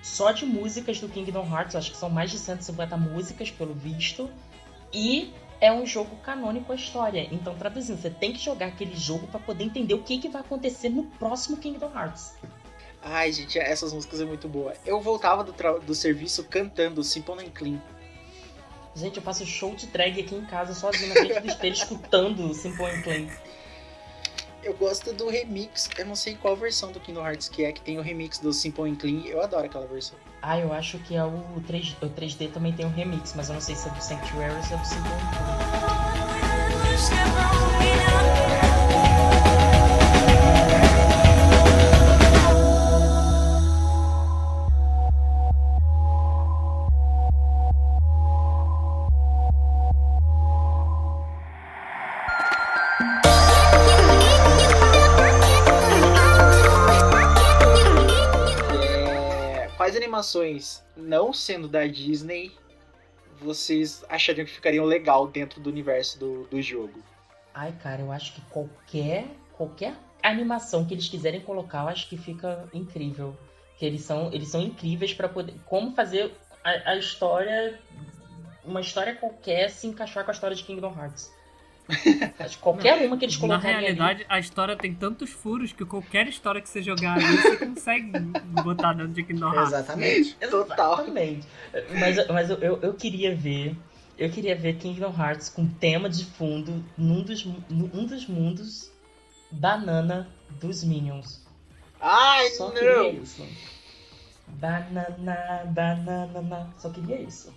[0.00, 1.74] só de músicas do Kingdom Hearts.
[1.74, 4.30] Acho que são mais de 150 músicas, pelo visto.
[4.92, 7.26] E é um jogo canônico a história.
[7.32, 10.42] Então, traduzindo, você tem que jogar aquele jogo pra poder entender o que, que vai
[10.42, 12.34] acontecer no próximo Kingdom Hearts.
[13.02, 14.72] Ai, gente, essas músicas é muito boa.
[14.86, 17.82] Eu voltava do, do serviço cantando Simple and Clean.
[18.94, 22.54] Gente, eu faço show de drag aqui em casa, sozinho na frente do espelho, escutando
[22.54, 23.28] Simple and Clean.
[24.64, 27.82] Eu gosto do remix, eu não sei qual versão do Kingdom Hearts que é, que
[27.82, 29.20] tem o remix do Simple and Clean.
[29.26, 30.16] Eu adoro aquela versão.
[30.40, 33.54] Ah, eu acho que é o, 3, o 3D também tem um remix, mas eu
[33.54, 35.20] não sei se é do Sanctuary ou se é do Simple and
[38.58, 38.63] Clean.
[59.94, 62.50] Quais animações, não sendo da Disney,
[63.40, 67.00] vocês achariam que ficariam legal dentro do universo do, do jogo?
[67.54, 72.16] Ai, cara, eu acho que qualquer qualquer animação que eles quiserem colocar, eu acho que
[72.16, 73.36] fica incrível.
[73.78, 76.32] Que eles são eles são incríveis pra poder como fazer
[76.64, 77.78] a, a história
[78.64, 81.32] uma história qualquer se encaixar com a história de Kingdom Hearts.
[81.86, 85.84] Que qualquer uma que eles Na colocarem ali- realidade, a história tem tantos furos que
[85.84, 88.10] qualquer história que você jogar ali, você consegue
[88.62, 89.72] botar dentro de Kingdom Hearts.
[89.72, 90.34] Exatamente.
[90.50, 90.94] Total.
[90.94, 91.46] Exatamente.
[92.00, 93.76] Mas, mas eu, eu, eu queria ver.
[94.16, 98.90] Eu queria ver Kingdom Hearts com tema de fundo num dos, num dos mundos
[99.50, 100.28] banana
[100.60, 101.44] dos Minions.
[102.00, 103.10] Ai, Só queria não!
[103.22, 103.46] isso.
[104.46, 107.52] Banana, banana, só queria isso.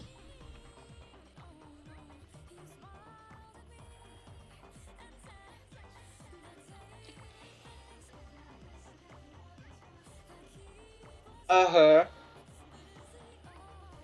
[11.50, 12.08] Aham.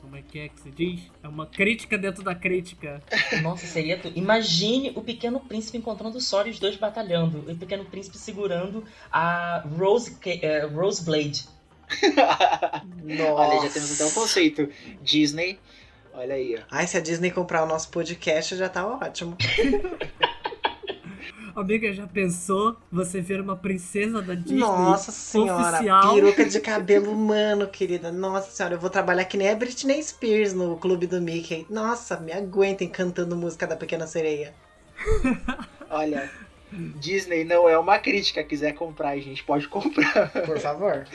[0.02, 1.02] Como é que é que se diz?
[1.24, 3.02] É uma crítica dentro da crítica.
[3.42, 4.18] Nossa, seria tudo.
[4.20, 7.46] Imagine o Pequeno Príncipe encontrando o Sora e os dois batalhando.
[7.48, 11.46] E o Pequeno Príncipe segurando a Rose, Ca- eh, Rose Blade.
[13.04, 13.34] Nossa.
[13.34, 14.70] Olha, já temos até um conceito.
[15.02, 15.58] Disney,
[16.14, 16.64] olha aí, ó.
[16.70, 19.38] Ai, se a Disney comprar o nosso podcast, já tá ótimo.
[21.56, 24.60] Amiga, já pensou você ver uma princesa da Disney?
[24.60, 26.16] Nossa senhora, oficial?
[26.16, 28.12] peruca de cabelo humano, querida.
[28.12, 31.68] Nossa senhora, eu vou trabalhar que nem a Britney Spears no clube do Mickey.
[31.70, 34.54] Nossa, me aguentem cantando música da Pequena Sereia.
[35.92, 36.32] Olha,
[36.72, 38.44] Disney não é uma crítica.
[38.44, 40.32] Quiser comprar, a gente pode comprar.
[40.46, 41.06] Por favor.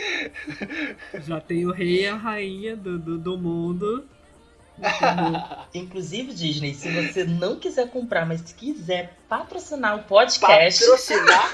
[1.26, 4.04] Já tem o rei e a rainha do, do, do mundo.
[5.74, 11.52] Inclusive, Disney, se você não quiser comprar, mas se quiser patrocinar o podcast, Patrocinar.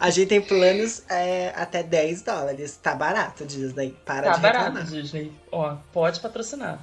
[0.00, 2.76] A gente tem planos é, até 10 dólares.
[2.82, 3.94] Tá barato, Disney.
[4.04, 4.86] Para tá de barato, reclamar.
[4.86, 5.32] Disney.
[5.52, 6.80] Ó, pode patrocinar.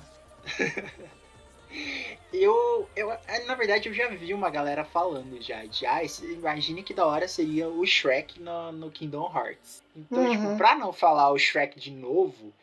[2.33, 6.81] Eu, eu, é, na verdade, eu já vi uma galera falando já de, ah, imagine
[6.83, 9.81] que da hora seria o Shrek no, no Kingdom Hearts.
[9.95, 10.31] Então, Uhum.
[10.31, 12.53] tipo, pra não falar o Shrek de novo,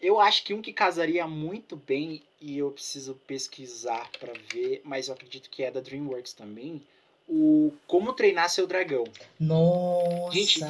[0.00, 5.08] eu acho que um que casaria muito bem, e eu preciso pesquisar pra ver, mas
[5.08, 6.80] eu acredito que é da DreamWorks também,
[7.28, 9.04] o Como Treinar Seu Dragão.
[9.38, 10.32] Nossa!
[10.32, 10.60] Gente,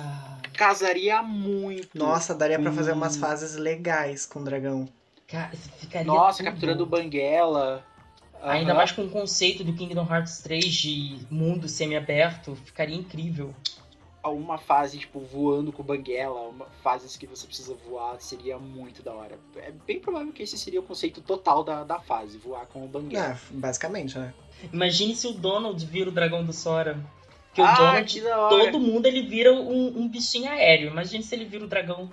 [0.52, 1.97] Casaria muito.
[1.97, 4.86] Nossa, daria pra fazer umas fases legais com o dragão.
[5.27, 6.51] Ca- ficaria Nossa, tudo.
[6.51, 7.82] capturando Banguela.
[8.43, 13.55] Ainda mais com o conceito do Kingdom Hearts 3 de mundo semi-aberto, ficaria incrível.
[14.29, 19.03] Uma fase, tipo, voando com o Banguela, uma, fases que você precisa voar, seria muito
[19.03, 19.39] da hora.
[19.57, 22.89] É bem provável que esse seria o conceito total da, da fase, voar com o
[22.89, 23.35] Banguela.
[23.35, 24.35] Ah, basicamente, né?
[24.73, 26.99] Imagine se o Donald vira o dragão do Sora.
[27.49, 28.65] Porque o ah, Donald, que da hora!
[28.65, 30.91] todo mundo ele vira um, um bichinho aéreo.
[30.91, 32.11] Imagine se ele vira o dragão.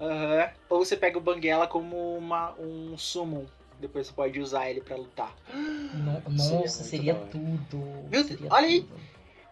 [0.00, 0.48] Aham.
[0.70, 3.44] Ou você pega o Banguela como uma, um summon,
[3.80, 5.34] depois você pode usar ele pra lutar.
[5.52, 7.26] No- Seria nossa, seria hora.
[7.26, 7.78] tudo.
[8.10, 8.86] Meu seria Deus, olha aí.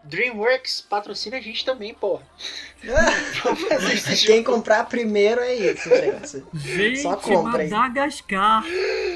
[0.09, 2.23] DreamWorks patrocina a gente também, porra.
[3.43, 6.43] Vamos fazer esse Quem comprar primeiro é isso, gente.
[6.53, 7.69] Gente, Só comprem.
[7.69, 8.63] Madagascar.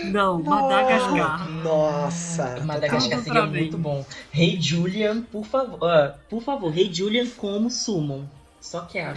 [0.05, 1.49] Não, Madagascar.
[1.63, 2.59] Nossa.
[2.65, 4.05] Madagascar seria muito bom.
[4.31, 5.83] Rei Julian, por favor.
[5.83, 8.25] ah, por favor, Rei Julian como Summon.
[8.59, 9.15] Só quero.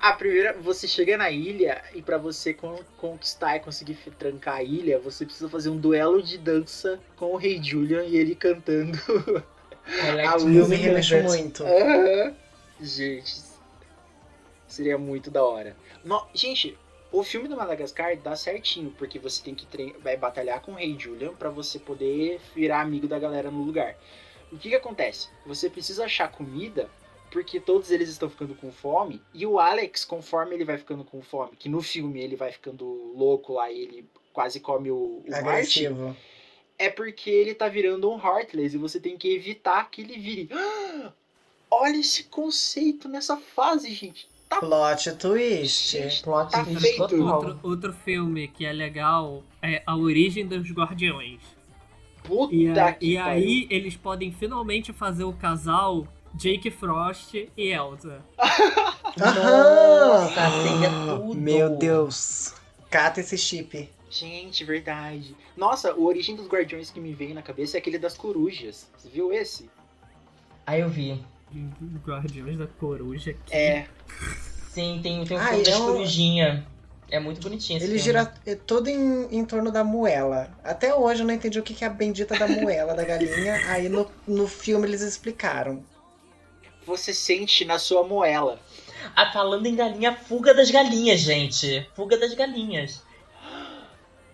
[0.00, 4.62] A primeira, você chega na ilha e pra você con- conquistar e conseguir trancar a
[4.62, 8.96] ilha, você precisa fazer um duelo de dança com o Rei Julian e ele cantando.
[9.86, 11.26] Eu Eu move me remexo it.
[11.26, 11.64] muito.
[12.80, 13.36] Gente,
[14.68, 15.76] seria muito da hora.
[16.04, 16.76] No- gente,
[17.12, 19.66] o filme do Madagascar dá certinho, porque você tem que
[20.00, 23.96] vai batalhar com o Rei Julian pra você poder virar amigo da galera no lugar.
[24.52, 25.28] O que que acontece?
[25.46, 26.88] Você precisa achar comida,
[27.32, 31.20] porque todos eles estão ficando com fome, e o Alex, conforme ele vai ficando com
[31.22, 32.84] fome, que no filme ele vai ficando
[33.16, 36.14] louco lá e ele quase come o, o Agressivo.
[36.78, 40.48] É porque ele tá virando um Heartless e você tem que evitar que ele vire.
[40.52, 41.10] Ah,
[41.70, 44.28] olha esse conceito nessa fase, gente.
[44.48, 45.90] Tá Plot twist.
[45.98, 47.02] Gente, Plot Tá twist feito.
[47.24, 51.40] Outro, outro filme que é legal é A Origem dos Guardiões.
[52.22, 53.30] puta E, a- que e pariu.
[53.32, 58.20] aí eles podem finalmente fazer o casal Jake Frost e Elsa.
[59.16, 60.62] Nossa, Aham.
[60.62, 61.34] seria tudo.
[61.34, 62.54] Meu Deus.
[62.90, 63.88] Cata esse chip.
[64.18, 65.34] Gente, verdade.
[65.56, 68.88] Nossa, o Origem dos Guardiões que me veio na cabeça é aquele das corujas.
[68.96, 69.68] Você viu esse?
[70.66, 71.22] Aí eu vi.
[72.04, 73.32] Guardiões da Coruja.
[73.46, 73.86] que- É.
[74.70, 76.62] Sim, tem, tem o Ah, filme é das um- corujinhas.
[77.08, 78.02] É muito bonitinho esse Ele filme.
[78.04, 80.50] gira é, todo em, em torno da moela.
[80.64, 83.54] Até hoje eu não entendi o que que é a bendita da moela da galinha.
[83.70, 85.84] Aí no, no filme eles explicaram.
[86.84, 88.60] Você sente na sua moela.
[89.14, 91.88] Ah, falando em galinha, fuga das galinhas, gente.
[91.94, 93.02] Fuga das galinhas.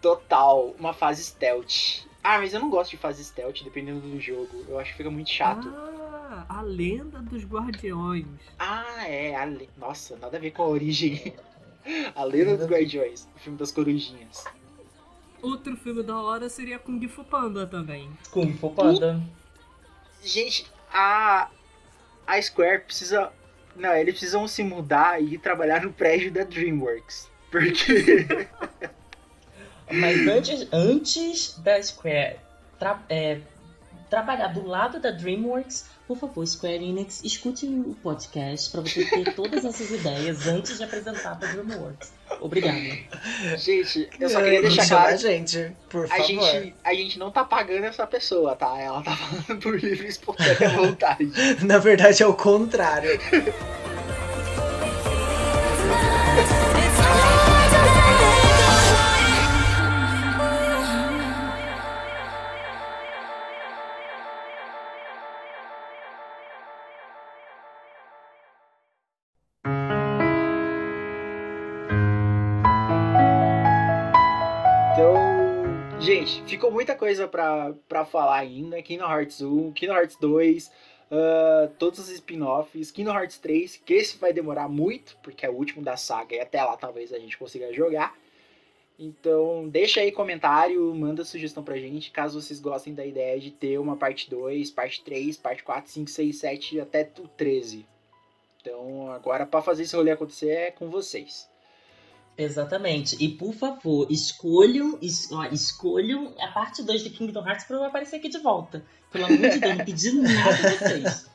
[0.02, 0.74] Total.
[0.78, 2.04] Uma fase stealth.
[2.22, 4.64] Ah, mas eu não gosto de fase stealth, dependendo do jogo.
[4.68, 5.72] Eu acho que fica muito chato.
[5.74, 8.26] Ah, a lenda dos Guardiões.
[8.58, 9.34] Ah, é.
[9.34, 9.70] A le...
[9.78, 11.34] Nossa, nada a ver com a origem.
[12.14, 14.44] A Lenda dos Guardiões, o filme das corujinhas.
[15.40, 18.08] Outro filme da hora seria Kung Fu Panda também.
[18.30, 19.20] Kung Fu Panda.
[20.22, 21.50] Gente, a,
[22.26, 23.32] a Square precisa.
[23.74, 27.28] Não, eles precisam se mudar e ir trabalhar no prédio da Dreamworks.
[27.50, 28.26] Porque.
[29.90, 32.36] Mas antes, antes da Square
[32.78, 33.38] tra- é,
[34.10, 39.32] trabalhar do lado da DreamWorks, por favor, Square Enix, escute o podcast pra você ter
[39.34, 42.12] todas essas ideias antes de apresentar pra DreamWorks.
[42.40, 42.78] Obrigada.
[43.58, 45.14] gente, eu só queria deixar claro.
[45.14, 46.24] a gente, por A favor.
[46.26, 48.78] gente, a gente não tá pagando essa pessoa, tá?
[48.78, 51.30] Ela tá falando por livre e espontânea vontade.
[51.64, 53.10] Na verdade é o contrário.
[76.24, 78.82] Gente, ficou muita coisa pra falar ainda.
[78.82, 80.70] Kingdom Hearts 1, Kingdom Hearts 2,
[81.10, 85.54] ah, todos os spin-offs, Kingdom Hearts 3, que esse vai demorar muito, porque é o
[85.54, 88.16] último da saga e até lá talvez a gente consiga jogar.
[88.98, 93.78] Então, deixa aí comentário, manda sugestão pra gente, caso vocês gostem da ideia de ter
[93.78, 97.84] uma parte 2, parte 3, parte 4, 5, 6, 7 até o 13.
[98.60, 101.50] Então, agora para fazer esse rolê acontecer é com vocês.
[102.36, 103.16] Exatamente.
[103.22, 107.84] E por favor, escolham, es- ó, escolham a parte 2 de Kingdom Hearts pra eu
[107.84, 108.82] aparecer aqui de volta.
[109.10, 111.26] Pelo amor de Deus, não pedi nada de vocês.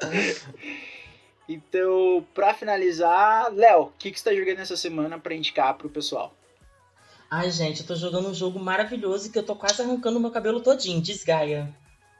[1.46, 5.90] Então, pra finalizar, Léo, o que, que você tá jogando essa semana pra indicar pro
[5.90, 6.34] pessoal?
[7.30, 10.60] Ai, gente, eu tô jogando um jogo maravilhoso que eu tô quase arrancando meu cabelo
[10.60, 11.68] todinho, Desgaia.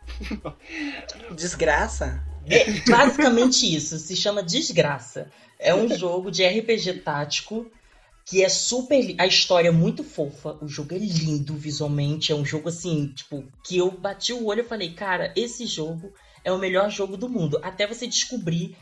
[1.34, 2.22] Desgraça?
[2.46, 5.30] É basicamente isso, se chama Desgraça.
[5.58, 7.66] É um jogo de RPG tático
[8.26, 9.14] que é super.
[9.18, 12.32] A história é muito fofa, o jogo é lindo visualmente.
[12.32, 16.12] É um jogo assim, tipo, que eu bati o olho e falei, cara, esse jogo
[16.42, 17.58] é o melhor jogo do mundo.
[17.62, 18.76] Até você descobrir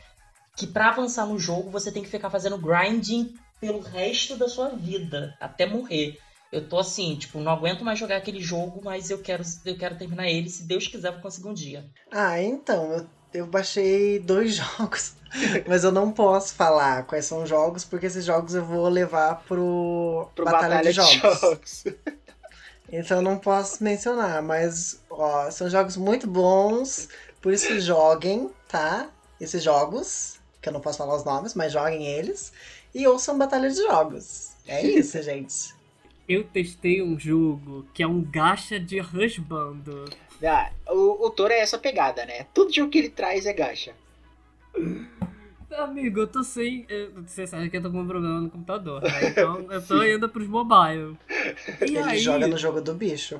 [0.55, 4.69] que pra avançar no jogo você tem que ficar fazendo grinding pelo resto da sua
[4.69, 6.19] vida, até morrer.
[6.51, 9.97] Eu tô assim, tipo, não aguento mais jogar aquele jogo, mas eu quero, eu quero
[9.97, 10.49] terminar ele.
[10.49, 11.83] Se Deus quiser, eu conseguir um dia.
[12.11, 15.13] Ah, então, eu, eu baixei dois jogos,
[15.67, 19.43] mas eu não posso falar quais são os jogos, porque esses jogos eu vou levar
[19.47, 21.39] pro, Pro Batalha, de Jogos.
[21.39, 21.83] Jogos.
[22.91, 27.09] Então eu não posso mencionar, mas ó, são jogos muito bons,
[27.41, 29.09] por isso joguem, tá?
[29.41, 32.53] Esses jogos, que eu não posso falar os nomes, mas joguem eles,
[32.93, 34.51] e ouçam Batalha de Jogos.
[34.67, 35.73] É isso, gente.
[36.29, 40.05] Eu testei um jogo que é um gacha de husbando.
[40.45, 42.45] Ah, o, o Toro é essa pegada, né?
[42.53, 43.93] Tudo jogo que ele traz é gacha.
[45.77, 46.85] Amigo, eu tô sem.
[47.25, 49.09] Você sabe que eu tô com um problema no computador, né?
[49.29, 51.17] Então eu tô indo pros mobile.
[51.81, 53.39] E Ele aí, joga no jogo do bicho.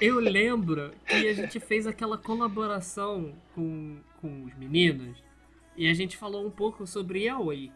[0.00, 5.16] eu lembro que a gente fez aquela colaboração com, com os meninos
[5.76, 7.70] e a gente falou um pouco sobre Yaoi.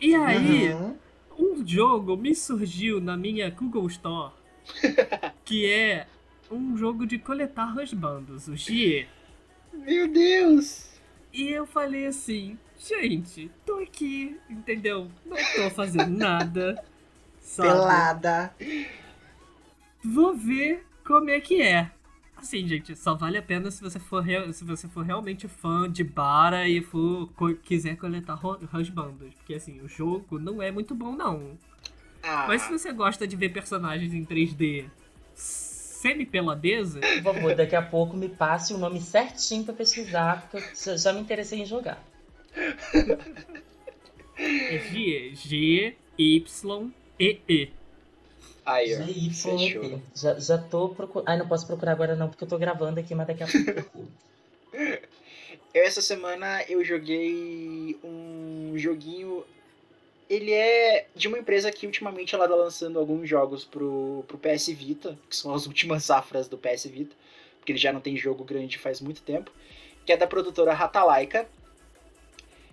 [0.00, 0.96] E aí, Uhum.
[1.38, 4.32] um jogo me surgiu na minha Google Store
[5.44, 6.06] que é
[6.54, 9.06] um jogo de coletar husbandos, o GIE.
[9.72, 10.90] Meu Deus!
[11.32, 15.10] E eu falei assim, gente, tô aqui, entendeu?
[15.26, 16.82] Não tô fazendo nada.
[17.40, 17.68] Sabe?
[17.68, 18.54] Pelada.
[20.04, 21.90] Vou ver como é que é.
[22.36, 26.04] Assim, gente, só vale a pena se você for, se você for realmente fã de
[26.04, 28.38] Bara e for, co- quiser coletar
[28.72, 29.34] husbandos.
[29.34, 31.56] Porque assim, o jogo não é muito bom, não.
[32.22, 34.84] Ah, Mas se você gosta de ver personagens em 3D
[36.04, 40.58] semi-peladeza, favor, daqui a pouco me passe o nome certinho pra pesquisar, porque
[40.90, 42.02] eu já- me interessei em jogar.
[44.36, 47.70] é G, G, Y, E, E.
[48.66, 49.02] aí, ó.
[49.02, 49.34] GYT.
[49.34, 50.02] fechou.
[50.14, 51.28] Já, já tô procurando.
[51.28, 53.70] Ai, não posso procurar agora não, porque eu tô gravando aqui, mas daqui a pouco
[53.70, 54.08] eu procuro.
[55.72, 59.42] Eu, essa semana eu joguei um joguinho.
[60.34, 64.66] Ele é de uma empresa que ultimamente ela tá lançando alguns jogos pro, pro PS
[64.68, 67.14] Vita, que são as últimas safras do PS Vita,
[67.58, 69.52] porque ele já não tem jogo grande faz muito tempo,
[70.04, 71.48] que é da produtora Ratalaika.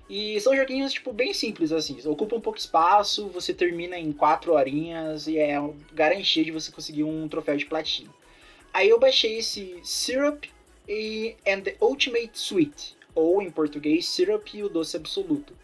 [0.10, 1.98] E são joguinhos, tipo, bem simples, assim.
[2.06, 5.56] Ocupa um pouco espaço, você termina em 4 horinhas e é
[5.94, 8.14] garantia de você conseguir um troféu de platina.
[8.74, 10.46] Aí eu baixei esse Syrup
[11.48, 15.56] and the Ultimate Sweet, ou em português, Syrup e o Doce Absoluto.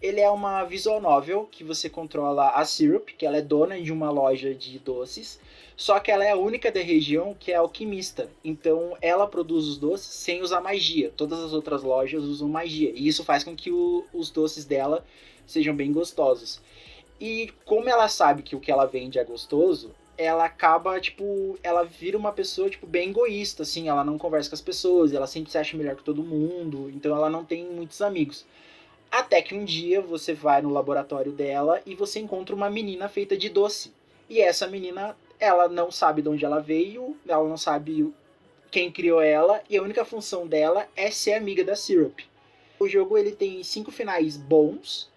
[0.00, 3.92] Ele é uma visual novel que você controla a Syrup, que ela é dona de
[3.92, 5.38] uma loja de doces,
[5.76, 8.30] só que ela é a única da região que é alquimista.
[8.42, 11.12] Então ela produz os doces sem usar magia.
[11.14, 12.90] Todas as outras lojas usam magia.
[12.94, 15.04] E isso faz com que o- os doces dela
[15.46, 16.62] sejam bem gostosos.
[17.20, 21.82] E como ela sabe que o que ela vende é gostoso, ela acaba, tipo, ela
[21.84, 25.50] vira uma pessoa, tipo, bem egoísta, assim, ela não conversa com as pessoas, ela sempre
[25.50, 28.46] se acha melhor que todo mundo, então ela não tem muitos amigos.
[29.10, 33.36] Até que um dia você vai no laboratório dela e você encontra uma menina feita
[33.36, 33.92] de doce.
[34.28, 38.12] E essa menina, ela não sabe de onde ela veio, ela não sabe
[38.70, 42.20] quem criou ela, e a única função dela é ser amiga da Syrup.
[42.78, 45.10] O jogo ele tem cinco finais bons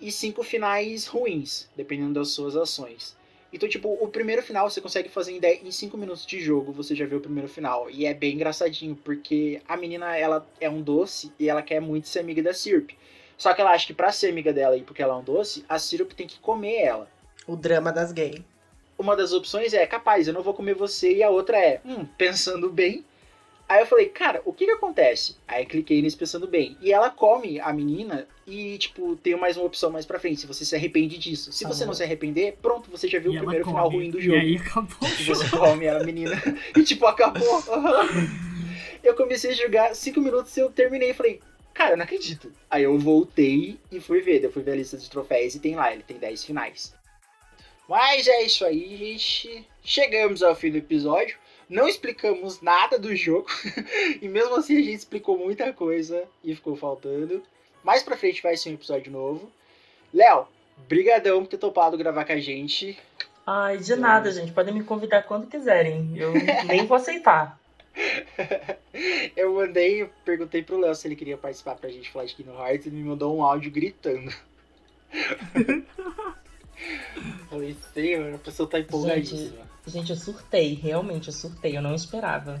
[0.00, 3.15] e cinco finais ruins, dependendo das suas ações.
[3.56, 6.72] Então, tipo, o primeiro final você consegue fazer em 10 em 5 minutos de jogo,
[6.72, 7.88] você já vê o primeiro final.
[7.90, 12.06] E é bem engraçadinho, porque a menina, ela é um doce e ela quer muito
[12.06, 12.90] ser amiga da Syrup.
[13.38, 15.64] Só que ela acha que pra ser amiga dela e porque ela é um doce,
[15.66, 17.08] a Syrup tem que comer ela.
[17.46, 18.42] O drama das gays.
[18.98, 22.04] Uma das opções é, capaz, eu não vou comer você, e a outra é, hum,
[22.18, 23.06] pensando bem.
[23.68, 25.36] Aí eu falei, cara, o que que acontece?
[25.48, 26.76] Aí cliquei nesse pensando bem.
[26.80, 30.46] E ela come a menina e, tipo, tem mais uma opção mais pra frente, se
[30.46, 31.50] você se arrepende disso.
[31.50, 33.96] Se Tá você não se arrepender, pronto, você já viu E o primeiro final come.
[33.96, 34.38] ruim do E jogo.
[34.38, 35.38] aí acabou E jogo.
[35.40, 36.40] você come a menina
[36.76, 37.60] e tipo, acabou.
[39.02, 41.40] eu comecei a jogar 5 minutos e eu terminei e falei,
[41.74, 42.52] cara, eu não acredito.
[42.70, 45.74] Aí eu voltei e fui ver, eu fui ver a lista de troféus e tem
[45.74, 46.94] lá, ele tem 10 finais.
[47.88, 49.66] Mas é isso aí, gente.
[49.84, 51.36] Chegamos ao fim do episódio.
[51.68, 53.48] Não explicamos nada do jogo.
[54.22, 57.42] e mesmo assim a gente explicou muita coisa e ficou faltando.
[57.82, 59.50] Mais pra frente vai ser um episódio novo.
[60.12, 60.46] Léo,
[60.88, 62.98] brigadão por ter topado gravar com a gente.
[63.46, 64.52] Ai, de nada, gente.
[64.52, 66.12] Podem me convidar quando quiserem.
[66.16, 66.32] Eu
[66.66, 67.58] nem vou aceitar.
[69.36, 72.86] eu mandei, perguntei pro Léo se ele queria participar pra gente falar de Kingdom Hearts
[72.86, 74.32] e ele me mandou um áudio gritando.
[77.48, 79.65] Falei, senhor, a pessoa tá empolgadíssima.
[79.86, 82.60] Gente, eu surtei, realmente, eu surtei, eu não esperava.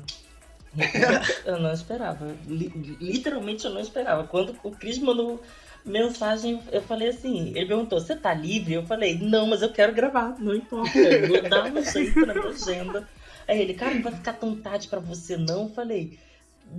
[1.44, 2.36] eu não esperava.
[2.46, 4.24] Li- literalmente eu não esperava.
[4.24, 5.42] Quando o Cris mandou
[5.84, 8.74] mensagem, eu falei assim, ele perguntou, você tá livre?
[8.74, 12.34] Eu falei, não, mas eu quero gravar, não importa, eu vou dar um jeito na
[12.34, 13.08] minha agenda.
[13.48, 15.64] Aí ele, cara, não vai ficar tão tarde pra você não?
[15.64, 16.18] Eu falei,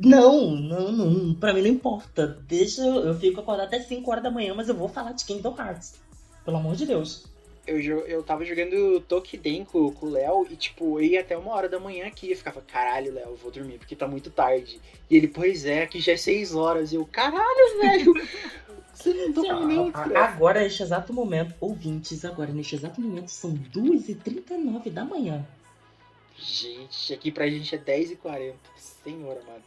[0.03, 2.37] não, não, não, pra mim não importa.
[2.47, 5.23] Deixa, eu, eu fico acordado até 5 horas da manhã, mas eu vou falar de
[5.25, 5.95] Kingdom Hearts.
[6.43, 7.25] Pelo amor de Deus.
[7.67, 11.67] Eu, eu tava jogando Tokiden com, o Léo e, tipo, eu ia até uma hora
[11.67, 12.31] da manhã aqui.
[12.31, 14.79] Eu ficava, caralho, Léo, eu vou dormir porque tá muito tarde.
[15.09, 16.91] E ele, pois é, aqui já é seis horas.
[16.93, 18.13] E eu, caralho, velho,
[18.93, 23.29] você não dorme nem, A- velho." Agora, neste exato momento, ouvintes, agora, neste exato momento,
[23.29, 25.45] são 2h39 da manhã.
[26.39, 28.53] Gente, aqui pra gente é 10h40.
[29.03, 29.63] Senhor amado.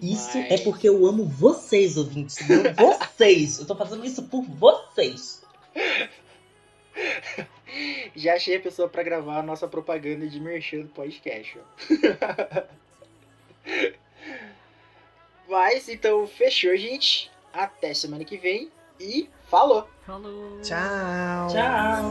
[0.00, 2.40] Isso Mas- é porque eu amo vocês, ouvintes.
[2.40, 2.74] entendeu?
[2.74, 3.58] Vocês!
[3.58, 5.42] Eu tô fazendo isso por vocês.
[8.14, 11.62] Já achei a pessoa pra gravar a nossa propaganda de merchan do podcast, ó.
[15.48, 17.30] Mas, então, fechou, gente.
[17.52, 19.88] Até semana que vem e falou!
[20.06, 20.60] Falou.
[20.60, 21.48] Tchau.
[21.48, 22.10] Tchau!